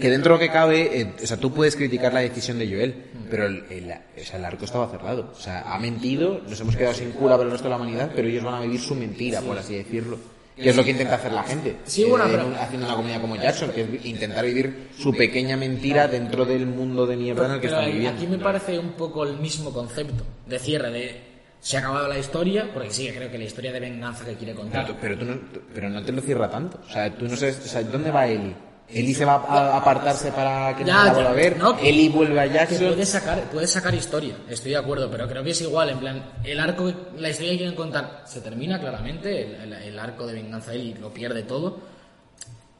[0.00, 2.68] que dentro de lo que cabe, eh, o sea, tú puedes criticar la decisión de
[2.68, 2.94] Joel,
[3.30, 5.32] pero el, el- o sea, el arco estaba cerrado.
[5.36, 8.10] O sea, ha mentido, nos hemos quedado sin cura para el resto de la humanidad,
[8.14, 10.18] pero ellos van a vivir su mentira, por así decirlo.
[10.56, 11.76] Que es lo que intenta hacer la gente.
[11.84, 15.54] Sí, bueno, eh, pero- haciendo una comunidad como Jackson, que es intentar vivir su pequeña
[15.56, 18.18] mentira dentro del mundo de mierda en el que Pero están viviendo.
[18.18, 21.20] aquí me parece un poco el mismo concepto de cierre de
[21.60, 24.54] se ha acabado la historia, porque sí, creo que la historia de venganza que quiere
[24.54, 24.86] contar.
[24.86, 25.40] Pero, pero tú no,
[25.74, 26.78] pero no te lo cierra tanto.
[26.88, 28.54] O sea, tú no sabes, o sea, ¿dónde va Eli?
[28.88, 31.56] Eli se va a apartarse para que no Ya, la ya, vuelva a ver.
[31.58, 32.78] no, que- Eli vuelve a Jackson.
[32.78, 36.22] puede sacar, puede sacar historia, estoy de acuerdo, pero creo que es igual, en plan,
[36.44, 40.34] el arco, la historia que quieren contar se termina claramente, el, el- el arco de
[40.34, 41.78] venganza de él lo pierde todo,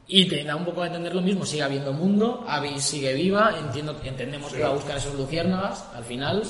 [0.07, 3.57] y te da un poco a entender lo mismo, sigue habiendo mundo, Abby sigue viva,
[3.59, 6.45] entiendo, entendemos que va a buscar esos luciérnagas al final.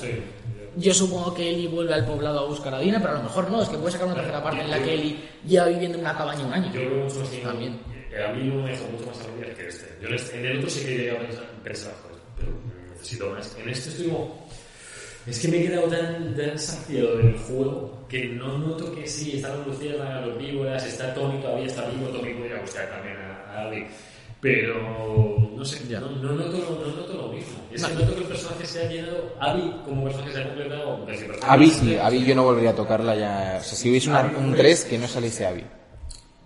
[0.77, 3.51] Yo supongo que Eli vuelve al poblado a buscar a Dina, pero a lo mejor
[3.51, 6.05] no, es que puede sacar una tercera parte en la que Eli lleva viviendo en
[6.05, 6.67] una cabaña un año.
[6.71, 7.96] Yo creo que También.
[8.13, 9.87] Eh, A mí no me dejó mucho más alegría que este.
[10.01, 12.53] Yo en este- en el otro sí que llegué a pensar, pensar joder, pero
[12.93, 13.57] necesito más.
[13.63, 14.47] En este estoy como.
[15.27, 19.37] Es que me he quedado tan, tan saciado del juego que no noto que sí,
[19.37, 23.17] están los luciérnagas, los víboras, está Tommy todavía, está vivo, Tommy voy a buscar también
[23.17, 23.87] a, a Abby.
[24.41, 25.99] Pero no sé, Ya.
[25.99, 27.59] no, no noto, no noto lo mismo.
[27.73, 31.07] Es que noto que el personaje se ha llenado, Abby como personaje se ha completado.
[31.43, 33.57] Abby sí, Abby yo no volvería a tocarla ya.
[33.61, 35.65] O sea, si hubiese una- un 3, que no saliese Abby.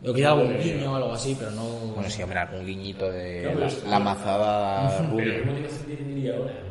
[0.02, 1.62] Yo quería algún guiño o algo así, pero no...
[1.94, 5.52] Bueno, sí, hombre, algún guiñito de No, la, es- la mazada Pero.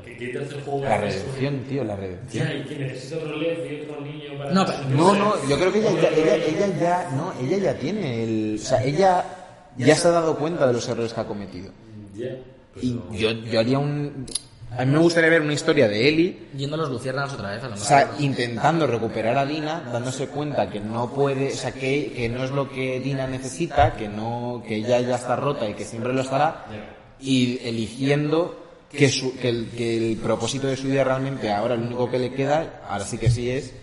[0.04, 2.48] ¿Qué, qué tercer juego La redención, tío, la redención.
[2.48, 4.52] Ya, y que necesita otro LED y otro niño para...
[4.52, 7.74] No, pero- No, no, yo creo que ella, ya- ella, ella ya, no, ella ya
[7.78, 9.24] tiene el, o sea, ella
[9.78, 11.72] ya se ha dado cuenta de los errores que ha cometido.
[12.16, 12.36] Ya.
[12.82, 14.26] Y yo, yo haría un,
[14.78, 17.60] a mí me gustaría ver una historia de Eli, Yendo a los luciérnagas otra vez,
[17.64, 17.88] a lo o mejor.
[17.88, 22.44] sea, intentando recuperar a Dina, dándose cuenta que no puede, o sea, que, que no
[22.44, 26.14] es lo que Dina necesita, que no, que ella ya está rota y que siempre
[26.14, 26.66] lo estará,
[27.20, 31.86] y eligiendo que, su- que, el, que el propósito de su vida realmente ahora lo
[31.86, 33.74] único que le queda, ahora sí que sí es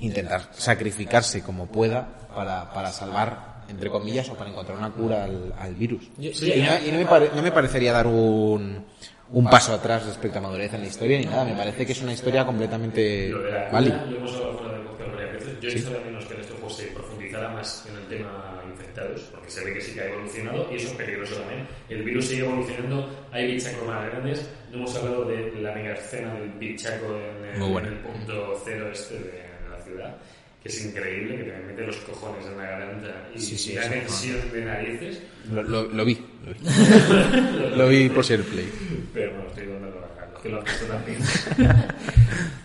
[0.00, 5.52] intentar sacrificarse como pueda para, para salvar, entre comillas, o para encontrar una cura al,
[5.58, 6.04] al virus.
[6.18, 8.84] Yo- y no, y no me pare- no me parecería dar un,
[9.30, 12.00] un paso atrás respecto a madurez en la historia ni nada, me parece que es
[12.02, 13.98] una historia completamente Lo de la válida.
[14.04, 15.60] cura, lo hemos hablado fuera del podcast varias veces.
[15.60, 19.20] Yo he visto menos que en este juego se profundizara más en el tema infectados,
[19.32, 21.66] porque se ve que sí que ha evolucionado y eso es peligroso también.
[21.88, 24.48] El virus sigue evolucionando, hay bichacos más grandes.
[24.70, 28.88] No hemos hablado de la mega escena del bichaco en el, en el punto cero
[28.92, 30.16] este de la ciudad,
[30.62, 34.52] que es increíble, que te mete los cojones en la garganta y, y la tensión
[34.52, 35.22] de narices.
[35.50, 36.18] Lo, lo- lo vi,
[36.48, 37.76] lo vi.
[37.76, 38.68] lo vi por ser play.
[39.14, 41.18] Pero no estoy dando a bajarlo, que lo has visto también.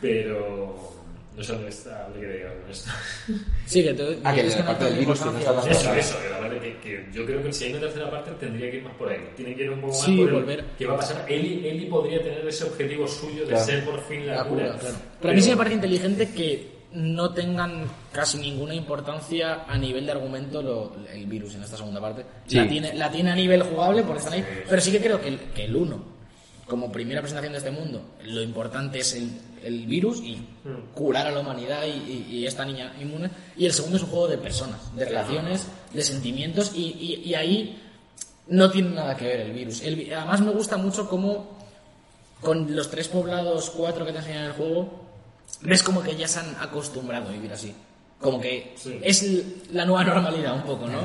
[0.02, 0.94] Pero
[1.36, 2.92] no sé dónde está, hablé que diga con esto.
[3.66, 6.18] Sí, que te, Ah, que es la parte del virus que no está Eso, eso,
[6.22, 8.78] que la verdad que, que yo creo que si hay una tercera parte tendría que
[8.78, 9.30] ir más por ahí.
[9.36, 10.66] Tiene que ir un poco más Sí, por el- volver.
[10.78, 11.26] ¿Qué va a pasar?
[11.28, 13.66] Eli, Eli podría tener ese objetivo suyo de Claro.
[13.66, 14.66] ser por fin la, La cura.
[14.68, 14.96] cura, claro.
[15.22, 20.06] Pero a mí sí me parece inteligente que no tengan casi ninguna importancia a nivel
[20.06, 22.26] de argumento lo- el virus en esta segunda parte.
[22.48, 22.56] Sí.
[22.58, 25.30] La, tiene, la tiene a nivel jugable porque están ahí, pero sí que creo que
[25.30, 26.04] el, que el 1,
[26.68, 29.30] como primera presentación de este mundo, lo importante es el,
[29.64, 30.38] el virus y
[30.94, 33.30] curar a la humanidad y, y- y esta niña inmune.
[33.58, 36.82] Y el segundo es un juego de personas, de relaciones, de sentimientos y,
[37.24, 37.80] y- y ahí
[38.48, 39.82] no tiene nada que ver el virus.
[39.82, 41.58] El además me gusta mucho cómo
[42.41, 45.03] con los tres poblados, cuatro que te enseñan en el juego,
[45.62, 47.74] ves como que ya se han acostumbrado a vivir así.
[48.20, 48.99] Como que Sí.
[49.04, 50.99] es la nueva normalidad un poco, ¿no?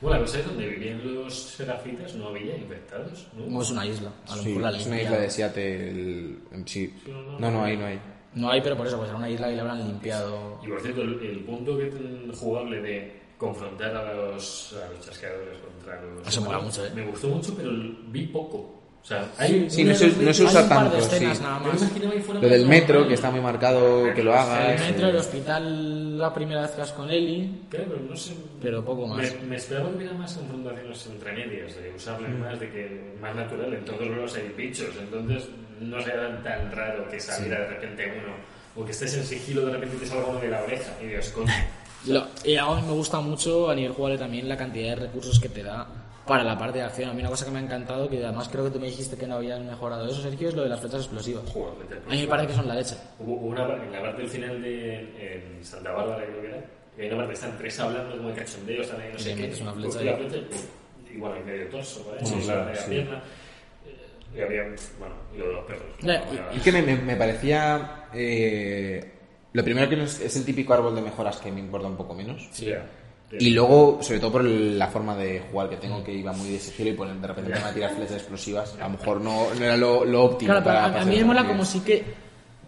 [0.00, 3.44] Bueno, la cosa es donde vivían los serafitas, no había infectados, ¿no?
[3.44, 4.10] Como es una isla.
[4.28, 6.36] A lo Sí, mejor la es una isla de Seattle.
[6.66, 6.94] Sí.
[7.38, 8.00] No, no hay, no hay.
[8.34, 10.60] No hay, pero por eso, pues era una isla y la habrán limpiado.
[10.64, 15.04] Y por cierto, el, el punto que ten- jugable de confrontar a los, a los
[15.04, 16.28] chasqueadores contra los.
[16.28, 16.90] Eso mola mucho, ¿eh?
[16.94, 17.70] Me gustó mucho, pero
[18.08, 18.77] vi poco.
[19.08, 19.70] O sea, hay.
[19.70, 21.14] Sí, no se, no se Hay usa par de tanto, sí.
[21.16, 21.82] escenas nada más.
[22.26, 24.74] fuera Lo del metro, que está muy marcado que lo haga.
[24.74, 24.84] El sí.
[24.84, 28.34] metro, el hospital, la primera vez que vas con Eli, Claro, pero no sé.
[28.60, 29.18] pero poco más.
[29.40, 32.40] Me, me esperaba que hubiera más confrontaciones entre medias, de usarle Mm.
[32.40, 33.72] más, de que más natural.
[33.72, 35.48] En todos los hay bichos, entonces
[35.80, 38.34] no será tan raro que saliera de repente uno,
[38.76, 41.30] o que estés en sigilo de repente te salga uno de la oreja y digas,
[41.30, 41.46] coño.
[42.08, 45.40] Lo- y a mí me gusta mucho a nivel jugable también la cantidad de recursos
[45.40, 45.86] que te da
[46.28, 47.10] para la parte de acción.
[47.10, 49.16] A mí una cosa que me ha encantado, que además creo que tú me dijiste
[49.16, 51.50] que no habías mejorado eso, Sergio, es lo de las flechas explosivas.
[51.50, 52.94] Joder, A mí me parece que son la leche.
[53.18, 54.94] Hubo una parte- en la parte del final de
[55.56, 56.64] en Santa Bárbara, creo que era,
[56.94, 59.22] que hay una parte que están tres hablando como de cachondeo, están ahí no Y
[59.22, 59.42] sé qué.
[59.42, 60.36] metes una flecha Coge y- la flecha
[61.16, 62.24] bueno, y medio torso, ¿vale?
[62.26, 62.90] Sí, Sí, claro, sí.
[62.90, 63.22] pierna.
[64.36, 64.62] Y había,
[64.98, 65.82] bueno, y lo de los perros.
[65.98, 66.12] Como
[66.52, 68.04] Y es que me, me- me parecía...
[68.12, 69.12] eh,
[69.54, 71.96] lo primero que no es, es el típico árbol de mejoras que me importa un
[71.96, 72.46] poco menos.
[72.52, 72.72] Sí.
[73.32, 76.58] Y luego, sobre todo por la forma de jugar que tengo, que iba muy de
[76.58, 78.74] sigilo y poner, de repente me a tirar flechas explosivas.
[78.80, 80.50] A lo mejor no, no era lo, lo óptimo.
[80.52, 81.52] Claro, para a, a mí me mola partida.
[81.52, 82.04] como sí que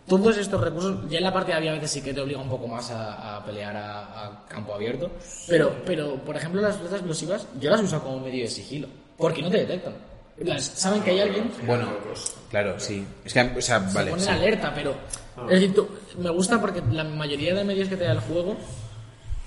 [0.06, 2.48] todos estos recursos, ya en la parte de había veces sí que te obliga un
[2.50, 5.10] poco más a, a pelear a, a campo abierto,
[5.48, 9.40] pero, pero por ejemplo las flechas explosivas yo las uso como medio de sigilo, porque
[9.40, 9.94] no te detectan.
[10.38, 11.86] Las- saben que hay alguien, Bueno,
[12.50, 13.06] claro, sí.
[13.24, 14.10] Es que, o sea, se vale.
[14.10, 14.30] ponen sí.
[14.32, 14.94] alerta, pero
[15.44, 15.88] es decir, tú-
[16.18, 18.56] me gusta porque la mayoría de medios que te da el juego,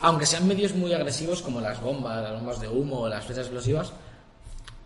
[0.04, 3.46] aunque sean medios muy agresivos como las bombas, las bombas de humo o las flechas
[3.46, 3.94] explosivas,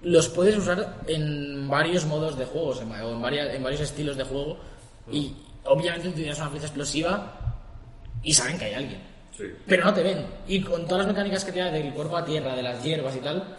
[0.03, 4.23] los puedes usar en varios modos de juegos, en, en, varias- en varios estilos de
[4.23, 4.57] juego.
[5.11, 5.33] Y
[5.65, 7.33] obviamente tienes una flecha explosiva
[8.21, 9.01] y saben que hay alguien.
[9.35, 9.45] Sí.
[9.65, 10.25] Pero no te ven.
[10.47, 13.15] Y con todas las mecánicas que te da del cuerpo a tierra, de las hierbas
[13.15, 13.57] y tal,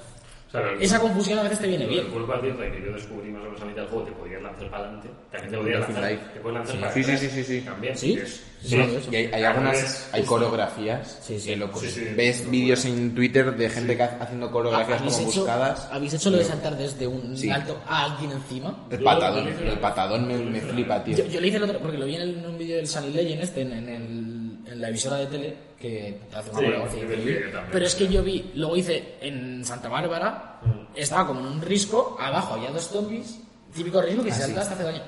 [0.48, 2.04] O sea, esa confusión a veces te viene bien.
[2.04, 4.04] del cuerpo a tierra y que yo descubrí más o menos a mitad del juego,
[4.06, 5.08] te podías lanzar para adelante.
[5.30, 6.80] También te podías lanzar, te puedes lanzar Sí.
[6.80, 7.60] para Sí, sí, atrás sí, sí, sí.
[7.66, 7.96] También.
[7.98, 8.12] ¿Sí?
[8.14, 9.12] es- Sí, he hecho.
[9.12, 11.50] Y hay, hay Al algunas, hay coreografías Sí, sí.
[11.50, 11.80] de locos.
[11.82, 12.04] Sí, sí.
[12.16, 15.88] Ves vídeos en Twitter de gente que ha- haciendo coreografías ¿Habéis como hecho, buscadas.
[15.92, 17.50] ¿Habéis hecho lo de saltar desde un Sí.
[17.50, 18.86] alto a alguien encima?
[18.90, 21.18] El patadón, el patadón me, me flipa, tío.
[21.18, 22.88] Yo, yo le hice el otro, porque lo vi en, el- en un vídeo del
[22.88, 26.60] Sunny Legend este, en, en el- en la emisora de tele, que hace una
[26.90, 27.16] Sí, increíble.
[27.16, 27.68] vídeo también.
[27.72, 30.60] Pero es que yo vi, luego hice en Santa Bárbara,
[30.94, 33.40] estaba como en un risco, abajo había dos zombies,
[33.74, 35.02] típico risco que se salta hasta hace daño.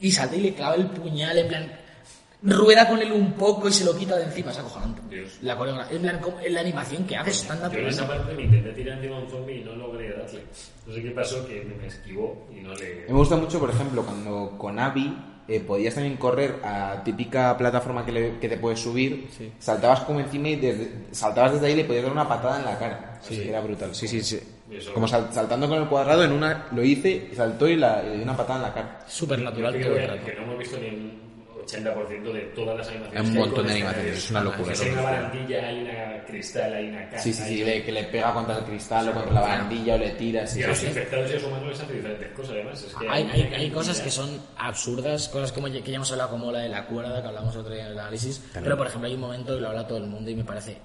[0.00, 1.72] Y salta y le clava el puñal, en plan,
[2.40, 5.02] rueda con él un poco y se lo quita de encima, es acojonante.
[5.10, 5.38] Dios.
[5.42, 8.32] La coreografía, en plan, como- la animación que hace es tan Yo en esa parte
[8.34, 10.44] me intenté tirar encima de un zombie y no logré darle.
[10.86, 13.04] No sé qué pasó, que me esquivó y no le...
[13.08, 15.14] Me gusta mucho, por ejemplo, cuando con Abby
[15.48, 19.28] eh, podías también correr a típica plataforma que, le- que te puedes subir,
[19.58, 22.64] saltabas como encima y desde- saltabas desde ahí y le podías dar una patada en
[22.66, 23.18] la cara.
[23.22, 23.94] Sí, era brutal.
[23.94, 24.38] Sí, sí, sí.
[24.92, 28.16] Como sal- saltando con el cuadrado, en una lo hice, saltó y, la, y le
[28.18, 29.04] di una patada en la cara.
[29.08, 29.80] Súper natural que,
[30.24, 31.12] que no hemos visto ni el
[31.68, 33.20] 80% de todas las animaciones.
[33.20, 34.72] Hay un que montón de este animaciones, es una locura.
[34.74, 37.22] Que hay una barandilla, hay una cristal, hay una casa.
[37.22, 39.98] Sí, sí, sí, le- que le pega contra el cristal o contra la barandilla o
[39.98, 40.46] le tira.
[40.46, 42.82] Sí, Y a los infectados y a los humanos les hace diferentes cosas, además.
[42.82, 46.10] Es que Hay, hay, una hay cosas que son absurdas, cosas como que ya hemos
[46.12, 48.86] hablado como la de la cuerda que hablamos otro día en el análisis, pero por
[48.86, 50.78] ejemplo hay un momento que lo habla todo el mundo y me parece,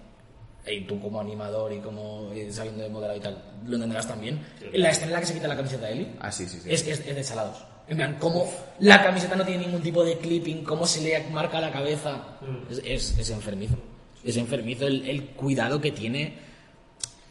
[0.66, 4.42] y tú como animador y como sabiendo de modelado y tal, lo entenderás también,
[4.74, 6.72] la escena en la que se quita la camiseta de Eli Ah, sí, sí, sí.
[6.72, 7.66] es, es, es de salados.
[7.88, 11.60] En plan, cómo la camiseta no tiene ningún tipo de clipping, cómo se le marca
[11.60, 12.38] la cabeza,
[12.70, 13.76] es, es, es enfermizo.
[14.24, 16.34] Es enfermizo el, el cuidado que tiene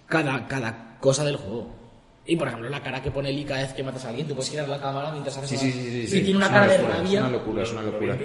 [0.07, 1.68] cada, cada cosa del juego.
[2.24, 4.34] Y por ejemplo, la cara que pone Eli cada vez que matas a alguien, tú
[4.34, 6.20] puedes girar la cámara mientras haces Sí, sí, sí, sí, y sí.
[6.20, 7.18] tiene una Es cara de locura, rabia.
[7.18, 8.18] Es una locura, es una locura.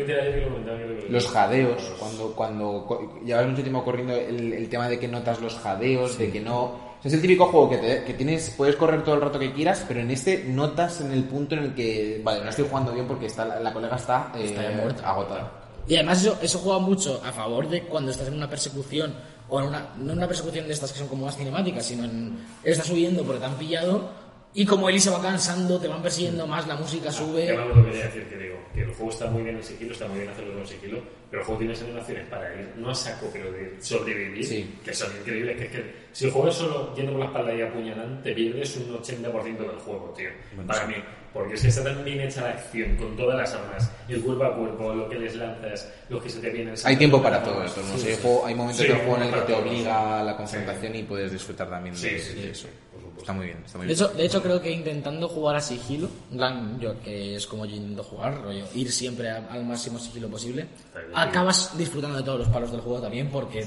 [1.09, 5.55] Los jadeos, cuando, cuando llevas mucho tiempo corriendo el, el tema de que notas los
[5.55, 6.86] jadeos, de que no...
[6.99, 9.37] o sea, es el típico juego que, te- que tienes, puedes correr todo el rato
[9.39, 12.65] que quieras, pero en este notas en el punto en el que, vale, no estoy
[12.69, 15.09] jugando bien porque está, la colega está, eh, Está muerta.
[15.09, 15.51] agotada.
[15.87, 19.13] Y además eso, eso juega mucho a favor de cuando estás en una persecución,
[19.49, 22.03] o en una, no en una persecución de estas que son como más cinemáticas, sino
[22.03, 24.09] en estás subiendo porque te han pillado
[24.59, 27.45] y como Eli se va cansando, te van persiguiendo más, la música sube.
[27.45, 29.91] Ya me lo quería decir, que digo, que el juego está muy bien en sigilo,
[29.93, 30.99] está muy bien hacerlo con sigilo,
[31.29, 34.75] pero el juego tiene esas animaciones para ir, no a saco, pero de sobrevivir, Sí.
[34.83, 35.57] que son increíbles.
[35.57, 38.33] Que es que si el juego es solo yendo por la espalda y apuñalando, te
[38.33, 40.29] pierdes un 80% del juego, tío.
[40.65, 40.95] para mí.
[41.33, 44.43] Porque es que está tan bien hecha la acción, con todas las armas, el cuerpo
[44.45, 46.73] a cuerpo, lo que les lanzas, los que se te vienen.
[46.83, 47.95] Hay tiempo para todo esto, ¿no?
[47.95, 50.95] sé, juego- hay momentos Sí, del juego en el que te obliga a la concentración
[50.95, 52.67] y puedes disfrutar también de, Sí, sí, de sí, eso.
[53.17, 54.05] Está muy bien, está muy De bien.
[54.05, 57.65] hecho, de hecho, creo que intentando jugar a sigilo, en plan, yo que es como
[57.65, 60.65] yo intento jugar, rollo, ir siempre a- al máximo sigilo posible,
[61.13, 63.65] acabas disfrutando de todos los palos del juego también porque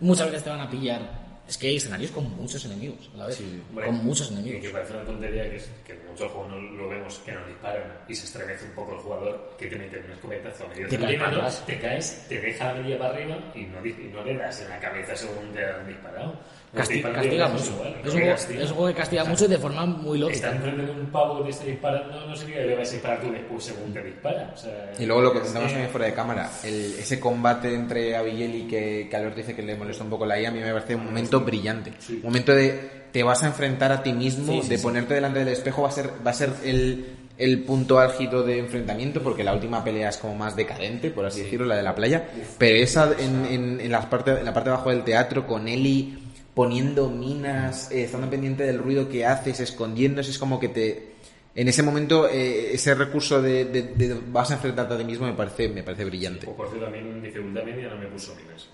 [0.00, 1.26] muchas veces te van a pillar.
[1.48, 3.40] Es que hay escenarios con muchos enemigos a la vez,
[3.70, 4.62] Hombre, con muchos Y enemigos.
[4.62, 7.46] que parece una tontería que, es, que en muchos juegos no lo vemos que nos
[7.46, 10.88] disparan y se estremece un poco el jugador que te mete un escopetazo a medio
[10.88, 14.36] Te caes te caes, te deja la media para arriba y no, y no le
[14.36, 16.34] das en la cabeza según te han disparado.
[16.72, 17.64] Los Casti- castiga mucho.
[18.04, 18.62] Es un, juego, castiga.
[18.62, 20.56] es un juego que castiga mucho y de forma muy Está lógica.
[20.56, 23.20] enfrente de un pavo que te está disparando, no sé qué, le vas a disparar
[23.22, 24.50] tú después según te dispara.
[24.54, 28.14] O sea, Y luego lo que comentamos también fuera de cámara, el- ese combate entre
[28.16, 30.60] Abigail y que, que Alberto dice que le molesta un poco la IA, a mí
[30.60, 31.92] me parece un momento brillante.
[32.10, 35.82] Un momento de te vas a enfrentar a ti mismo, de ponerte delante del espejo
[35.82, 37.06] va a ser, va a ser el,
[37.38, 41.40] el punto álgido de enfrentamiento, porque la última pelea es como más decadente, por así
[41.42, 44.68] decirlo, la de la playa, pero esa en, en, en las parte, en la parte
[44.68, 46.18] de abajo del teatro con Eli
[46.56, 51.12] poniendo minas, eh, estando pendiente del ruido que haces, escondiéndose, es como que te...
[51.54, 55.26] En ese momento, eh, ese recurso de, de- de vas a enfrentarte a ti mismo
[55.26, 56.46] me parece, me parece brillante.
[56.46, 58.66] O por cierto, también en dificultad media no me puso minas.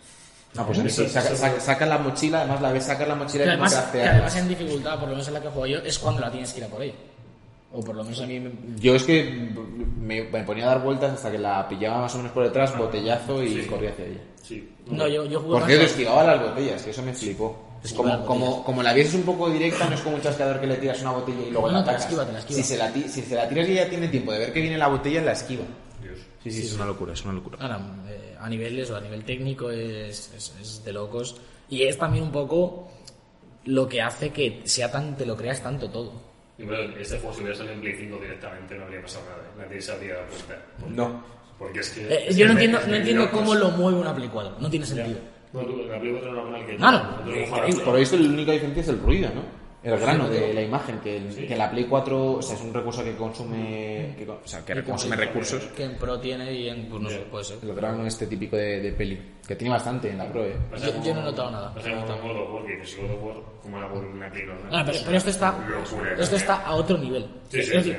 [0.57, 3.47] Ah, pues sí, saca, eso- saca- saca la mochila, además la ves sacar la mochila
[3.47, 5.99] y además, que además en dificultad, por lo menos en la que juego yo, es
[5.99, 6.95] cuando la tienes que ir a por ella.
[7.73, 8.51] O por lo menos a mí me...
[8.79, 9.49] Yo es que
[9.99, 12.77] me, me ponía a dar vueltas hasta que la pillaba más o menos por detrás,
[12.79, 13.67] botellazo y Sí.
[13.67, 14.21] corría hacia ella.
[14.43, 14.69] Sí.
[14.87, 17.72] No, yo, yo jugué Por más esquivaba las botellas, que eso me flipó.
[17.83, 20.61] Es Esquiva como, como, como la vieses un poco directa, no es como un chasqueador
[20.61, 22.03] que le tiras una botella y luego No, la no, te la atacas.
[22.05, 22.57] esquiva, te la esquiva.
[22.59, 24.79] Si se la, si se la tiras y ella tiene tiempo de ver que viene
[24.79, 25.65] la botella, la esquiva.
[26.01, 26.19] Dios.
[26.45, 27.59] Sí, sí, es una locura, es una locura.
[27.61, 31.37] Ahora, eh, a niveles o a nivel técnico es, es- es de locos.
[31.69, 32.89] Y es también un poco
[33.65, 36.13] lo que hace que sea tan, te lo creas tanto todo.
[36.59, 39.67] Y bueno, este juego si hubiera salido en Play 5 directamente no habría pasado nada.
[39.67, 40.63] Nadie se habría dado cuenta.
[40.89, 41.25] No.
[41.59, 42.03] Porque es que...
[42.13, 44.57] Eh, es yo que no entiendo, es no entiendo cómo lo mueve una Play 4.
[44.61, 45.07] No tiene Ya.
[45.53, 45.63] Sentido.
[45.77, 46.77] No, tú, la Play 4 normal que...
[46.77, 46.99] Claro,
[47.29, 49.63] eh, jugamos- Por visto, la única diferencia es el ruido, ¿no?
[49.83, 52.73] El grano de la imagen, que, el- que la Play 4 o sea, es un
[52.73, 55.61] recurso que consume, que, con- o sea, que consume recursos.
[55.77, 56.89] Que en Pro tiene y en.
[56.89, 57.59] Pues no sé, puede ser.
[57.63, 60.55] El grano este típico de, de peli, que tiene bastante en la Pro, ¿eh?
[60.81, 61.73] Yo- como- yo no he notado nada.
[61.75, 64.05] Va a ser como God of War, que dices, God of War, como la por
[64.05, 64.69] una Play normal.
[64.73, 67.23] Ah, pero, pero esto está Locura, esto está a otro nivel.
[67.49, 67.99] Sí, sí, es decir,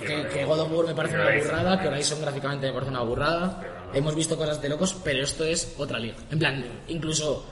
[0.00, 1.88] que, que- God of War me parece una burrada, que.
[1.88, 3.62] Horizon gráficamente me parece una burrada.
[3.94, 6.16] Hemos visto cosas de locos, pero esto es otra liga.
[6.30, 7.44] En plan, incluso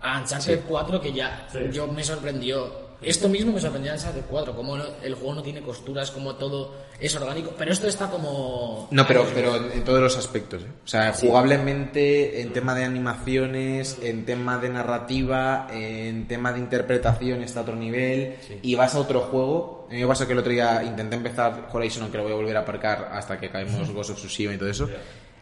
[0.00, 1.58] a Uncharted 4, que ya Sí.
[1.72, 2.90] yo me sorprendió.
[3.02, 6.74] Esto mismo me sorprendió a Uncharted 4, como el juego no tiene costuras, como todo
[7.00, 7.52] es orgánico.
[7.58, 8.86] Pero esto está como.
[8.92, 10.62] No, pero, pero en, en todos los aspectos.
[10.62, 10.66] ¿eh?
[10.84, 17.42] O sea, jugablemente, en tema de animaciones, en tema de narrativa, en tema de interpretación
[17.42, 18.36] está a otro nivel.
[18.62, 19.86] Y vas a otro juego.
[19.90, 22.36] A mí me pasa que el otro día intenté empezar Horizon, aunque lo voy a
[22.36, 24.88] volver a aparcar hasta que caemos Ghost of Tsushima y todo eso.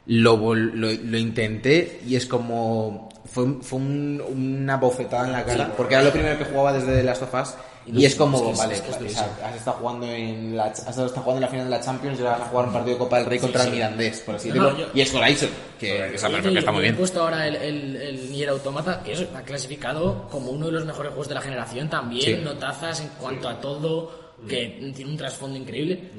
[0.06, 3.08] Lo, lo, lo intenté y es como.
[3.26, 6.96] Fue, fue un- una bofetada en la cara, porque era lo primero que jugaba desde
[6.96, 7.54] The Last of Us.
[7.86, 10.64] Y es como, es que es- vale, es que es has estado jugando en la
[10.64, 12.72] has estado jugando en la final de la Champions y ahora vas a jugar un
[12.72, 14.70] partido de Copa del Rey contra el Mirandés, por así No, decirlo.
[14.72, 15.48] no, yo- y es Horizon,
[15.78, 16.96] que, esa que está muy he bien.
[16.96, 21.10] puesto ahora el, el, el Nier Automata, que está clasificado como uno de los mejores
[21.10, 22.42] juegos de la generación también, Sí.
[22.44, 26.10] notazas en cuanto a todo, que tiene un trasfondo increíble.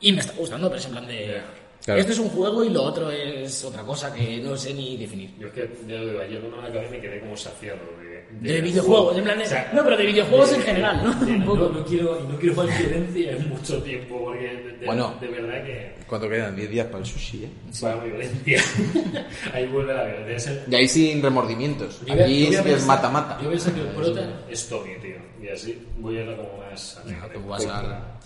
[0.00, 1.40] Y me está gustando, pero es en plan de...
[1.88, 2.00] Claro.
[2.02, 5.30] Esto es un juego y lo otro es otra cosa que no sé ni definir.
[5.38, 8.18] Yo es que, ya lo digo, ayer cuando me acabé me quedé como saciado de...
[8.46, 9.44] De videojuegos, en plan de...
[9.44, 11.14] O sea, no, pero de videojuegos en general, ¿no?
[11.24, 11.56] de- Un poco.
[11.60, 15.14] no, no quiero, no quiero jugar violencia en mucho tiempo, porque de, de- Bueno.
[15.18, 16.54] de verdad que ¿Cuánto quedan?
[16.56, 17.48] 10 días para el sushi, ¿eh?
[17.82, 18.62] va muy violencia.
[19.54, 20.64] Ahí vuelve la violencia.
[20.70, 22.02] Y ahí sin remordimientos.
[22.04, 23.38] Yo Aquí yo sí es pensar- mata-mata.
[23.42, 24.40] Yo pensé que el prota...
[24.50, 25.16] Es Tommy, tío.
[25.42, 27.00] Y así voy a ir como más...
[27.48, 28.18] vas a-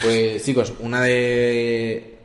[0.00, 2.16] Pues chicos, una de...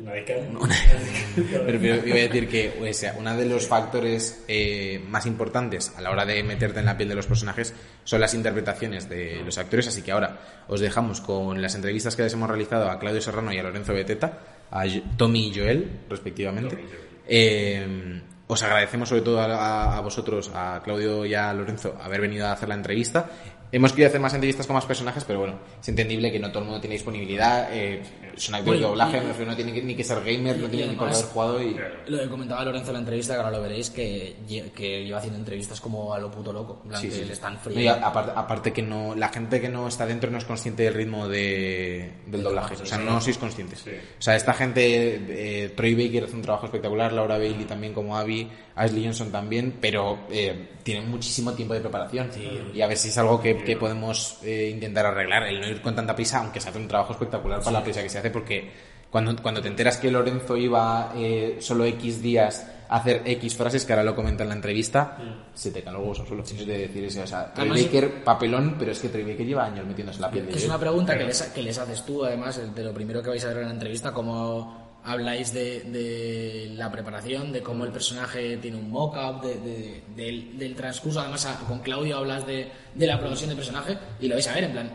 [0.00, 5.02] Una Pero, pero yo voy a decir que o sea, uno de los factores eh,
[5.08, 8.34] más importantes a la hora de meterte en la piel de los personajes son las
[8.34, 12.48] interpretaciones de los actores, así que ahora os dejamos con las entrevistas que les hemos
[12.48, 14.38] realizado a Claudio Serrano y a Lorenzo Beteta,
[14.70, 14.84] a
[15.16, 16.76] Tommy y Joel, respectivamente.
[16.76, 17.04] Tommy y Joel.
[17.26, 22.46] Eh, os agradecemos sobre todo a, a vosotros, a Claudio y a Lorenzo, haber venido
[22.46, 23.30] a hacer la entrevista.
[23.74, 26.60] Hemos querido hacer más entrevistas con más personajes, pero bueno, es entendible que no todo
[26.60, 27.68] el mundo tiene disponibilidad.
[27.72, 28.02] Eh,
[28.36, 30.94] son actores de doblaje, no tiene que- ni que ser gamer, no y tiene ni
[30.96, 31.76] por haber jugado y...
[32.06, 35.18] Lo que comentaba Lorenzo en la entrevista, que ahora lo veréis, que, lle- que lleva
[35.18, 36.82] haciendo entrevistas como a lo puto loco.
[36.84, 37.32] En plan, Sí, que sí, le sí.
[37.32, 40.44] están No, a- aparte, aparte que no, la gente que no está dentro no es
[40.44, 43.80] consciente del ritmo de, del doblaje, o sea, no sois conscientes.
[43.80, 43.90] Sí.
[43.90, 48.16] O sea, esta gente, eh, Troy Baker hace un trabajo espectacular, Laura Bailey también como
[48.16, 52.30] Abby, Ashley Johnson también, pero eh, tienen muchísimo tiempo de preparación.
[52.74, 55.80] Y a ver si es algo que, que podemos eh, intentar arreglar, el no ir
[55.80, 58.30] con tanta prisa, aunque se hace un trabajo espectacular para la prisa que se hace,
[58.30, 58.70] porque
[59.10, 63.84] cuando, cuando te enteras que Lorenzo iba eh, solo X días a hacer X frases,
[63.84, 65.18] que ahora lo comenta en la entrevista,
[65.54, 66.42] se te caen los huevos al suelo.
[66.42, 69.46] Es de decir eso, o sea, Troy Además- Baker, papelón, pero es que Troy Baker
[69.46, 72.04] lleva años metiéndose en la piel de es una pregunta que les, que les haces
[72.04, 75.80] tú, además, de lo primero que vais a ver en la entrevista, cómo habláis de,
[75.82, 81.20] de la preparación, de cómo el personaje tiene un mock-up, de- de- del, del transcurso.
[81.20, 84.64] Además, con Claudio hablas de, de la progresión de personaje y lo vais a ver,
[84.64, 84.90] en plan,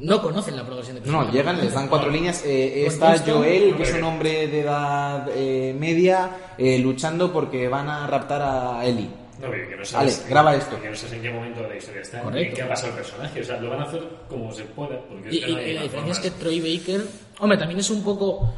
[0.00, 1.26] no conocen la progresión de personaje.
[1.28, 2.42] No, llegan, les dan cuatro líneas.
[2.44, 3.38] Eh, está Contexto.
[3.38, 8.42] Joel, que es un hombre de edad eh, media, eh, luchando porque van a raptar
[8.42, 9.08] a Ellie.
[9.40, 10.80] No, pero que no Vale, sabes, graba esto.
[10.80, 12.56] Que no sabes en qué momento de la historia está, Correcto.
[12.56, 13.40] qué ha pasado el personaje.
[13.40, 15.00] O sea, lo van a hacer como se pueda.
[15.08, 16.30] Porque es Y, que y- no hay y la diferencia es que.
[16.30, 17.04] Troy Baker,
[17.40, 18.52] hombre, también es un poco,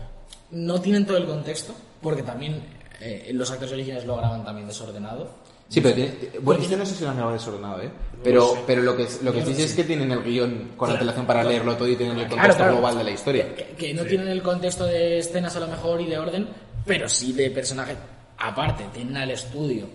[0.50, 2.62] no tienen todo el contexto, porque también
[3.00, 5.28] eh, los actores originales lo graban también desordenado.
[5.68, 7.90] Sí, pero tiene- bueno, este no sé si lo han grabado desordenado, ¿eh?
[8.22, 8.60] Pero, sé.
[8.66, 11.42] pero lo que, lo que sí sé es que tienen el guion con antelación para
[11.42, 12.72] leerlo todo y tienen el contexto claro.
[12.74, 13.54] global de la historia.
[13.54, 16.48] Que, que no tienen el contexto de escenas a lo mejor y de orden,
[16.84, 17.96] pero sí de personaje.
[18.38, 19.86] Aparte, tienen al estudio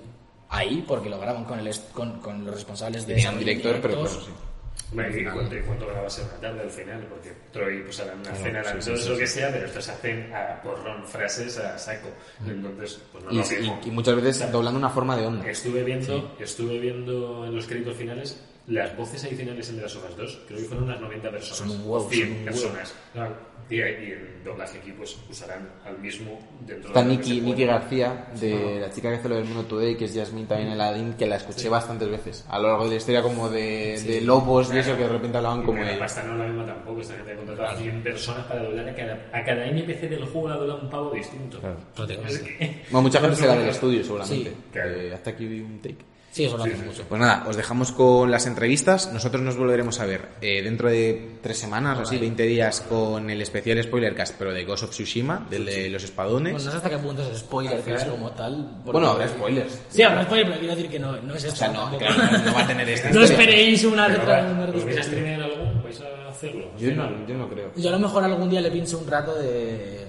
[0.50, 4.10] ahí porque lo graban con, el, con, con los responsables de un director, pero claro,
[4.10, 4.32] sí.
[4.92, 7.06] ¿Y cuánto, grabas en una tarde al final?
[7.10, 10.62] Porque Troy pues hará una cena, harán todo lo que sea, pero estos hacen a
[10.62, 12.10] porrón frases a saco.
[12.46, 13.80] Entonces, pues no Y, lo mismo.
[13.84, 15.50] y- y muchas veces doblando una forma de onda.
[15.50, 20.10] Estuve viendo, estuve viendo en los créditos finales las voces adicionales en The Last of
[20.10, 21.58] Us 2, creo que fueron unas 90 personas.
[21.58, 22.94] Son un huevo, 100 son un personas.
[23.14, 23.36] Claro.
[23.72, 27.42] Y, y en doblaje aquí pues usarán al mismo dentro Está de que se Nikki
[27.52, 27.66] puede.
[27.66, 30.82] García, de la chica que hace lo del Mundo Today, que es Jasmine también en
[30.82, 32.46] Aladdin, que la escuché bastantes veces.
[32.50, 35.38] A lo largo de la historia como de, de lobos y eso que de repente
[35.38, 36.00] hablaban Y como la ella.
[36.00, 38.96] pasta no la misma tampoco, esta gente ha contratado a 100 personas para doblar a
[38.96, 41.60] cada, a cada NPC del juego la dobla un pavo distinto.
[42.28, 44.50] Es que- Bueno, mucha gente será del estudio seguramente.
[44.50, 44.90] Sí, claro.
[44.92, 45.98] Eh, hasta aquí vi un take.
[46.32, 47.04] Sí, eso lo hacen mucho.
[47.10, 49.12] Pues nada, os dejamos con las entrevistas.
[49.12, 53.30] Nosotros nos volveremos a ver eh, dentro de tres semanas o así, 20 días, con
[53.30, 56.54] el especial Spoilercast, pero de Ghost of Tsushima, del de los espadones.
[56.54, 58.82] Bueno, no sé hasta qué punto es spoiler, que es como tal.
[58.86, 59.78] Bueno, habrá spoilers.
[59.90, 61.54] Sí, habrá spoiler, pero quiero decir que no, no es esto.
[61.54, 64.42] O sea, no, claro, no, no va a tener esta No esperéis una letra.
[64.42, 65.84] va, una ¿Os vais a algo?
[65.84, 66.72] ¿Vais a hacerlo?
[66.78, 67.72] Yo no, yo no creo.
[67.76, 70.01] Yo a lo mejor algún día le pincho un rato de.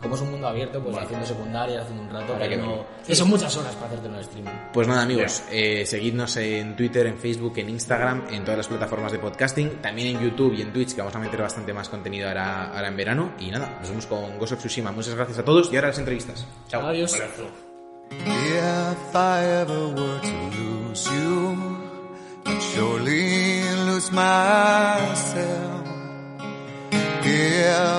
[0.00, 2.32] Como es un mundo abierto, pues haciendo secundaria, haciendo un rato.
[2.32, 2.86] Habrá pero que no...
[3.06, 4.50] que son muchas horas para hacerte un streaming.
[4.72, 9.12] Pues nada amigos, eh, seguidnos en Twitter, en Facebook, en Instagram, en todas las plataformas
[9.12, 12.28] de podcasting, también en YouTube y en Twitch, que vamos a meter bastante más contenido
[12.28, 13.32] ahora, ahora en verano.
[13.38, 14.90] Y nada, nos vemos con Ghost of Tsushima.
[14.92, 16.46] Muchas gracias a todos y ahora las entrevistas.
[16.68, 16.86] Chao.
[16.86, 17.20] Adiós.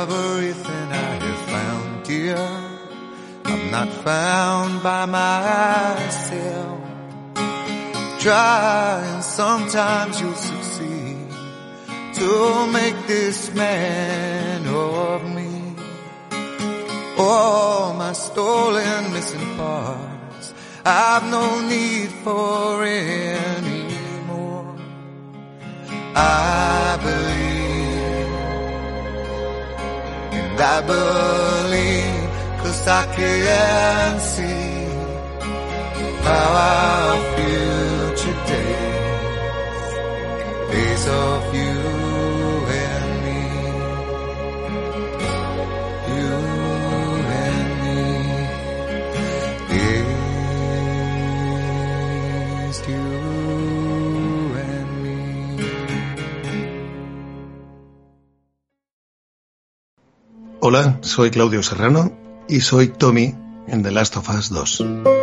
[0.02, 1.31] Everything I
[2.12, 2.44] dear,
[3.46, 6.80] I'm not found by myself.
[8.20, 11.30] Try and sometimes you'll succeed
[12.20, 12.32] to
[12.80, 15.54] make this man of me.
[17.18, 20.48] All my stolen missing parts
[20.84, 24.76] I've no need for anymore
[26.16, 27.51] I believe
[30.62, 32.30] I believe
[32.62, 34.86] Cause I can see
[36.24, 39.92] How our future days
[40.72, 41.71] Days of you
[60.64, 62.12] Hola, soy Claudio Serrano
[62.48, 63.34] y soy Tommy
[63.68, 65.21] en The Last of Us 2.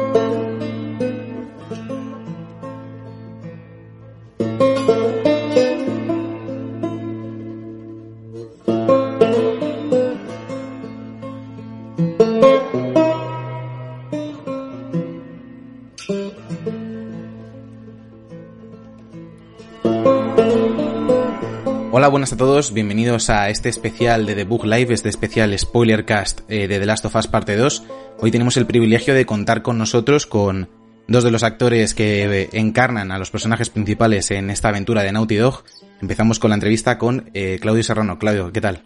[22.08, 26.40] Hola, buenas a todos, bienvenidos a este especial de The Book Live, este especial Spoilercast
[26.48, 27.82] eh, de The Last of Us Parte 2.
[28.20, 30.70] Hoy tenemos el privilegio de contar con nosotros con
[31.06, 35.12] dos de los actores que eh, encarnan a los personajes principales en esta aventura de
[35.12, 35.64] Naughty Dog.
[36.00, 38.18] Empezamos con la entrevista con eh, Claudio Serrano.
[38.18, 38.84] Claudio, ¿qué tal?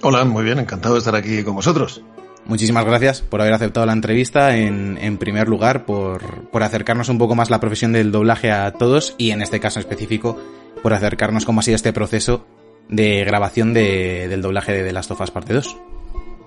[0.00, 2.02] Hola, muy bien, encantado de estar aquí con vosotros.
[2.46, 7.18] Muchísimas gracias por haber aceptado la entrevista, en, en primer lugar, por, por acercarnos un
[7.18, 10.38] poco más la profesión del doblaje a todos y en este caso en específico,
[10.82, 12.46] por acercarnos cómo ha sido este proceso
[12.88, 15.76] de grabación de- del doblaje de The Last of Us Parte 2.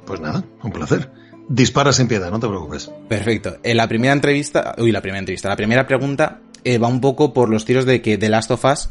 [0.06, 1.10] Pues nada, un placer.
[1.48, 2.92] Dispara sin piedad, no te preocupes.
[3.08, 3.58] Perfecto.
[3.64, 7.34] En la primera entrevista, uy, la primera entrevista, la primera pregunta eh, va un poco
[7.34, 8.90] por los tiros de que The Last of Us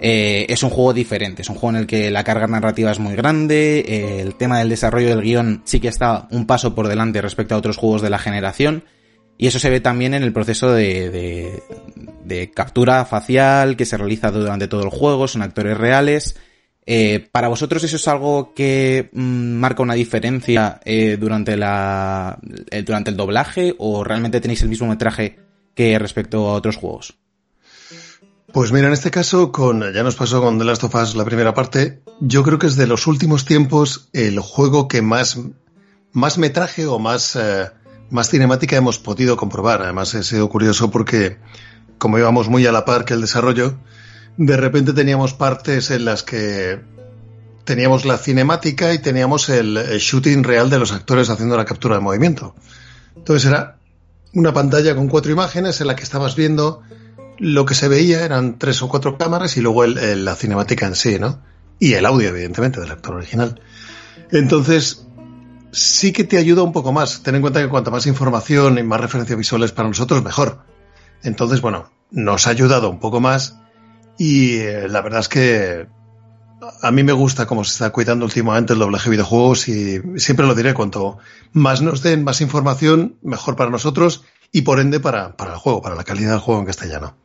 [0.00, 2.98] eh, es un juego diferente, es un juego en el que la carga narrativa es
[2.98, 6.88] muy grande, eh, el tema del desarrollo del guion sí que está un paso por
[6.88, 8.84] delante respecto a otros juegos de la generación,
[9.38, 11.10] y eso se ve también en el proceso de,
[12.24, 16.36] de- captura facial que se realiza durante todo el juego, son actores reales.
[16.86, 22.38] Eh, ¿Para vosotros eso es algo que mm, marca una diferencia eh, durante, la,
[22.70, 25.38] eh, durante el doblaje o realmente tenéis el mismo metraje
[25.74, 27.14] que respecto a otros juegos?
[28.52, 31.24] Pues mira, en este caso, con, ya nos pasó con The Last of Us la
[31.24, 35.38] primera parte, yo creo que es de los últimos tiempos el juego que más,
[36.12, 37.38] más metraje o más,
[38.12, 39.82] más cinemática hemos podido comprobar.
[39.82, 41.38] Además, he sido curioso porque,
[41.98, 43.78] como íbamos muy a la par que el desarrollo,
[44.36, 46.80] de repente teníamos partes en las que
[47.64, 52.02] teníamos la cinemática y teníamos el, shooting real de los actores haciendo la captura de
[52.02, 52.54] movimiento.
[53.16, 53.78] Entonces era
[54.34, 56.82] una pantalla con cuatro imágenes en la que estabas viendo
[57.38, 60.94] lo que se veía eran tres o cuatro cámaras y luego el- la cinemática en
[60.94, 61.40] sí, ¿no?
[61.78, 63.60] Y el audio, evidentemente, del actor original.
[64.30, 65.06] Entonces,
[65.72, 67.22] sí que te ayuda un poco más.
[67.22, 70.64] Ten en cuenta que cuanta más información y más referencias visuales para nosotros, mejor.
[71.22, 73.58] Entonces, bueno, nos ha ayudado un poco más
[74.18, 75.86] y eh, la verdad es que
[76.80, 80.46] a mí me gusta cómo se está cuidando últimamente el doblaje de videojuegos y siempre
[80.46, 81.18] lo diré, cuanto
[81.52, 85.82] más nos den más información, mejor para nosotros y por ende para, para el juego,
[85.82, 87.16] para la calidad del juego en castellano.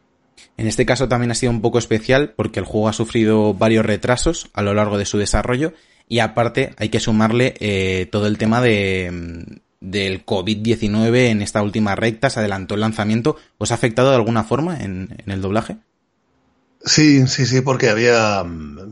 [0.56, 3.86] En este caso también ha sido un poco especial porque el juego ha sufrido varios
[3.86, 5.74] retrasos a lo largo de su desarrollo
[6.08, 9.46] y aparte hay que sumarle eh, todo el tema de,
[9.80, 13.38] del COVID-19 en esta última recta, se adelantó el lanzamiento.
[13.58, 15.78] ¿Os ha afectado de alguna forma en, el doblaje?
[16.84, 18.46] Sí, sí, sí, porque había.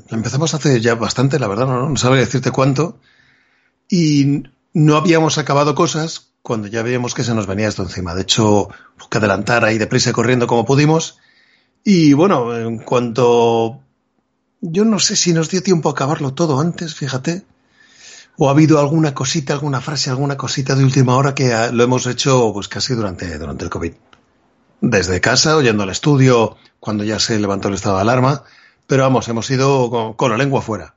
[0.10, 3.00] Empezamos hace ya bastante, la verdad, no, no sabría decirte cuánto.
[3.90, 4.44] Y
[4.74, 8.14] no habíamos acabado cosas cuando ya veíamos que se nos venía esto encima.
[8.14, 8.70] De hecho,
[9.10, 11.20] que adelantar ahí deprisa y corriendo como pudimos.
[11.84, 13.82] Y bueno, en cuanto.
[14.68, 17.46] Yo no sé si nos dio tiempo a acabarlo todo antes, fíjate.
[18.38, 22.08] O ha habido alguna cosita, alguna frase, alguna cosita de última hora que lo hemos
[22.08, 23.94] hecho pues casi durante, durante el COVID
[24.82, 28.44] desde casa, oyendo al estudio, cuando ya se levantó el estado de alarma,
[28.88, 30.96] pero vamos, hemos ido con, la lengua fuera.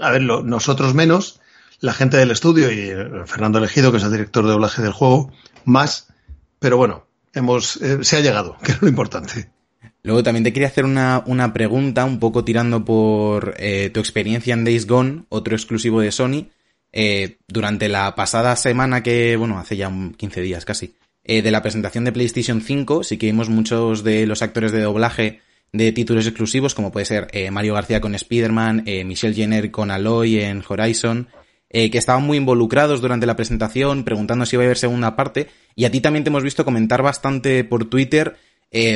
[0.00, 1.40] A ver, lo, nosotros menos,
[1.80, 4.92] la gente del estudio y eh, Fernando Elegido, que es el director de doblaje del
[4.92, 5.30] juego,
[5.64, 6.08] más,
[6.58, 9.50] pero bueno, hemos, eh, se ha llegado, que es lo importante.
[10.02, 14.54] Luego también te quería hacer una, una pregunta, un poco tirando por eh, tu experiencia
[14.54, 16.48] en Days Gone, otro exclusivo de Sony.
[16.92, 21.62] Eh, durante la pasada semana que, bueno, hace ya 15 días casi, eh, de la
[21.62, 25.40] presentación de PlayStation 5, sí que vimos muchos de los actores de doblaje
[25.72, 29.90] de títulos exclusivos, como puede ser eh, Mario García con Spider-Man, eh, Michelle Jenner con
[29.90, 31.28] Aloy en Horizon,
[31.72, 35.46] que estaban muy involucrados durante la presentación, preguntando si iba a haber segunda parte,
[35.76, 38.34] y a ti también te hemos visto comentar bastante por Twitter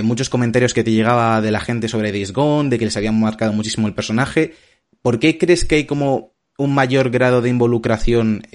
[0.02, 3.18] muchos comentarios que te llegaba de la gente sobre Days Gone, de que les habían
[3.18, 4.54] marcado muchísimo el personaje.
[5.02, 8.46] ¿Por qué crees que hay como un mayor grado de involucración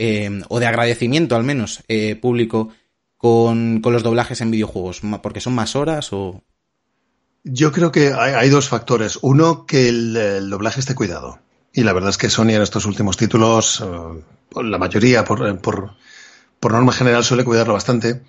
[0.47, 1.83] o de agradecimiento al menos
[2.21, 2.69] público
[3.17, 5.01] con, con los doblajes en videojuegos?
[5.21, 6.43] ¿Porque son más horas o...?
[7.43, 9.19] Yo creo que hay, dos factores.
[9.21, 11.39] Uno, que el, el, doblaje esté cuidado.
[11.73, 13.83] Y la verdad es que Sony en estos últimos títulos,
[14.55, 15.91] la mayoría, por, por,
[16.59, 18.21] por, norma general, suele cuidarlo bastante.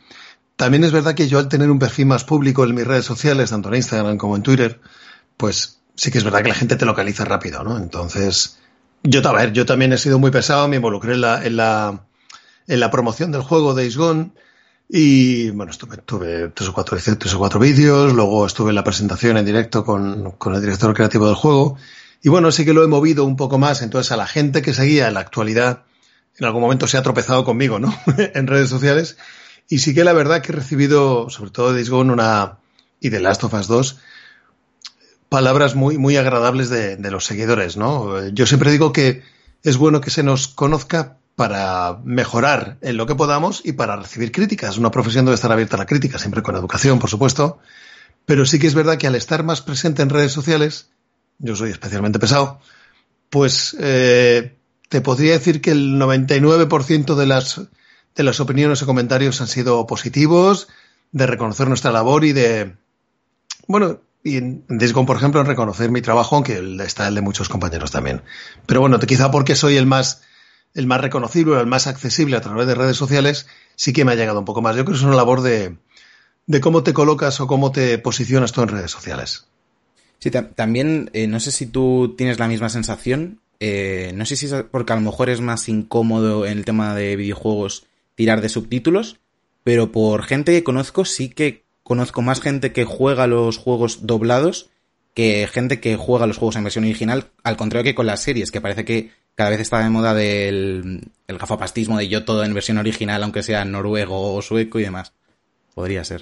[0.61, 3.49] También es verdad que yo al tener un perfil más público en mis redes sociales,
[3.49, 4.79] tanto en Instagram como en Twitter,
[5.39, 7.79] pues sí que es verdad que la gente te localiza rápido, ¿no?
[7.79, 8.59] Entonces,
[9.03, 12.05] yo, también he sido muy pesado, me involucré en la, en la,
[12.67, 14.33] en la promoción del juego Days Gone,
[14.87, 18.85] y bueno, estuve, tuve tres o cuatro, tres o cuatro vídeos, luego estuve en la
[18.85, 21.79] presentación en directo con, con, el director creativo del juego.
[22.23, 23.81] Y bueno, sí que lo he movido un poco más.
[23.81, 25.85] Entonces, a la gente que seguía en la actualidad,
[26.37, 27.99] en algún momento se ha tropezado conmigo, ¿no?
[28.35, 29.17] en redes sociales.
[29.71, 32.59] Y sí que la verdad que he recibido, sobre todo de Days una,
[33.01, 33.99] y de Last of Us 2,
[35.31, 38.29] palabras muy, muy agradables de, de los seguidores, ¿no?
[38.29, 39.23] Yo siempre digo que
[39.63, 44.33] es bueno que se nos conozca para mejorar en lo que podamos y para recibir
[44.33, 44.77] críticas.
[44.77, 47.61] Una profesión debe estar abierta a la crítica, siempre con educación, por supuesto.
[48.27, 50.91] Pero sí que es verdad que al estar más presente en redes sociales,
[51.39, 52.61] yo soy especialmente pesado,
[53.31, 54.57] pues eh,
[54.89, 57.63] te podría decir que el 99% de las,
[58.15, 60.69] de las opiniones o comentarios han sido positivos,
[61.13, 62.77] de reconocer nuestra labor y de,
[63.67, 67.49] bueno, y en Discon, por ejemplo, en reconocer mi trabajo, aunque está el de muchos
[67.49, 68.23] compañeros también.
[68.67, 70.23] Pero bueno, quizá porque soy el más
[70.75, 74.15] el más reconocible, el más accesible a través de redes sociales, sí que me ha
[74.15, 74.77] llegado un poco más.
[74.77, 75.77] Yo creo que es una labor de,
[76.47, 79.49] de cómo te colocas o cómo te posicionas tú en redes sociales.
[80.21, 83.41] Sí, también, eh, no sé si tú tienes la misma sensación.
[83.59, 86.95] Eh, no sé si es porque a lo mejor es más incómodo en el tema
[86.95, 87.87] de videojuegos
[88.21, 89.19] tirar de subtítulos,
[89.65, 94.69] pero por gente que conozco, sí que conozco más gente que juega los juegos doblados
[95.15, 98.51] que gente que juega los juegos en versión original, al contrario que con las series,
[98.51, 102.53] que parece que cada vez está de moda del el gafapastismo de yo todo en
[102.53, 105.15] versión original, aunque sea noruego o sueco y demás.
[105.75, 106.21] Podría ser.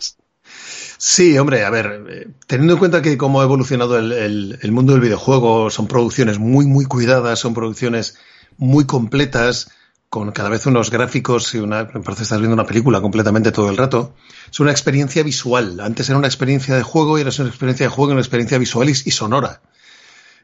[0.98, 4.70] Sí, hombre, a ver, eh, teniendo en cuenta que cómo ha evolucionado el, el, el,
[4.70, 8.16] mundo del videojuego, son producciones muy, muy cuidadas, son producciones
[8.56, 9.72] muy completas,
[10.08, 13.68] con cada vez unos gráficos y una, me parece estás viendo una película completamente todo
[13.68, 14.14] el rato.
[14.50, 15.80] Es una experiencia visual.
[15.80, 18.22] Antes era una experiencia de juego y ahora es una experiencia de juego y una
[18.22, 19.60] experiencia visual y, y sonora.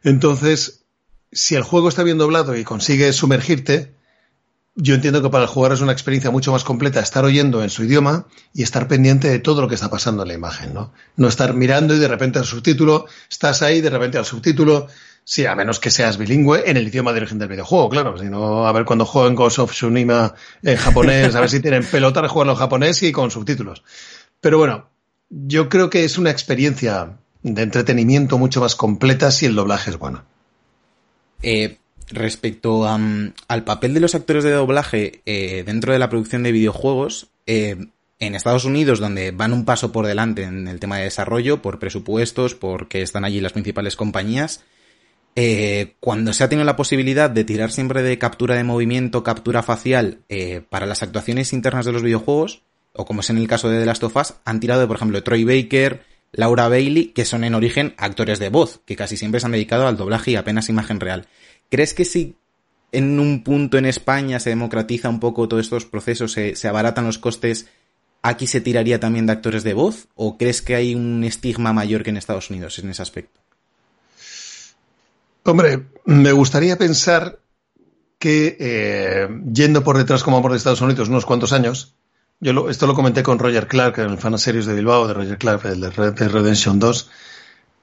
[0.03, 0.85] Entonces,
[1.33, 3.95] si el juego está bien doblado y consigue sumergirte,
[4.77, 7.71] yo entiendo que para el jugador es una experiencia mucho más completa estar oyendo en
[7.71, 10.93] su idioma y estar pendiente de todo lo que está pasando en la imagen, ¿no?
[11.17, 14.89] No estar mirando y de repente al subtítulo, estás ahí, de repente al subtítulo,
[15.25, 18.27] sí, a menos que seas bilingüe en el idioma de origen del videojuego, claro, si
[18.27, 22.23] no, a ver cuando jueguen Ghost of Tsushima en japonés, a ver si tienen pelota
[22.23, 23.83] de jugarlo en japonés y con subtítulos.
[24.41, 24.89] Pero bueno,
[25.31, 29.99] yo creo que es una experiencia de entretenimiento mucho más completa si el doblaje es
[29.99, 30.25] bueno.
[31.43, 31.79] Eh,
[32.11, 37.29] respecto al papel de los actores de doblaje eh, dentro de la producción de videojuegos,
[37.47, 37.77] eh,
[38.21, 41.79] en Estados Unidos, donde van un paso por delante en el tema de desarrollo, por
[41.79, 44.65] presupuestos, porque están allí las principales compañías,
[45.37, 49.63] eh, cuando se ha tenido la posibilidad de tirar siempre de captura de movimiento, captura
[49.63, 52.63] facial eh, para las actuaciones internas de los videojuegos,
[52.93, 54.97] o como es en el caso de The Last of Us, han tirado de, por
[54.97, 59.41] ejemplo, Troy Baker, Laura Bailey, que son en origen actores de voz, que casi siempre
[59.41, 61.27] se han dedicado al doblaje y apenas imagen real.
[61.69, 62.37] ¿Crees que si
[62.93, 67.07] en un punto en España se democratiza un poco todos estos procesos, se, se abaratan
[67.07, 67.67] los costes,
[68.23, 70.07] aquí se tiraría también de actores de voz?
[70.15, 73.44] ¿O crees que hay un estigma mayor que en Estados Unidos en ese aspecto?
[75.47, 77.39] Hombre, me gustaría pensar
[78.19, 81.97] que eh, yendo por detrás como por de Estados Unidos unos cuantos años,
[82.41, 85.13] yo lo, esto lo comenté con Roger Clark en el Fan Series de Bilbao, de
[85.13, 87.11] Roger Clark, de Red Dead Redemption 2.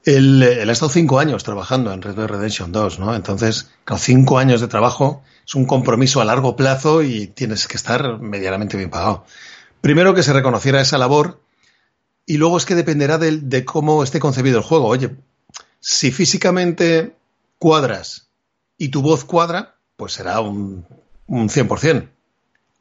[0.04, 3.14] Él, él, ha estado cinco años trabajando en Red Dead Redemption 2, ¿no?
[3.14, 7.76] Entonces, con cinco años de trabajo es un compromiso a largo plazo y tienes que
[7.76, 9.24] estar medianamente bien pagado.
[9.80, 11.40] Primero que se reconociera esa labor
[12.26, 14.88] y luego es que dependerá de, de cómo esté concebido el juego.
[14.88, 15.14] Oye,
[15.78, 17.14] si físicamente
[17.62, 18.32] cuadras
[18.76, 20.84] y tu voz cuadra, pues será un,
[21.28, 22.08] un 100%.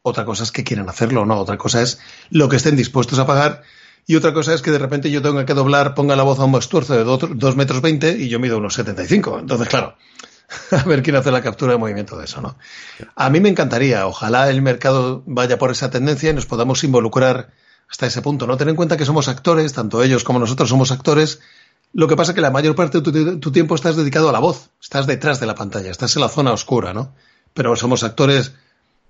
[0.01, 1.37] Otra cosa es que quieran hacerlo o no.
[1.37, 1.99] Otra cosa es
[2.31, 3.61] lo que estén dispuestos a pagar.
[4.07, 6.45] Y otra cosa es que de repente yo tenga que doblar, ponga la voz a
[6.45, 9.37] un estuerzo de 2 metros 20 y yo mido unos 75.
[9.37, 9.97] Entonces, claro,
[10.71, 12.57] a ver quién hace la captura de movimiento de eso, ¿no?
[13.15, 14.07] A mí me encantaría.
[14.07, 17.51] Ojalá el mercado vaya por esa tendencia y nos podamos involucrar
[17.87, 18.47] hasta ese punto.
[18.47, 21.39] No ten en cuenta que somos actores, tanto ellos como nosotros somos actores
[21.93, 24.39] lo que pasa es que la mayor parte de tu, tiempo estás dedicado a la
[24.39, 27.13] voz, estás detrás de la pantalla, estás en la zona oscura, ¿no?
[27.53, 28.53] Pero somos actores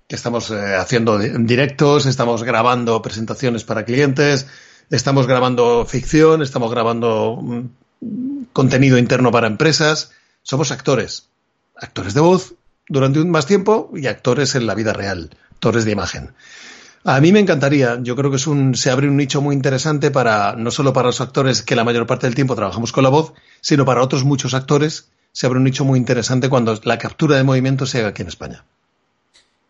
[0.08, 4.48] que estamos eh, haciendo directos, estamos grabando presentaciones para clientes,
[4.90, 10.10] estamos grabando ficción, estamos grabando mm, contenido interno para empresas.
[10.42, 11.28] Somos actores,
[11.76, 12.54] actores de voz
[12.88, 16.32] durante más tiempo y actores en la vida real, actores de imagen.
[17.04, 17.98] A mí me encantaría.
[18.02, 21.08] Yo creo que es un, se abre un nicho muy interesante para, no solo para
[21.08, 24.24] los actores que la mayor parte del tiempo trabajamos con la voz, sino para otros
[24.24, 25.10] muchos actores.
[25.32, 28.28] Se abre un nicho muy interesante cuando la captura de movimiento se haga aquí en
[28.28, 28.64] España.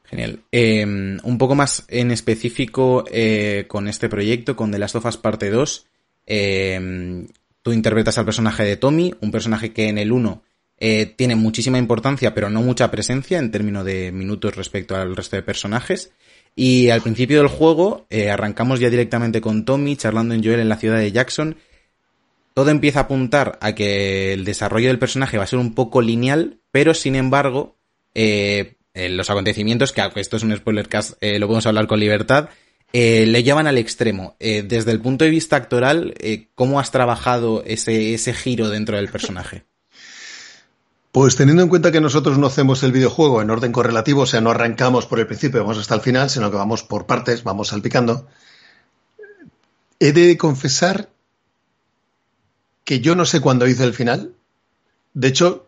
[0.04, 0.40] Genial.
[0.52, 5.16] Eh, un poco más en específico eh, con este proyecto, con The Last of Us
[5.16, 5.86] Parte 2.
[6.26, 7.26] Eh,
[7.62, 10.42] tú interpretas al personaje de Tommy, un personaje que en el 1
[10.84, 15.36] eh, tiene muchísima importancia, pero no mucha presencia en términos de minutos respecto al resto
[15.36, 16.10] de personajes.
[16.54, 20.68] Y al principio del juego eh, arrancamos ya directamente con Tommy charlando en Joel en
[20.68, 21.56] la ciudad de Jackson.
[22.54, 26.02] Todo empieza a apuntar a que el desarrollo del personaje va a ser un poco
[26.02, 27.76] lineal, pero sin embargo,
[28.14, 32.50] eh, los acontecimientos, que esto es un spoiler cast, eh, lo podemos hablar con libertad,
[32.92, 34.36] le llevan al extremo.
[34.38, 36.12] Desde el punto de vista actoral,
[36.54, 39.64] ¿cómo has trabajado ese, ese giro dentro del personaje?
[41.12, 44.40] Pues teniendo en cuenta que nosotros no hacemos el videojuego en orden correlativo, o sea,
[44.40, 47.68] no arrancamos por el principio, vamos hasta el final, sino que vamos por partes, vamos
[47.68, 48.26] salpicando,
[50.01, 51.10] he de confesar
[52.84, 54.34] que yo no sé cuándo hice el final.
[55.12, 55.66] De hecho,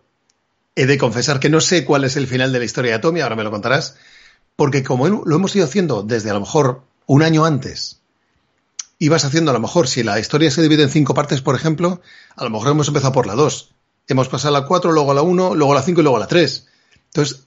[0.77, 3.21] he de confesar que no sé cuál es el final de la historia de Tommy,
[3.21, 3.97] ahora me lo contarás,
[4.57, 8.01] porque como lo hemos ido haciendo desde a lo mejor un año antes,
[8.99, 12.01] ibas haciendo a lo mejor, si la historia se divide en cinco partes, por ejemplo,
[12.35, 13.74] a lo mejor hemos empezado por la dos
[14.09, 16.17] hemos pasado a la 4, luego a la 1, luego a la 5 y luego
[16.17, 16.67] a la 3.
[17.07, 17.47] Entonces,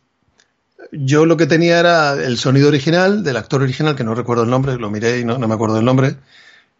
[0.91, 4.49] yo lo que tenía era el sonido original del actor original, que no recuerdo el
[4.49, 6.17] nombre, lo miré y no, me acuerdo el nombre,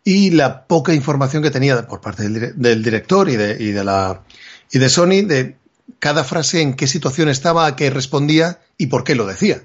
[0.04, 5.26] y la poca información que tenía por parte del, director y de, y de Sony
[5.26, 5.58] de
[6.00, 9.64] cada frase en qué situación estaba, a qué respondía y por qué lo decía.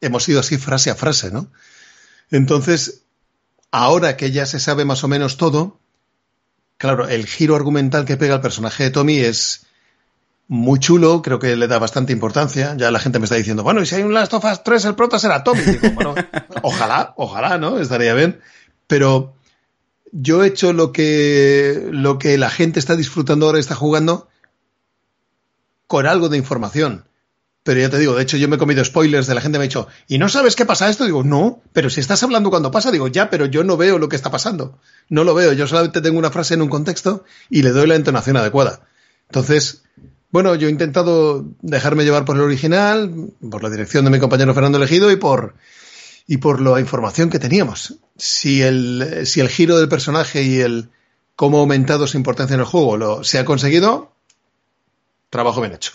[0.00, 1.50] Hemos ido así frase a frase, ¿no?
[2.30, 3.02] Entonces,
[3.70, 5.78] ahora que ya se sabe más o menos todo,
[6.78, 9.66] claro, el giro argumental que pega el personaje de Tommy es
[10.46, 12.74] muy chulo, creo que le da bastante importancia.
[12.76, 14.86] Ya la gente me está diciendo, bueno, y si hay un Last of Us 3,
[14.86, 15.60] el prota será Tommy.
[15.60, 16.14] Digo, bueno,
[16.62, 17.78] ojalá, ojalá, ¿no?
[17.78, 18.40] Estaría bien.
[18.86, 19.34] Pero
[20.10, 24.28] yo he hecho lo que, lo que la gente está disfrutando ahora, está jugando,
[25.86, 27.04] con algo de información.
[27.68, 29.64] Pero ya te digo, de hecho yo me he comido spoilers de la gente me
[29.64, 31.04] ha dicho, ¿y no sabes qué pasa esto?
[31.04, 34.08] Digo, no, pero si estás hablando cuando pasa, digo, ya, pero yo no veo lo
[34.08, 34.78] que está pasando.
[35.10, 37.96] No lo veo, yo solamente tengo una frase en un contexto y le doy la
[37.96, 38.88] entonación adecuada.
[39.28, 39.82] Entonces,
[40.30, 43.12] bueno, yo he intentado dejarme llevar por el original,
[43.50, 45.54] por la dirección de mi compañero Fernando Elegido y por,
[46.26, 47.96] y por la información que teníamos.
[48.16, 50.88] Si el, si el giro del personaje y el
[51.36, 54.14] cómo ha aumentado su importancia en el juego lo, se ha conseguido,
[55.28, 55.92] trabajo bien hecho.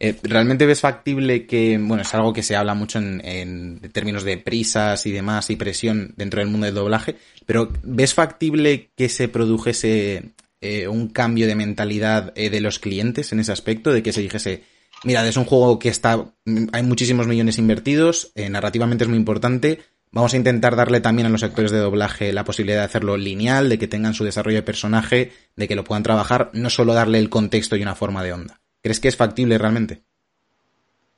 [0.00, 4.22] Eh, ¿Realmente ves factible que, bueno, es algo que se habla mucho en, en, términos
[4.22, 7.16] de prisas y demás y presión dentro del mundo del doblaje,
[7.46, 13.32] pero ¿ves factible que se produjese eh, un cambio de mentalidad eh, de los clientes
[13.32, 13.92] en ese aspecto?
[13.92, 14.62] De que se dijese,
[15.02, 16.32] mira, es un juego que está,
[16.72, 19.80] hay muchísimos millones invertidos, narrativamente es muy importante,
[20.10, 23.68] Vamos a intentar darle también a los actores de doblaje la posibilidad de hacerlo lineal,
[23.68, 27.18] de que tengan su desarrollo de personaje, de que lo puedan trabajar, no solo darle
[27.18, 28.60] el contexto y una forma de onda.
[28.82, 30.02] ¿Crees que es factible realmente?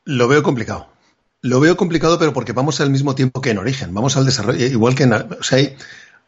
[0.05, 0.89] Lo veo complicado.
[1.43, 3.95] Lo veo complicado, pero porque vamos al mismo tiempo que en origen.
[3.95, 4.65] Vamos al desarrollo.
[4.65, 5.13] Igual que en.
[5.13, 5.77] O sea, hay,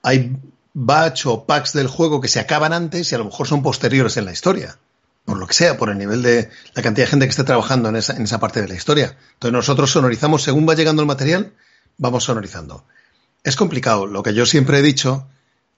[0.03, 0.37] hay
[0.75, 4.17] batch o packs del juego que se acaban antes y a lo mejor son posteriores
[4.17, 4.79] en la historia.
[5.25, 7.89] Por lo que sea, por el nivel de la cantidad de gente que esté trabajando
[7.89, 9.17] en esa, en esa parte de la historia.
[9.35, 11.53] Entonces nosotros sonorizamos según va llegando el material
[11.99, 12.85] vamos sonorizando.
[13.45, 14.07] Es complicado.
[14.07, 15.27] Lo que yo siempre he dicho,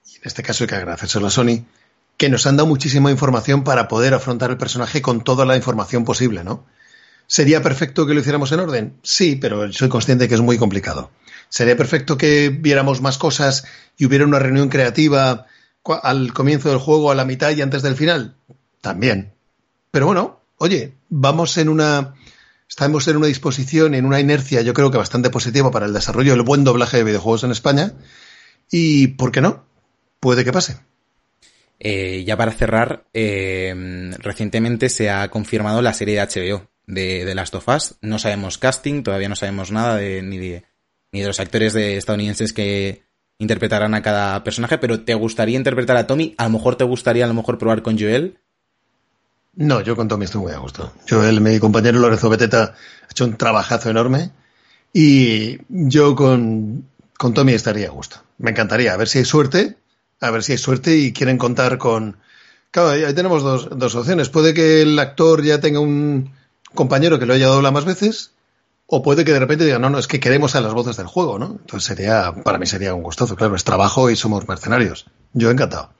[0.06, 1.64] y en este caso hay que agradecerse a Sony,
[2.16, 6.04] que nos han dado muchísima información para poder afrontar el personaje con toda la información
[6.04, 6.64] posible, ¿no?
[7.26, 8.96] ¿Sería perfecto que lo hiciéramos en orden?
[9.02, 11.10] Sí, pero soy consciente que es muy complicado.
[11.48, 13.64] ¿Sería perfecto que viéramos más cosas
[13.96, 15.46] y hubiera una reunión creativa
[16.02, 18.36] al comienzo del juego, a la mitad y antes del final?
[18.80, 19.32] También.
[19.90, 22.14] Pero bueno, oye, vamos en una
[22.68, 26.32] estamos en una disposición, en una inercia, yo creo que bastante positiva para el desarrollo
[26.32, 27.92] del buen doblaje de videojuegos en España.
[28.70, 29.64] Y, ¿por qué no?
[30.20, 30.78] Puede que pase.
[31.80, 37.34] Eh, ya para cerrar, eh, recientemente se ha confirmado la serie de HBO de, The
[37.34, 37.96] Last of Us.
[38.00, 40.64] No sabemos casting, todavía no sabemos nada de, ni, de,
[41.12, 43.02] ni de los actores de estadounidenses que
[43.38, 46.34] interpretarán a cada personaje, pero ¿te gustaría interpretar a Tommy?
[46.38, 48.38] A lo mejor te gustaría a lo mejor probar con Joel.
[49.56, 50.92] No, yo con Tommy estoy muy a gusto.
[51.06, 54.30] Yo, el, mi compañero Lorenzo Beteta ha hecho un trabajazo enorme
[54.92, 56.88] y yo con,
[57.18, 58.16] con Tommy estaría a gusto.
[58.38, 59.76] Me encantaría, a ver si hay suerte,
[60.20, 62.18] a ver si hay suerte y quieren contar con...
[62.70, 64.28] Claro, ahí tenemos dos, dos opciones.
[64.28, 66.32] Puede que el actor ya tenga un
[66.74, 68.34] compañero que lo haya doblado más veces
[68.86, 71.06] o puede que de repente diga, no, no, es que queremos a las voces del
[71.06, 71.58] juego, ¿no?
[71.60, 75.06] Entonces sería, para mí sería un gustoso, claro, es trabajo y somos mercenarios.
[75.32, 75.90] Yo encantado.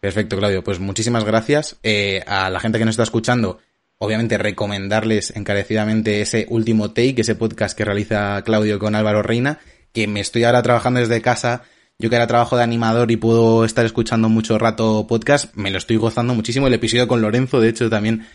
[0.00, 0.62] Perfecto, Claudio.
[0.62, 1.76] Pues muchísimas gracias.
[1.82, 3.58] Eh, a la gente que nos está escuchando,
[3.98, 9.60] obviamente recomendarles encarecidamente ese último take, ese podcast que realiza Claudio con Álvaro Reina,
[9.94, 11.62] que me estoy ahora trabajando desde casa.
[12.04, 15.78] Yo que era trabajo de animador y puedo estar escuchando mucho rato podcast, me lo
[15.78, 16.66] estoy gozando muchísimo.
[16.66, 18.26] El episodio con Lorenzo, de hecho, también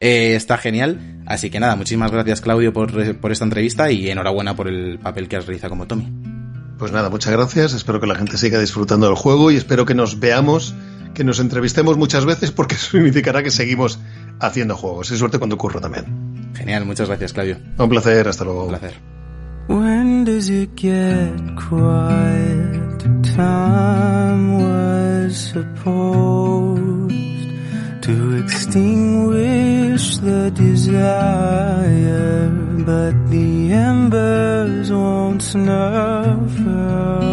[0.00, 1.22] eh, está genial.
[1.26, 5.28] Así que nada, muchísimas gracias Claudio por, por esta entrevista y enhorabuena por el papel
[5.28, 6.10] que has realizado como Tommy.
[6.78, 7.74] Pues nada, muchas gracias.
[7.74, 10.74] Espero que la gente siga disfrutando del juego y espero que nos veamos
[11.12, 13.98] que nos entrevistemos muchas veces porque eso significará que seguimos
[14.40, 15.10] haciendo juegos.
[15.10, 16.54] Y suerte cuando ocurra también.
[16.54, 17.58] Genial, muchas gracias, Claudio.
[17.76, 18.62] Un placer, hasta luego.
[18.62, 19.17] Un placer.
[19.68, 23.04] When does it get quiet?
[23.36, 27.12] Time was supposed
[28.00, 32.48] to extinguish the desire,
[32.86, 37.28] but the embers won't snuff out.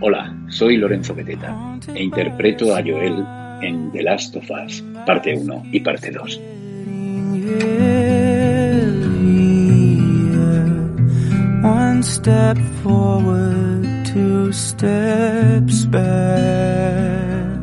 [0.00, 3.26] Hola, soy Lorenzo Beteta e interpreto a Joel
[3.62, 7.99] en The Last of Us, parte 1 y parte 2.
[12.02, 17.60] Step forward, two steps back.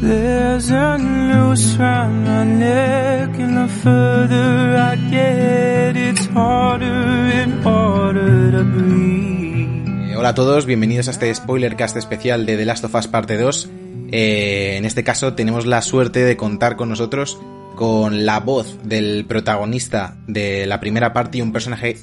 [0.00, 8.52] There's a noose round my neck, and the further I get, it's harder and harder
[8.52, 10.16] to breathe.
[10.16, 13.68] Hola a todos, bienvenidos a este spoilercast especial de The Last of Us Parte 2.
[14.12, 17.36] Eh, en este caso tenemos la suerte de contar con nosotros
[17.74, 21.96] con la voz del protagonista de la primera parte y un personaje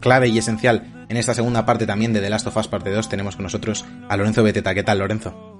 [0.00, 3.08] clave y esencial en esta segunda parte también de The Last of Us Parte 2.
[3.08, 4.74] Tenemos con nosotros a Lorenzo Beteta.
[4.74, 5.58] ¿Qué tal, Lorenzo?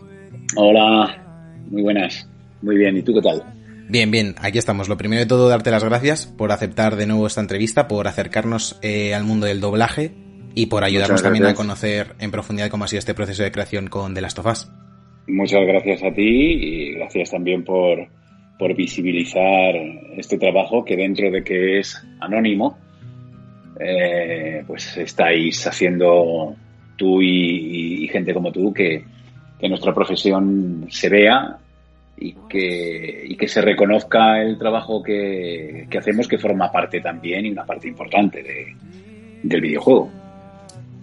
[0.56, 1.22] Hola,
[1.70, 2.28] muy buenas.
[2.62, 3.42] Muy bien, ¿y tú qué tal?
[3.88, 4.88] Bien, bien, aquí estamos.
[4.88, 8.78] Lo primero de todo, darte las gracias por aceptar de nuevo esta entrevista, por acercarnos
[8.82, 10.12] eh, al mundo del doblaje
[10.54, 13.86] y por ayudarnos también a conocer en profundidad cómo ha sido este proceso de creación
[13.86, 14.70] con The Last of Us.
[15.26, 18.08] Muchas gracias a ti y gracias también por,
[18.58, 19.74] por visibilizar
[20.16, 22.76] este trabajo que dentro de que es anónimo,
[23.80, 26.54] eh, pues estáis haciendo
[26.96, 29.04] tú y, gente como tú que,
[29.60, 31.58] nuestra profesión se vea
[32.16, 37.88] y que, se reconozca el trabajo que, hacemos que forma parte también y una parte
[37.88, 38.76] importante de,
[39.42, 40.10] del videojuego.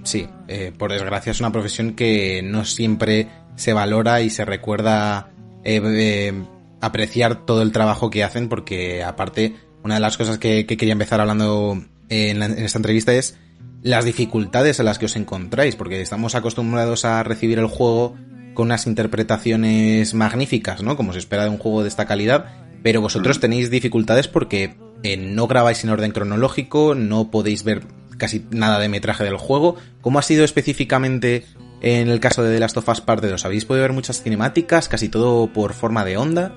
[0.04, 5.30] Sí, eh, por desgracia es una profesión que no siempre se valora y se recuerda
[5.64, 6.34] eh,
[6.82, 11.22] apreciar todo el trabajo que hacen porque aparte una de las cosas que, quería empezar
[11.22, 13.38] hablando en, esta entrevista es
[13.82, 18.16] las dificultades a las que os encontráis porque estamos acostumbrados a recibir el juego
[18.54, 20.98] con unas interpretaciones magníficas, ¿no?
[20.98, 22.46] Como se espera de un juego de esta calidad,
[22.82, 27.84] pero vosotros tenéis dificultades porque eh, no grabáis en orden cronológico, no podéis ver
[28.18, 29.76] casi nada de metraje del juego.
[30.02, 31.46] ¿Cómo ha sido específicamente
[31.82, 33.46] en el caso de The Last of Us Part 2?
[33.46, 36.56] ¿Habéis podido ver muchas cinemáticas, casi todo por forma de onda?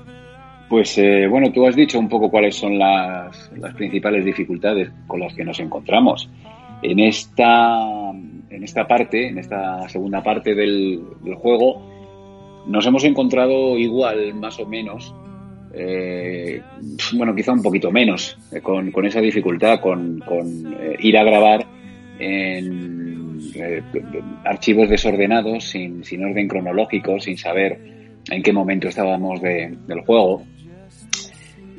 [0.68, 5.20] Pues eh, bueno, tú has dicho un poco cuáles son las, las, principales dificultades con
[5.20, 6.28] las que nos encontramos.
[6.82, 8.12] En esta,
[8.50, 11.02] en esta parte, en esta segunda parte del,
[11.36, 11.82] juego,
[12.66, 15.14] nos hemos encontrado igual, más o menos,
[15.72, 16.60] eh,
[17.14, 20.22] bueno, quizá un poquito menos, eh, con, esa dificultad, con,
[20.80, 21.66] eh, ir a grabar
[22.18, 23.38] en
[24.44, 27.78] archivos desordenados, sin, orden cronológico, sin saber
[28.30, 30.44] en qué momento estábamos de, del juego.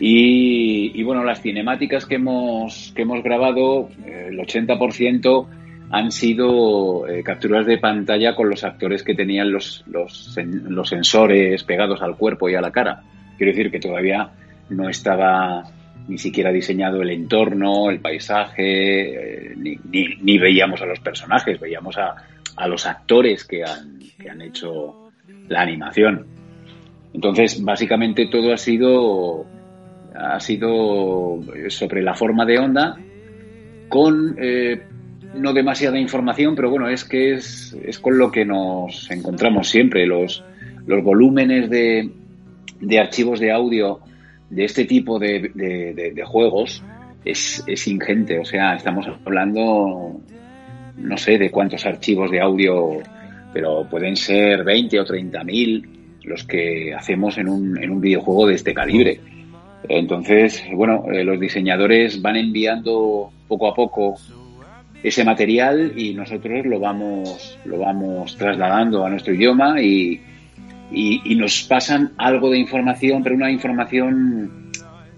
[0.02, 5.48] Y, bueno, las cinemáticas que hemos, que hemos grabado, el 80%
[5.92, 11.64] han sido eh, capturas de pantalla con los actores que tenían los, los, los sensores
[11.64, 13.02] pegados al cuerpo y a la cara.
[13.38, 14.30] Quiero decir que todavía
[14.70, 15.64] no estaba
[16.08, 21.60] ni siquiera diseñado el entorno, el paisaje, eh, ni, ni, ni, veíamos a los personajes,
[21.60, 22.16] veíamos a,
[22.56, 25.12] a los actores que han, que han, hecho
[25.48, 26.26] la animación.
[27.14, 29.46] Entonces, básicamente todo ha sido,
[30.20, 31.40] ha sido
[31.70, 32.98] sobre la forma de onda,
[33.88, 34.82] con eh,
[35.36, 40.06] no demasiada información, pero bueno, es que es, es con lo que nos encontramos siempre.
[40.06, 40.44] Los,
[40.86, 42.10] los volúmenes de,
[42.80, 44.00] de archivos de audio
[44.50, 46.84] de este tipo de, de, de, de juegos
[47.24, 48.40] es, es, ingente.
[48.40, 50.20] O sea, estamos hablando,
[50.98, 52.98] no sé de cuántos archivos de audio,
[53.54, 55.90] pero pueden ser 20 o 30 mil
[56.24, 59.20] los que hacemos en un, en un videojuego de este calibre.
[59.88, 64.16] Entonces, bueno, eh, los diseñadores van enviando poco a poco
[65.02, 70.22] ese material y nosotros lo vamos, lo vamos trasladando a nuestro idioma y,
[71.38, 74.72] nos pasan algo de información, pero una información,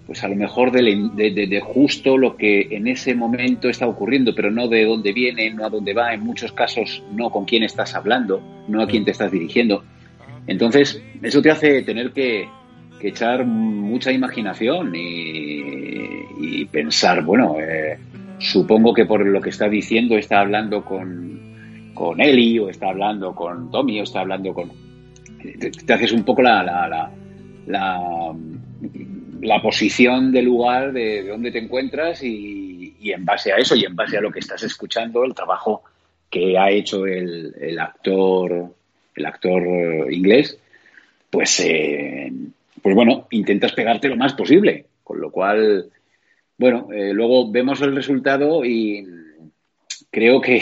[0.06, 0.82] pues a lo mejor de,
[1.16, 5.66] de, justo lo que en ese momento está ocurriendo, pero no de dónde viene, no
[5.66, 9.12] a dónde va, en muchos casos no con quién estás hablando, no a quién te
[9.12, 9.84] estás dirigiendo.
[10.46, 12.48] Entonces, eso te hace tener que,
[13.02, 17.98] que echar mucha imaginación y, pensar, bueno, eh,
[18.38, 23.36] supongo que por lo que está diciendo está hablando con, con Eli o está hablando
[23.36, 24.72] con Tommy o está hablando con
[25.60, 27.12] te, haces un poco la, la,
[27.68, 28.34] la,
[29.42, 33.84] la, posición del lugar de, de donde te encuentras y, en base a eso y
[33.84, 35.84] en base a lo que estás escuchando, el trabajo
[36.30, 38.74] que ha hecho el, el actor,
[39.16, 40.58] el actor inglés,
[41.30, 42.32] pues, eh,
[42.82, 44.88] pues bueno, intentas pegarte lo más posible.
[45.04, 45.92] Con lo cual,
[46.58, 49.06] bueno, eh, luego vemos el resultado y
[50.10, 50.62] creo que,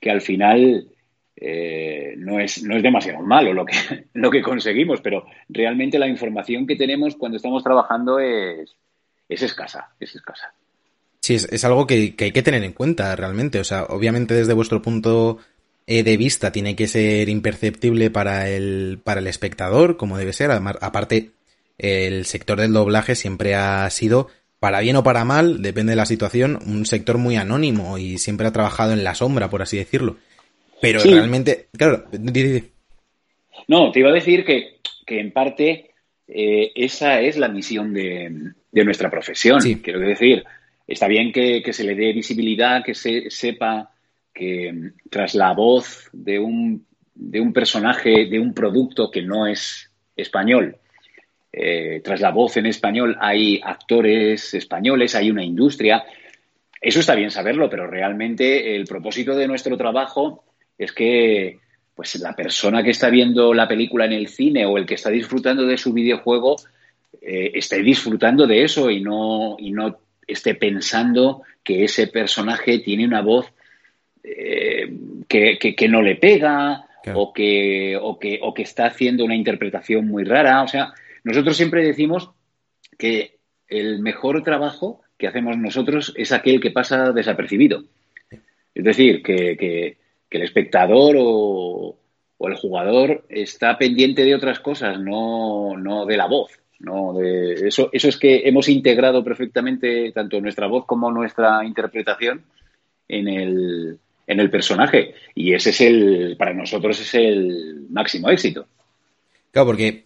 [0.00, 0.88] que al final
[1.36, 3.74] eh, no, es, no es demasiado malo lo que,
[4.14, 8.74] lo que conseguimos, pero realmente la información que tenemos cuando estamos trabajando es,
[9.28, 10.52] es escasa, es escasa.
[11.20, 13.58] Sí, es, es algo que, que, hay que tener en cuenta realmente.
[13.58, 15.38] O sea, obviamente desde vuestro punto
[15.86, 20.50] eh, de vista tiene que ser imperceptible para el, para el espectador, como debe ser.
[20.50, 21.32] Además, aparte,
[21.78, 24.28] el sector del doblaje siempre ha sido,
[24.58, 28.46] para bien o para mal, depende de la situación, un sector muy anónimo y siempre
[28.46, 30.16] ha trabajado en la sombra, por así decirlo.
[30.80, 31.10] Pero sí.
[31.10, 32.04] realmente, claro,
[33.68, 35.90] no, te iba a decir que, que en parte
[36.28, 39.60] eh, esa es la misión de, de nuestra profesión.
[39.60, 39.80] Sí.
[39.80, 40.44] Quiero decir,
[40.86, 43.90] está bien que, que, se le dé visibilidad, que se sepa
[44.32, 49.90] que tras la voz de un, de un personaje, de un producto que no es
[50.14, 50.76] español,
[51.52, 56.04] eh, tras la voz en español hay actores españoles, hay una industria.
[56.80, 60.44] Eso está bien saberlo, pero realmente el propósito de nuestro trabajo
[60.76, 61.58] es que
[61.94, 65.08] pues la persona que está viendo la película en el cine o el que está
[65.08, 66.56] disfrutando de su videojuego
[67.22, 73.06] eh, esté disfrutando de eso y no, y no esté pensando que ese personaje tiene
[73.06, 73.46] una voz
[74.22, 74.92] eh,
[75.26, 77.20] que, que, que, no le pega claro.
[77.20, 80.62] o, que, o, que, o que está haciendo una interpretación muy rara.
[80.62, 80.92] O sea,
[81.26, 82.30] nosotros siempre decimos
[82.96, 87.82] que el mejor trabajo que hacemos nosotros es aquel que pasa desapercibido.
[88.72, 89.96] Es decir, que,
[90.30, 91.98] el espectador o,
[92.38, 96.52] el jugador está pendiente de otras cosas, no, no de la voz.
[96.78, 102.44] No eso, eso es que hemos integrado perfectamente tanto nuestra voz como nuestra interpretación
[103.08, 103.98] en el,
[104.28, 105.14] en el personaje.
[105.34, 108.68] Y ese es el, para nosotros es el máximo éxito.
[109.50, 110.05] Claro, porque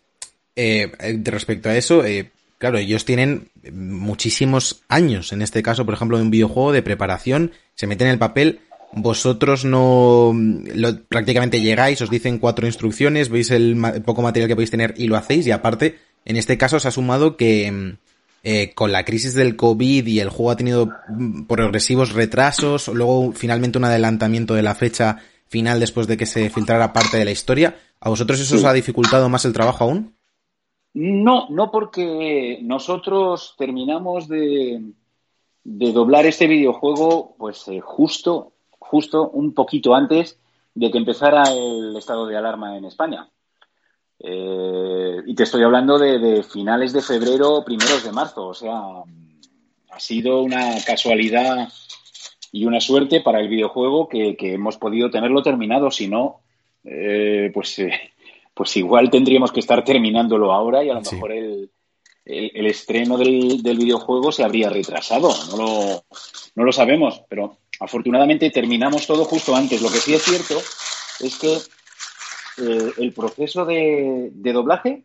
[0.61, 6.17] eh, respecto a eso, eh, claro, ellos tienen muchísimos años, en este caso, por ejemplo,
[6.17, 8.61] de un videojuego de preparación, se meten en el papel
[8.93, 14.57] vosotros no lo, prácticamente llegáis, os dicen cuatro instrucciones, veis el, ma poco material que
[14.57, 17.97] podéis tener y lo hacéis y aparte, en este caso se ha sumado que
[18.43, 20.91] eh, con la crisis del COVID y el juego ha tenido
[21.47, 25.19] progresivos retrasos, luego finalmente un adelantamiento de la fecha
[25.49, 28.73] final después de que se filtrara parte de la historia, ¿a vosotros eso os ha
[28.73, 30.15] dificultado más el trabajo aún?
[30.93, 34.93] No, no porque nosotros terminamos de,
[35.65, 40.41] de doblar este videojuego pues eh, justo, justo un poquito antes
[40.75, 43.29] de que empezara el estado de alarma en España.
[44.23, 48.49] Eh, y te estoy hablando de, finales de febrero, primeros de marzo.
[48.49, 48.81] O sea,
[49.91, 51.69] ha sido una casualidad
[52.53, 55.91] y una suerte para el videojuego que, que hemos podido tenerlo terminado.
[55.91, 56.41] Si no,
[56.85, 58.10] eh, pues, eh,
[58.61, 61.15] pues igual tendríamos que estar terminándolo ahora y a lo sí.
[61.15, 61.71] mejor el,
[62.27, 65.33] el, el estreno del, del, videojuego se habría retrasado.
[65.51, 66.05] No lo,
[66.57, 69.81] no lo sabemos, pero afortunadamente terminamos todo justo antes.
[69.81, 70.59] Lo que sí es cierto
[71.21, 71.55] es que
[72.63, 75.05] eh, el proceso de, de, doblaje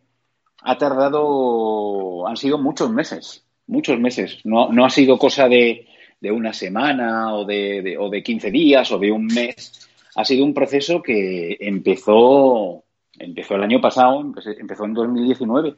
[0.60, 4.40] ha tardado, han sido muchos meses, muchos meses.
[4.44, 5.88] No, no ha sido cosa de,
[6.20, 9.88] de una semana o de, de, o de 15 días o de un mes.
[10.14, 12.84] Ha sido un proceso que empezó,
[13.18, 14.20] empezó el año pasado,
[14.58, 15.74] empezó en 2019.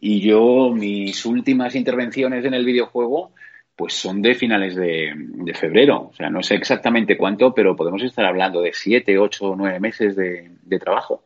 [0.00, 3.32] Y yo, mis últimas intervenciones en el videojuego,
[3.76, 6.08] pues son de finales de, de, febrero.
[6.10, 10.16] O sea, no sé exactamente cuánto, pero podemos estar hablando de siete, ocho, nueve meses
[10.16, 11.22] de, de trabajo.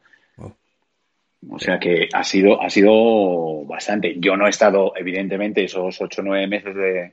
[1.50, 4.16] O sea que ha sido, ha sido bastante.
[4.18, 7.12] Yo no he estado, evidentemente, esos ocho o nueve meses de,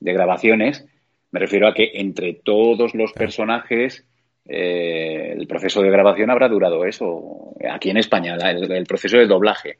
[0.00, 0.86] de, grabaciones.
[1.30, 4.06] Me refiero a que entre todos los personajes,
[4.46, 7.54] eh, el proceso de grabación habrá durado eso.
[7.70, 9.78] Aquí en España, el, el proceso de doblaje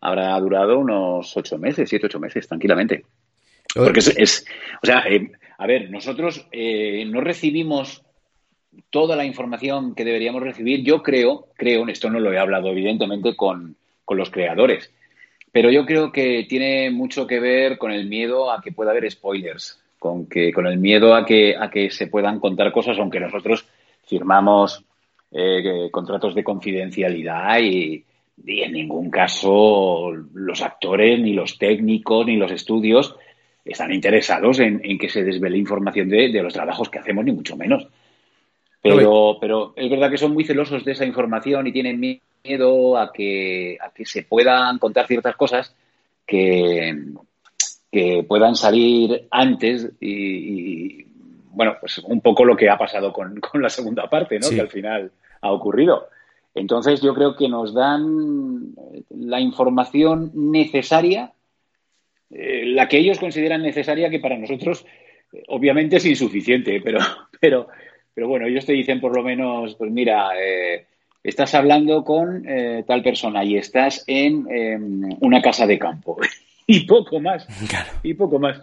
[0.00, 3.04] habrá durado unos ocho meses, siete, ocho meses, tranquilamente.
[3.74, 4.46] Porque es, es
[4.82, 8.02] o sea, eh, a ver, nosotros eh, no recibimos
[8.90, 10.82] toda la información que deberíamos recibir.
[10.82, 14.92] Yo creo, creo, esto no lo he hablado evidentemente con, con, los creadores,
[15.52, 19.10] pero yo creo que tiene mucho que ver con el miedo a que pueda haber
[19.10, 23.20] spoilers, con que, con el miedo a que, a que se puedan contar cosas, aunque
[23.20, 23.66] nosotros
[24.10, 24.84] firmamos
[25.30, 28.04] eh, contratos de confidencialidad y,
[28.44, 33.14] y en ningún caso los actores, ni los técnicos, ni los estudios
[33.64, 37.32] están interesados en, en, que se desvele información de, de, los trabajos que hacemos, ni
[37.32, 37.86] mucho menos.
[38.82, 43.12] Pero, pero es verdad que son muy celosos de esa información y tienen miedo a
[43.12, 45.74] que, a que se puedan contar ciertas cosas
[46.26, 46.96] que,
[47.92, 51.06] que puedan salir antes y, y,
[51.50, 54.46] bueno, pues un poco lo que ha pasado con, con la segunda parte, ¿no?
[54.46, 54.54] Sí.
[54.54, 56.08] Que al final ha ocurrido.
[56.54, 58.74] Entonces yo creo que nos dan
[59.10, 61.32] la información necesaria
[62.30, 64.86] eh, la que ellos consideran necesaria, que para nosotros
[65.32, 67.00] eh, obviamente es insuficiente, pero,
[67.40, 67.68] pero,
[68.14, 70.86] pero bueno, ellos te dicen por lo menos, pues mira, eh,
[71.22, 74.78] estás hablando con eh, tal persona y estás en eh,
[75.20, 76.18] una casa de campo
[76.66, 77.90] y poco más, claro.
[78.02, 78.62] y poco más.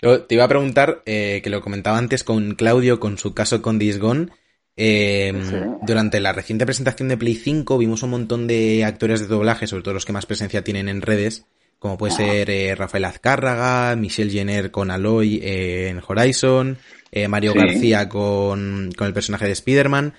[0.00, 4.28] Te iba a preguntar, que lo comentaba antes con Claudio, con su caso con Disgone,
[4.76, 5.56] eh, sí.
[5.86, 9.82] Durante la reciente presentación de Play 5 vimos un montón de actores de doblaje, sobre
[9.82, 11.46] todo los que más presencia tienen en redes,
[11.78, 16.76] como puede ser eh, Rafael Azcárraga, Michelle Jenner con Aloy eh, en Horizon,
[17.10, 17.58] eh, Mario sí.
[17.58, 20.12] García con, con, el personaje de Spider-Man,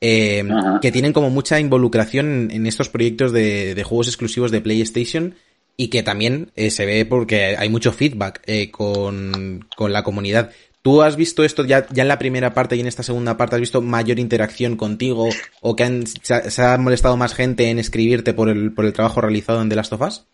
[0.00, 0.44] eh,
[0.80, 5.34] que tienen como mucha involucración en, en estos proyectos de, de, juegos exclusivos de PlayStation
[5.76, 10.50] y que también eh, se ve porque hay mucho feedback eh, con, con la comunidad.
[10.82, 13.56] ¿Tú has visto esto ya, ya en la primera parte y en esta segunda parte?
[13.56, 15.30] ¿Has visto mayor interacción contigo
[15.62, 19.62] o que se, ha molestado más gente en escribirte por el, por el trabajo realizado
[19.62, 20.26] en The Last of Us?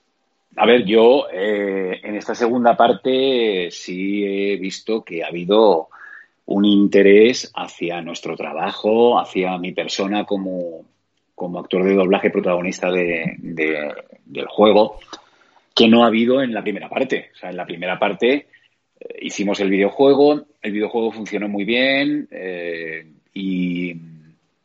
[0.56, 5.88] A ver, yo eh, en esta segunda parte sí he visto que ha habido
[6.46, 10.84] un interés hacia nuestro trabajo, hacia mi persona como,
[11.36, 13.94] como actor de doblaje protagonista de, de,
[14.26, 14.98] del juego,
[15.74, 17.30] que no ha habido en la primera parte.
[17.34, 18.48] O sea, en la primera parte
[19.00, 23.94] eh, hicimos el videojuego, el videojuego funcionó muy bien eh, y,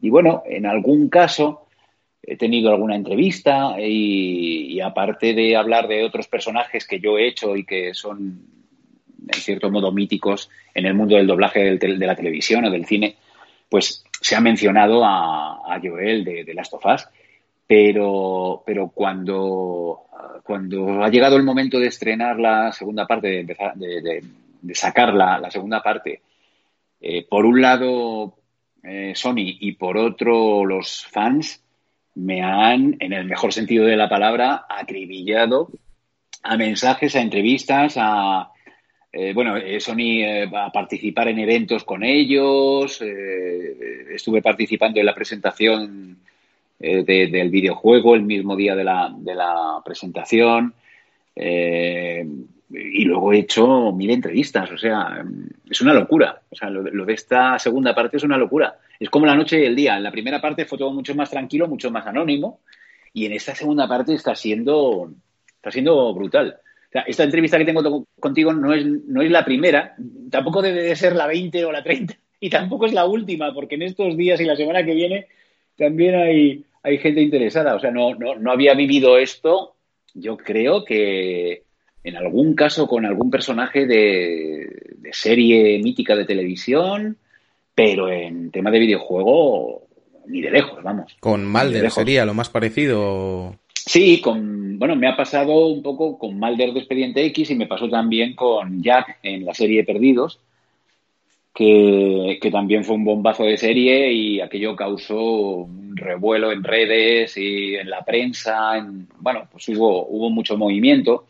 [0.02, 1.68] y, bueno, en algún caso
[2.22, 7.28] he tenido alguna entrevista y, y, aparte de hablar de otros personajes que yo he
[7.28, 8.56] hecho y que son
[9.28, 13.16] en cierto modo míticos en el mundo del doblaje de la televisión o del cine,
[13.70, 17.08] pues se ha mencionado a, a Joel de, de Last of Us,
[17.68, 20.06] pero, pero cuando,
[20.44, 24.22] cuando ha llegado el momento de estrenar la segunda parte, de, empezar, de,
[24.62, 26.22] de, sacar la, la, segunda parte,
[27.02, 28.36] eh, por un lado
[28.84, 31.64] eh, Sony y por otro los fans,
[32.16, 35.70] me han, en el mejor sentido de la palabra, acribillado
[36.44, 38.52] a mensajes, a entrevistas, a,
[39.18, 45.16] eh, bueno, eh, Sony eh, a participar en eventos con ellos, estuve participando en la
[45.16, 46.20] presentación
[46.80, 50.74] eh, de, del videojuego el mismo día de la, de la presentación
[52.70, 55.24] y luego he hecho mil entrevistas, o sea,
[55.70, 58.80] es una locura, o sea, lo, lo de esta segunda parte es una locura.
[59.00, 59.98] Es como la noche y el día.
[59.98, 62.62] En la primera parte fue todo mucho más tranquilo, mucho más anónimo.
[63.14, 65.12] y en esta segunda parte está siendo,
[65.48, 66.60] está siendo brutal.
[67.08, 69.96] Esta entrevista que tengo contigo no es, no es la primera,
[70.32, 73.76] tampoco debe de ser la 20 o la 30, y tampoco es la última, porque
[73.76, 75.28] en estos días y la semana que viene
[75.78, 77.76] también hay, hay gente interesada.
[77.76, 79.76] O sea, no, no, no había vivido esto,
[80.14, 81.64] yo creo que
[82.04, 87.18] en algún caso con algún personaje de, de serie mítica de televisión,
[87.74, 89.88] pero en tema de videojuego,
[90.28, 91.16] ni de lejos, vamos.
[91.20, 93.56] Con Malder sería lo más parecido.
[93.74, 97.68] Sí, con, bueno, me ha pasado un poco con Malder de Expediente X y me
[97.68, 100.40] pasó también con Jack en la serie Perdidos,
[101.56, 107.76] que, también fue un bombazo de serie y aquello causó un revuelo en redes y
[107.76, 111.26] en la prensa, en, bueno, pues hubo, mucho movimiento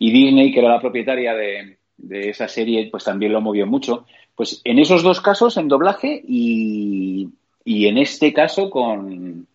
[0.00, 4.04] y Disney, que era la propietaria de, de esa serie, pues también lo movió mucho.
[4.34, 7.28] Pues en esos dos casos, en doblaje y,
[7.64, 9.46] y en este caso con,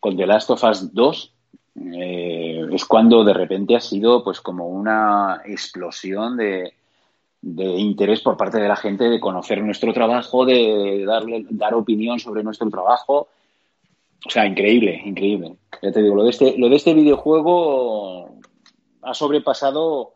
[0.00, 1.32] con The Last of Us 2,
[1.92, 6.72] eh, es cuando de repente ha sido pues como una explosión de,
[7.40, 12.18] de interés por parte de la gente de conocer nuestro trabajo, de darle, dar opinión
[12.18, 13.28] sobre nuestro trabajo.
[14.26, 15.56] O sea, increíble, increíble.
[15.82, 18.40] Ya te digo, lo de este, lo de este videojuego
[19.02, 20.14] ha sobrepasado,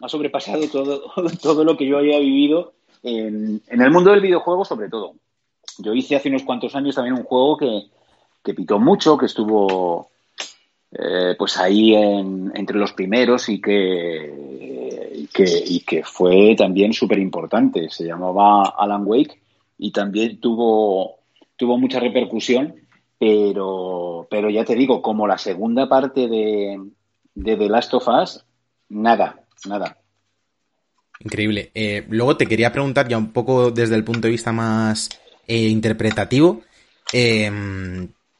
[0.00, 1.02] ha sobrepasado todo,
[1.42, 2.72] todo lo que yo había vivido
[3.02, 5.14] en, el mundo del videojuego, sobre todo.
[5.78, 7.82] Yo hice hace unos cuantos años también un juego que,
[8.42, 10.08] que pitó mucho, que estuvo
[10.92, 14.73] eh, pues ahí en- entre los primeros y que,
[15.34, 17.90] que, y que fue también súper importante.
[17.90, 19.42] Se llamaba Alan Wake
[19.76, 21.16] y también tuvo,
[21.56, 22.76] tuvo mucha repercusión,
[23.18, 26.80] pero, pero ya te digo, como la segunda parte de,
[27.34, 28.44] de The Last of Us,
[28.88, 29.98] nada, nada.
[31.18, 31.72] Increíble.
[31.74, 35.08] Eh, luego te quería preguntar ya un poco desde el punto de vista más
[35.48, 36.62] eh, interpretativo.
[37.12, 37.50] eh,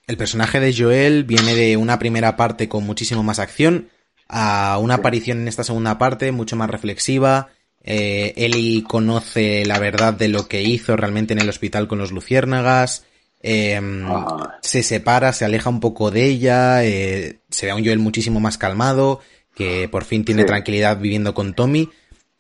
[0.06, 3.88] el personaje de Joel viene de una primera parte con muchísimo más acción
[4.28, 7.48] a una aparición en esta segunda parte mucho más reflexiva.
[7.82, 12.12] Eh, Ellie conoce la verdad de lo que hizo realmente en el hospital con los
[12.12, 13.04] luciérnagas.
[13.46, 14.56] eh, Ah.
[14.62, 16.82] se separa, se aleja un poco de ella.
[16.82, 19.20] eh, se ve a un Joel muchísimo más calmado,
[19.54, 20.46] que por fin tiene Sí.
[20.46, 21.90] tranquilidad viviendo con Tommy.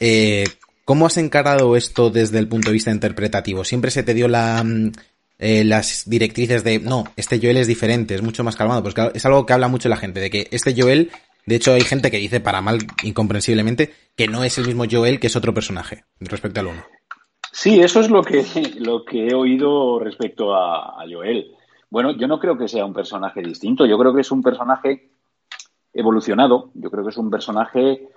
[0.00, 0.44] Eh,
[0.86, 3.64] ¿Cómo has encarado esto desde el punto de vista interpretativo?
[3.64, 4.92] ¿Siempre se te dio la, mm,
[5.38, 8.82] eh, las directrices de, no, este Joel es diferente, es mucho más calmado?
[8.82, 11.10] Pues claro, es algo que habla mucho la gente, de que este Joel,
[11.46, 15.20] de hecho hay gente que dice para mal, incomprensiblemente, que no es el mismo Joel
[15.20, 16.84] que es otro personaje respecto al uno.
[17.52, 18.44] Sí, eso es lo que,
[18.78, 21.54] lo que he oído respecto a, Joel.
[21.90, 25.10] Bueno, yo no creo que sea un personaje distinto, yo creo que es un personaje
[25.92, 28.08] evolucionado, yo creo que es un personaje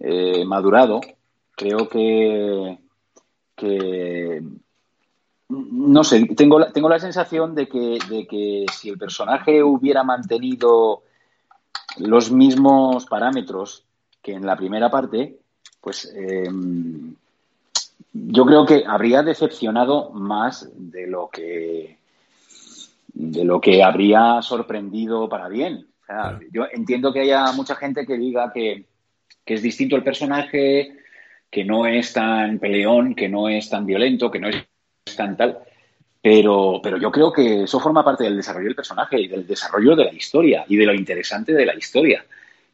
[0.00, 1.00] eh, madurado,
[1.54, 2.78] creo que,
[3.54, 4.42] que
[5.48, 10.02] no sé, tengo la, tengo la sensación de que, de que si el personaje hubiera
[10.02, 11.02] mantenido
[11.98, 13.84] los mismos parámetros
[14.22, 15.36] que en la primera parte,
[15.80, 16.48] pues eh,
[18.12, 21.98] yo creo que habría decepcionado más de lo que
[23.14, 25.86] de lo que habría sorprendido para bien.
[26.02, 28.86] O sea, yo entiendo que haya mucha gente que diga que,
[29.44, 30.96] que es distinto el personaje,
[31.50, 34.64] que no es tan peleón, que no es tan violento, que no es
[35.16, 35.58] tan tal.
[36.22, 39.96] Pero, pero yo creo que eso forma parte del desarrollo del personaje y del desarrollo
[39.96, 42.24] de la historia y de lo interesante de la historia.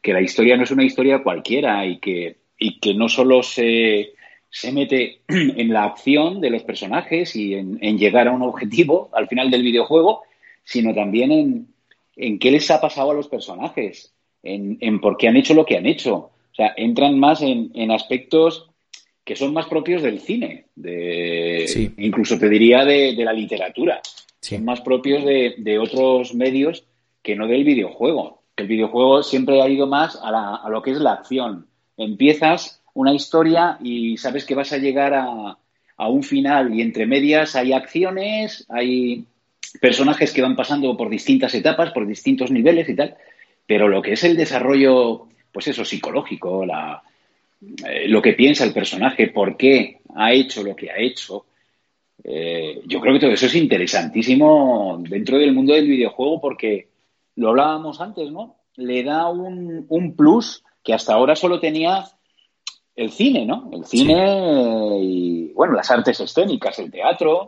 [0.01, 4.13] Que la historia no es una historia cualquiera y que, y que no solo se,
[4.51, 9.27] se mete en la acción de los personajes y en, llegar a un objetivo al
[9.27, 10.21] final del videojuego,
[10.63, 11.67] sino también en,
[12.17, 14.13] en qué les ha pasado a los personajes,
[14.43, 16.13] en, en por qué han hecho lo que han hecho.
[16.15, 18.69] O sea, entran más en aspectos
[19.29, 21.93] que son más propios del cine, de, Sí.
[21.99, 24.01] incluso te diría de, de la literatura.
[24.41, 24.55] Sí.
[24.55, 26.83] Son más propios de, de otros medios
[27.21, 28.41] que no del videojuego.
[28.57, 31.67] El videojuego siempre ha ido más a, la- a lo que es la acción.
[31.95, 35.57] Empiezas una historia y sabes que vas a llegar a,
[35.97, 39.25] a un final y entre medias hay acciones, hay
[39.79, 43.15] personajes que van pasando por distintas etapas, por distintos niveles y tal,
[43.67, 47.03] pero lo que es el desarrollo, pues eso, psicológico, la,
[47.61, 51.45] eh, lo que piensa el personaje, por qué ha hecho lo que ha hecho,
[52.23, 56.89] eh, yo creo que todo eso es interesantísimo dentro del mundo del videojuego porque
[57.35, 58.57] lo hablábamos antes, ¿no?
[58.75, 62.05] Le da un, un plus que hasta ahora solo tenía
[62.95, 63.69] el cine, ¿no?
[63.71, 67.47] El cine y, bueno, las artes escénicas, el teatro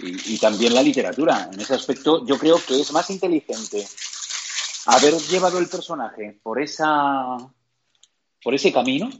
[0.00, 1.48] y, y también la literatura.
[1.52, 3.84] En ese aspecto yo creo que es más inteligente
[4.86, 7.36] haber llevado el personaje por esa
[8.42, 9.10] por ese camino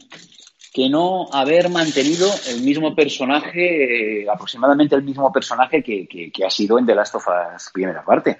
[0.72, 6.50] que no haber mantenido el mismo personaje, eh, aproximadamente el mismo personaje que, que- ha
[6.50, 8.38] sido en The Last of Us primera parte.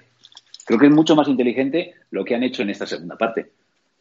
[0.65, 3.51] creo que es mucho más inteligente lo que han hecho en esta segunda parte.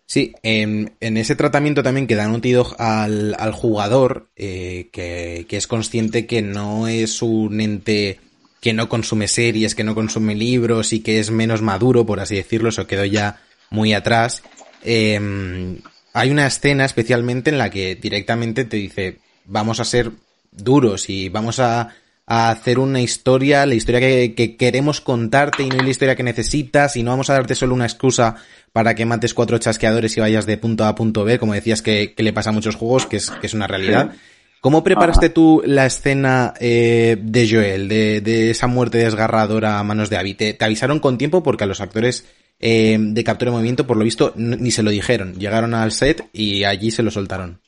[0.06, 2.42] Sí, en, ese tratamiento también que dan un
[2.78, 8.18] al, al jugador eh, que, que, es consciente que no es un ente
[8.60, 12.36] que no consume series, que no consume libros y que es menos maduro, por así
[12.36, 13.40] decirlo, eso quedó ya
[13.70, 14.42] muy atrás.
[14.84, 15.78] Eh,
[16.12, 20.12] hay una escena especialmente en la que directamente te dice, vamos a ser
[20.50, 21.94] duros y vamos a,
[22.26, 26.22] a hacer una historia, la historia que, que, queremos contarte y no la historia que
[26.22, 28.36] necesitas y no vamos a darte solo una excusa
[28.72, 31.82] para que mates cuatro chasqueadores y vayas de punto A a punto B, como decías
[31.82, 34.12] que, que le pasa a muchos juegos, que es, que es una realidad.
[34.60, 40.08] ¿Cómo preparaste tú la escena eh, de Joel, de, de, esa muerte desgarradora a manos
[40.08, 40.34] de Abby?
[40.34, 41.42] ¿Te, ¿Te, avisaron con tiempo?
[41.42, 42.24] Porque a los actores
[42.62, 45.34] eh, de captura de movimiento, por lo visto, ni se lo dijeron.
[45.34, 47.60] Llegaron al set y allí se lo soltaron.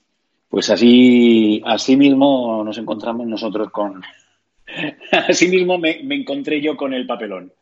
[0.49, 4.03] Pues así, así mismo nos encontramos nosotros con...
[5.29, 7.53] Así mismo me, me encontré yo con el papelón.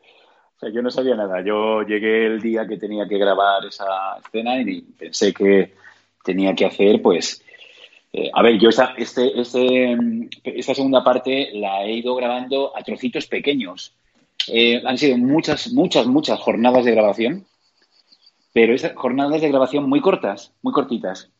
[0.56, 1.44] O sea, yo no sabía nada.
[1.44, 3.84] Yo llegué el día que tenía que grabar esa
[4.24, 5.74] escena y pensé que
[6.24, 7.42] tenía que hacer, pues,
[8.12, 9.96] eh, a ver, yo esta, este, este,
[10.44, 13.94] esta segunda parte la he ido grabando a trocitos pequeños.
[14.48, 17.46] Eh, han sido muchas, muchas, muchas jornadas de grabación,
[18.52, 21.30] pero esas jornadas de grabación muy cortas, muy cortitas,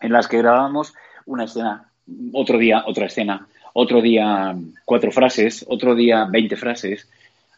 [0.00, 0.94] en las que grabamos
[1.26, 1.90] una escena,
[2.32, 4.54] otro día otra escena, otro día
[4.84, 7.08] cuatro frases, otro día veinte frases.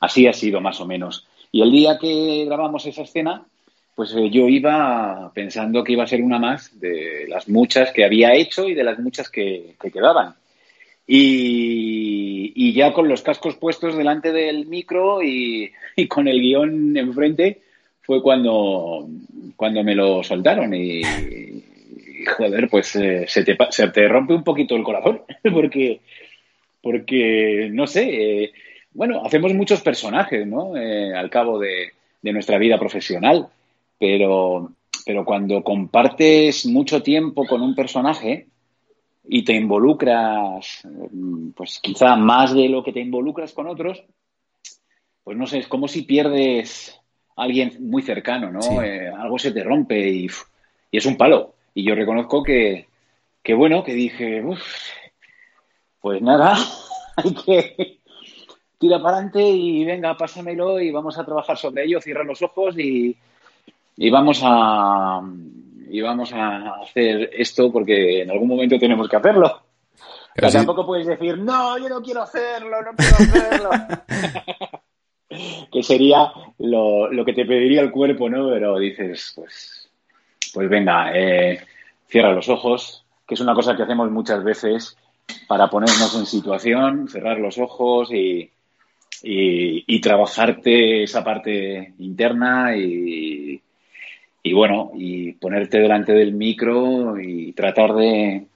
[0.00, 1.26] Así ha sido más o menos.
[1.52, 3.42] Y el día que grabamos esa escena,
[3.94, 8.04] pues eh, yo iba pensando que iba a ser una más de las muchas que
[8.04, 10.34] había hecho y de las muchas que, que quedaban.
[11.06, 12.15] Y,
[12.54, 15.72] y, ya con los cascos puestos delante del micro y,
[16.08, 17.62] con el guion enfrente
[18.02, 19.08] fue cuando,
[19.56, 24.44] cuando me lo soltaron y, y joder, pues eh, se, te, se te rompe un
[24.44, 26.00] poquito el corazón porque,
[26.82, 28.52] porque no sé, eh,
[28.92, 30.76] bueno, hacemos muchos personajes, ¿no?
[30.76, 31.92] Eh, al cabo de,
[32.22, 33.48] de nuestra vida profesional
[33.98, 34.72] pero,
[35.04, 38.46] pero cuando compartes mucho tiempo con un personaje
[39.28, 40.86] y te involucras,
[41.54, 44.02] pues quizá más de lo que te involucras con otros,
[45.24, 47.00] pues no sé, es como si pierdes
[47.36, 48.62] a alguien muy cercano, ¿no?
[48.62, 48.74] Sí.
[48.82, 50.26] Eh, algo se te rompe y,
[50.90, 51.54] y, es un palo.
[51.74, 52.86] Y yo reconozco que,
[53.42, 54.62] que bueno, que dije, uff,
[56.00, 56.56] pues nada,
[57.16, 57.98] hay que
[58.78, 62.78] tirar para adelante y venga, pásamelo y vamos a trabajar sobre ello, cierra los ojos
[62.78, 63.16] y,
[63.96, 65.20] y vamos a
[65.96, 69.62] y vamos a hacer esto porque en algún momento tenemos que hacerlo.
[70.34, 70.58] Pero sí.
[70.58, 73.70] tampoco puedes decir, no, yo no quiero hacerlo, no quiero hacerlo.
[75.72, 78.50] que sería lo, lo, que te pediría el cuerpo, ¿no?
[78.50, 79.88] Pero dices, pues,
[80.52, 81.60] pues venga, eh,
[82.08, 84.98] cierra los ojos, que es una cosa que hacemos muchas veces
[85.48, 88.50] para ponernos en situación, cerrar los ojos y,
[89.22, 93.62] y, y trabajarte esa parte interna y,
[94.46, 98.46] y bueno, y ponerte delante del micro y tratar de,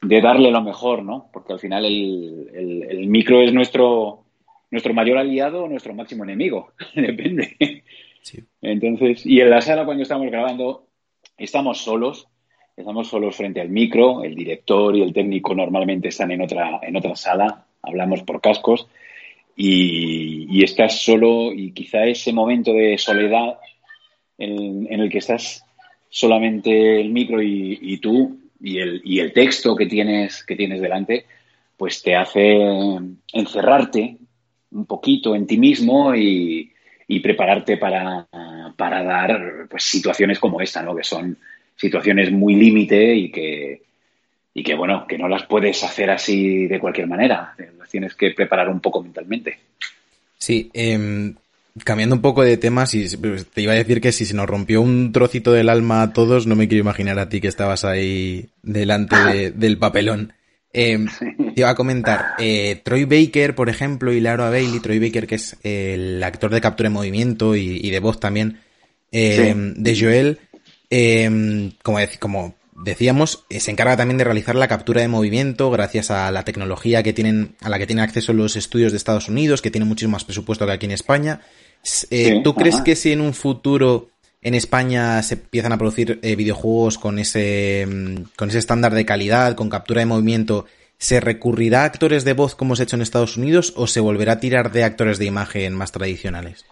[0.00, 1.28] de darle lo mejor, ¿no?
[1.32, 4.22] Porque al final el, el, el, micro es nuestro,
[4.70, 7.82] nuestro mayor aliado o nuestro máximo enemigo, depende.
[8.22, 8.38] Sí.
[8.62, 10.84] Entonces, y en la sala cuando estamos grabando,
[11.36, 12.28] estamos solos,
[12.76, 16.94] estamos solos frente al micro, el director y el técnico normalmente están en otra, en
[16.94, 18.88] otra sala, hablamos por cascos,
[19.56, 23.58] y, y estás solo y quizá ese momento de soledad
[24.38, 25.64] en, en el que estás
[26.08, 31.26] solamente el micro y, tú y el, y el, texto que tienes, que tienes delante,
[31.76, 32.56] pues te hace
[33.32, 34.16] encerrarte
[34.70, 36.72] un poquito en ti mismo y,
[37.06, 38.26] y prepararte para,
[38.76, 40.94] para, dar pues, situaciones como esta, ¿no?
[40.94, 41.36] que son
[41.76, 43.82] situaciones muy límite y que,
[44.54, 48.32] y que, bueno, que no las puedes hacer así de cualquier manera, las tienes que
[48.32, 49.58] preparar un poco mentalmente.
[50.36, 51.32] Sí, eh,
[51.84, 54.80] cambiando un poco de temas, y te iba a decir que si se nos rompió
[54.80, 58.48] un trocito del alma a todos, no me quiero imaginar a ti que estabas ahí
[58.62, 60.32] delante de, del papelón.
[60.72, 61.06] Eh,
[61.54, 65.36] te iba a comentar, eh, Troy Baker, por ejemplo, y Laura Bailey, Troy Baker, que
[65.36, 68.60] es el actor de captura de movimiento y, y de voz también,
[69.10, 69.82] eh, sí.
[69.82, 70.38] de Joel,
[70.90, 76.10] eh, como, como decíamos, eh, se encarga también de realizar la captura de movimiento gracias
[76.10, 79.62] a la tecnología que tienen, a la que tienen acceso los estudios de Estados Unidos,
[79.62, 81.40] que tienen muchísimo más presupuesto que aquí en España.
[81.82, 82.60] Eh, sí, ¿Tú ajá.
[82.60, 84.08] crees que si en un futuro
[84.42, 87.86] en España se empiezan a producir eh, videojuegos con ese,
[88.36, 92.54] con ese estándar de calidad, con captura de movimiento, ¿se recurrirá a actores de voz
[92.54, 95.26] como se ha hecho en Estados Unidos o se volverá a tirar de actores de
[95.26, 96.64] imagen más tradicionales?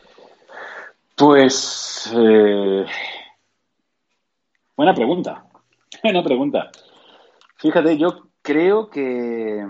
[1.17, 2.11] Pues.
[2.15, 2.85] Eh...
[4.77, 5.47] Buena pregunta.
[6.03, 6.71] Buena pregunta.
[7.57, 9.65] Fíjate, yo creo que.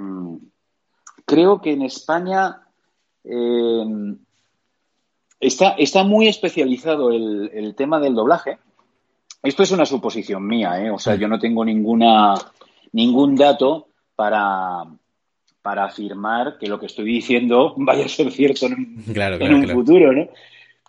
[1.24, 2.62] Creo que en España.
[3.24, 3.84] Eh,
[5.40, 8.58] está, está muy especializado el, el tema del doblaje.
[9.42, 10.90] Esto es una suposición mía, ¿eh?
[10.90, 12.34] O sea, yo no tengo ninguna,
[12.92, 14.84] ningún dato para,
[15.62, 19.54] para afirmar que lo que estoy diciendo vaya a ser cierto en, un- Claro, en
[19.54, 19.78] un claro.
[19.78, 20.28] futuro, ¿no?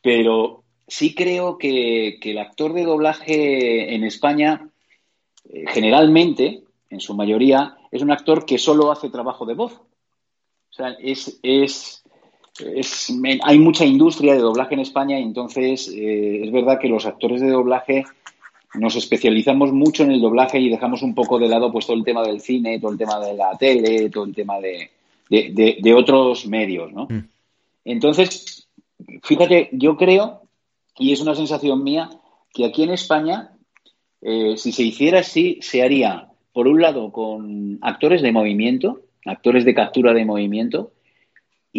[0.02, 4.70] Pero sí creo que, que el actor de doblaje en España,
[5.50, 9.74] eh, generalmente, en su mayoría, es un actor que solo hace trabajo de voz.
[9.74, 12.04] O sea, es, es,
[12.76, 13.14] es-
[13.44, 17.42] hay mucha industria de doblaje en España y entonces eh, es verdad que los actores
[17.42, 18.06] de doblaje
[18.76, 22.04] nos especializamos mucho en el doblaje y dejamos un poco de lado pues todo el
[22.04, 24.90] tema del cine, todo el tema de la tele, todo el tema de,
[25.30, 27.06] de- de- de otros medios, ¿no?
[27.10, 27.28] Mm.
[27.86, 28.68] Entonces,
[29.24, 30.42] fíjate, yo creo,
[31.00, 32.10] y es una sensación mía,
[32.54, 33.52] que aquí en España,
[34.22, 39.64] eh, si se hiciera así, se haría, por un lado, con actores de movimiento, actores
[39.64, 40.92] de captura de movimiento,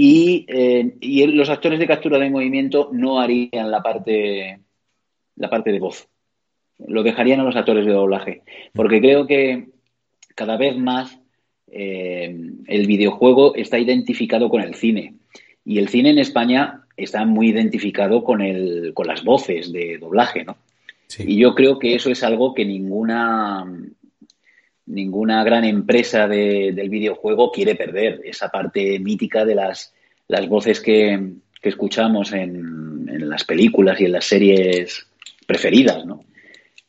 [0.00, 4.60] y, eh, y el- los actores de captura de movimiento no harían la parte,
[5.34, 6.06] la parte de voz.
[6.86, 8.42] Lo dejarían a los actores de doblaje.
[8.72, 9.70] Porque creo que
[10.36, 11.18] cada vez más
[11.70, 12.34] eh,
[12.66, 15.14] el videojuego está identificado con el cine.
[15.64, 20.44] Y el cine en España está muy identificado con, el, con las voces de doblaje,
[20.44, 20.56] ¿no?
[21.08, 21.24] Sí.
[21.26, 23.66] Y yo creo que eso es algo que ninguna,
[24.88, 29.94] ninguna gran empresa de- del videojuego quiere perder, esa parte mítica de las,
[30.28, 35.06] las voces que, que escuchamos en, en las películas y en las series
[35.46, 36.24] preferidas, ¿no?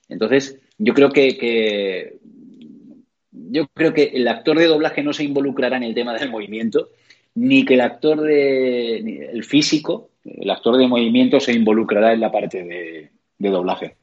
[0.07, 2.17] Entonces, yo creo que, que-
[3.31, 6.89] yo creo que el actor de doblaje no se involucrará en el tema del movimiento,
[7.35, 12.31] ni que el actor de el físico, el actor de movimiento se involucrará en la
[12.31, 12.63] parte
[13.37, 13.95] de doblaje.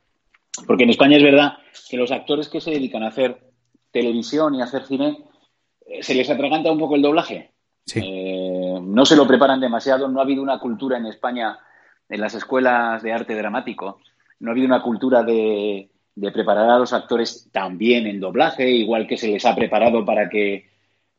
[0.67, 1.53] Porque en España es verdad
[1.91, 3.37] que los actores que se dedican a hacer
[3.91, 5.25] televisión y hacer cine
[5.87, 7.53] eh, se les atraganta un poco el doblaje.
[7.85, 8.01] Sí.
[8.03, 11.59] Eh, no se lo preparan demasiado, no ha habido una cultura en España
[12.09, 14.01] en las escuelas de arte dramático,
[14.41, 19.07] no ha habido una cultura de, de preparar a los actores también en doblaje, igual
[19.07, 20.75] que se les ha preparado para que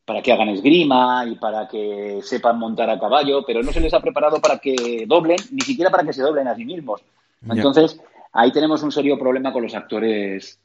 [0.07, 3.93] para que hagan esgrima y para que sepan montar a caballo, pero no se les
[3.93, 7.01] ha preparado para que doblen, ni siquiera para que se doblen a sí mismos.
[7.45, 7.99] Entonces,
[8.31, 10.61] ahí tenemos un serio problema con los actores,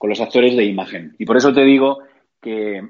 [0.00, 1.14] con los actores de imagen.
[1.18, 1.98] Y por eso te digo
[2.40, 2.80] que,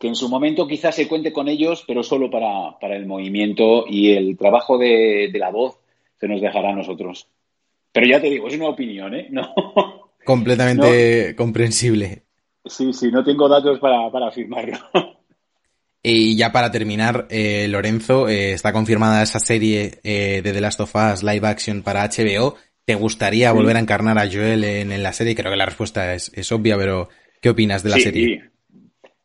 [0.00, 3.84] que en su momento quizás se cuente con ellos, pero solo para, para el movimiento
[3.86, 5.78] y el trabajo de, de la voz
[6.18, 7.28] se nos dejará a nosotros.
[7.92, 9.28] Pero ya te digo, es una opinión, ¿eh?
[9.30, 9.52] No.
[10.24, 12.22] Completamente comprensible.
[12.64, 14.78] Sí, sí, no tengo datos para, para afirmarlo.
[16.02, 20.80] Y ya para terminar, eh, Lorenzo, eh, está confirmada esa serie eh, de The Last
[20.80, 22.56] of Us live action para HBO.
[22.90, 23.56] ¿Te gustaría Sí.
[23.56, 25.36] volver a encarnar a Joel en, en la serie?
[25.36, 27.08] Creo que la respuesta es, es obvia, pero
[27.40, 28.50] ¿qué opinas de la sí, serie?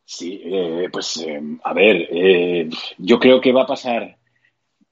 [0.04, 2.68] Sí, eh, pues eh, a ver, eh,
[2.98, 4.18] yo creo que va a pasar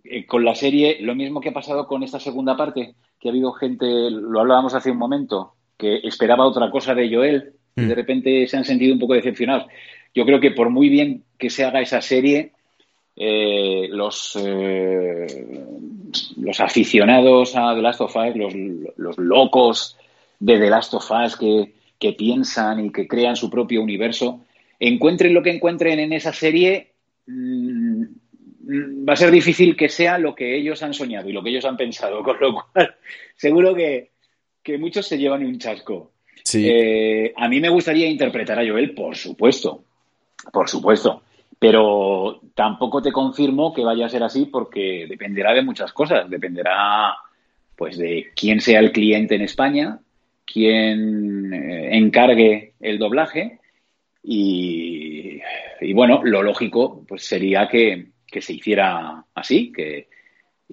[0.03, 3.31] eh, con la serie lo mismo que ha pasado con esta segunda parte, que ha
[3.31, 7.89] habido gente, lo hablábamos hace un momento, que esperaba otra cosa de Joel y Mm.
[7.89, 9.67] de repente se han sentido un poco decepcionados.
[10.15, 12.53] Yo creo que por muy bien que se haga esa serie,
[13.17, 15.27] eh, los, eh,
[16.37, 18.55] los aficionados a The Last of Us, los,
[18.97, 19.97] los locos
[20.41, 24.41] de The Last of Us que, que piensan y que crean su propio universo,
[24.81, 26.93] encuentren lo que encuentren en esa serie,
[27.27, 28.05] mm,
[29.09, 31.65] va a ser difícil que sea lo que ellos han soñado y lo que ellos
[31.65, 32.97] han pensado, con lo cual
[33.37, 34.11] seguro que,
[34.63, 36.13] que muchos se llevan un chasco.
[36.43, 36.67] Sí.
[36.69, 39.85] Eh, a mí me gustaría interpretar a Joel, por supuesto,
[40.53, 41.23] por supuesto,
[41.65, 47.17] pero tampoco te confirmo que vaya a ser así porque dependerá de muchas cosas, dependerá
[47.75, 49.99] pues de quién sea el cliente en España,
[50.45, 53.61] quién eh, encargue el doblaje
[54.23, 55.41] y,
[55.95, 60.09] bueno, lo lógico pues sería que, que se hiciera así, que,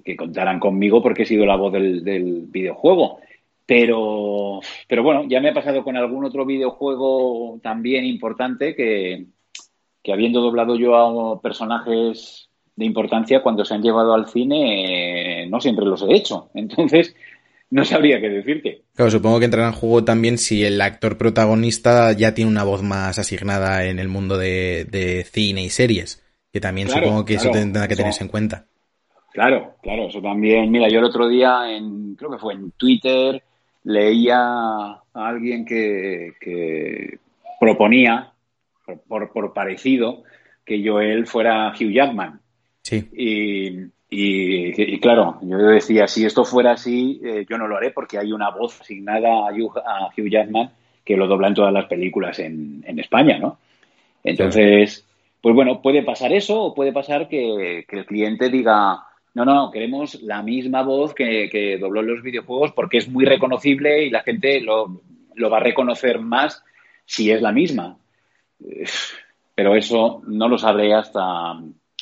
[0.03, 3.21] que contaran conmigo porque he sido la voz del, del videojuego.
[3.65, 4.59] Pero,
[4.89, 9.27] pero bueno, ya me ha pasado con algún otro videojuego también importante que,
[10.03, 15.47] que habiendo doblado yo a personajes de importancia, cuando se han llevado al cine, eh,
[15.47, 16.49] no siempre los he hecho.
[16.55, 17.15] Entonces,
[17.69, 18.81] no sabría qué decirte.
[18.95, 22.81] Claro, supongo que entrará en juego también si el actor protagonista ya tiene una voz
[22.83, 26.23] más asignada en el mundo de, de cine y series.
[26.51, 28.65] Que también Claro, supongo que claro, eso tendrá que eso- tenerse en cuenta.
[29.31, 30.69] Claro, claro, eso también.
[30.69, 33.41] Mira, yo el otro día, en, creo que fue en Twitter,
[33.85, 37.17] leía a alguien que, que
[37.57, 38.33] proponía,
[38.99, 40.23] por, parecido,
[40.65, 42.39] que Joel fuera Hugh Jackman.
[42.83, 43.07] Sí.
[43.13, 43.67] Y,
[44.09, 48.17] y- y claro, yo decía, si esto fuera así, eh, yo no lo haré porque
[48.17, 50.71] hay una voz asignada a Hugh, a Hugh Jackman
[51.05, 53.57] que lo dobla en todas las películas en, en España, ¿no?
[54.23, 55.05] Entonces,
[55.41, 58.99] pues bueno, puede pasar eso o puede pasar que, que el cliente diga,
[59.33, 63.25] no, no, queremos la misma voz que, que dobló en los videojuegos porque es muy
[63.25, 65.01] reconocible y la gente lo,
[65.35, 66.63] lo va a reconocer más
[67.05, 67.97] si es la misma.
[69.55, 71.59] Pero eso no lo sabré hasta,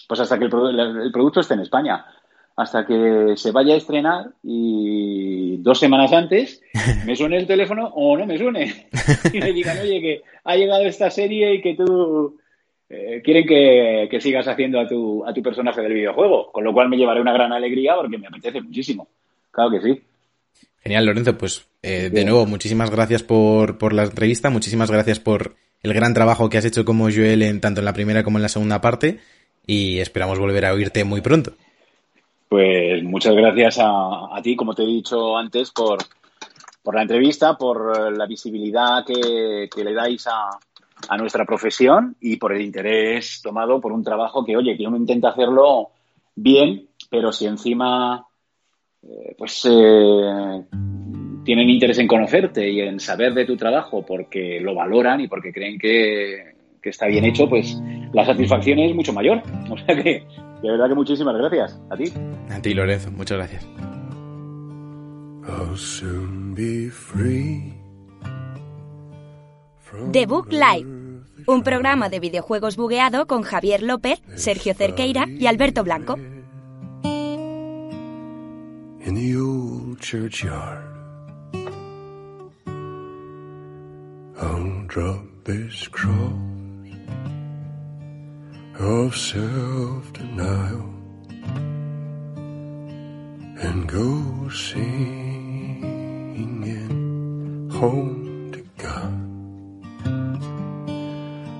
[0.07, 2.05] pues hasta que el, el- producto esté en España.
[2.55, 6.61] Hasta que se vaya a estrenar y dos semanas antes
[7.05, 8.87] me suene el teléfono o no me suene.
[9.33, 12.37] Y me digan, oye, que ha llegado esta serie y que tú
[12.89, 16.51] eh, quieren que, que sigas haciendo a tu, a tu personaje del videojuego.
[16.51, 19.07] Con lo cual me llevaré una gran alegría porque me apetece muchísimo.
[19.51, 20.01] Claro que sí.
[20.83, 21.37] Genial, Lorenzo.
[21.37, 26.13] Pues eh, de nuevo, muchísimas gracias por, por la entrevista, muchísimas gracias por el gran
[26.13, 28.81] trabajo que has hecho como Joel en tanto en la primera como en la segunda
[28.81, 29.19] parte
[29.65, 31.53] y esperamos volver a oírte muy pronto.
[32.47, 35.99] Pues muchas gracias a, ti, como te he dicho antes, por,
[36.81, 40.49] por la entrevista, por la visibilidad que, que le dais a,
[41.07, 44.97] a nuestra profesión y por el interés tomado por un trabajo que, oye, que uno
[44.97, 45.91] intenta hacerlo
[46.35, 48.25] bien, pero si encima
[49.03, 50.65] eh, pues eh,
[51.43, 55.51] tienen interés en conocerte y en saber de tu trabajo porque lo valoran y porque
[55.51, 57.81] creen que, que está bien hecho, pues
[58.13, 59.41] la satisfacción es mucho mayor.
[59.69, 60.23] O sea que,
[60.61, 62.11] de verdad que muchísimas gracias a ti.
[62.49, 63.67] A ti, Lorenzo, muchas gracias.
[65.47, 67.73] I'll soon be free.
[69.79, 70.87] from The Book Live,
[71.47, 76.17] un programa de videojuegos bugueado con Javier López, Sergio Cerqueira y Alberto Blanco.
[79.09, 80.88] in the old churchyard.
[84.41, 86.31] I'll drop this cross
[88.79, 90.93] of self denial
[93.61, 95.29] and go singing
[97.69, 99.13] home to God.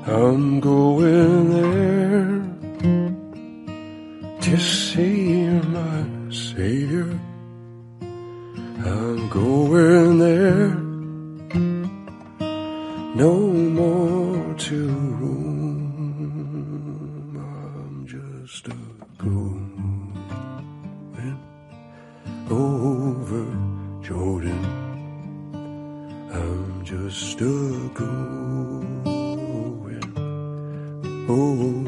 [0.08, 2.40] I'm going there
[4.42, 7.20] to see my Savior.
[8.86, 10.89] I'm going there,
[13.20, 13.36] no
[13.80, 14.88] more to
[15.20, 15.76] roam.
[17.36, 18.78] I'm just a
[19.18, 20.00] going
[22.50, 23.46] over
[24.02, 24.64] Jordan.
[26.32, 29.04] I'm just a going
[31.28, 31.79] over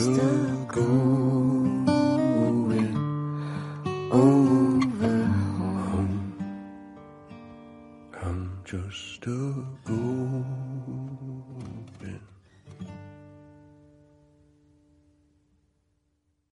[0.00, 1.09] still go.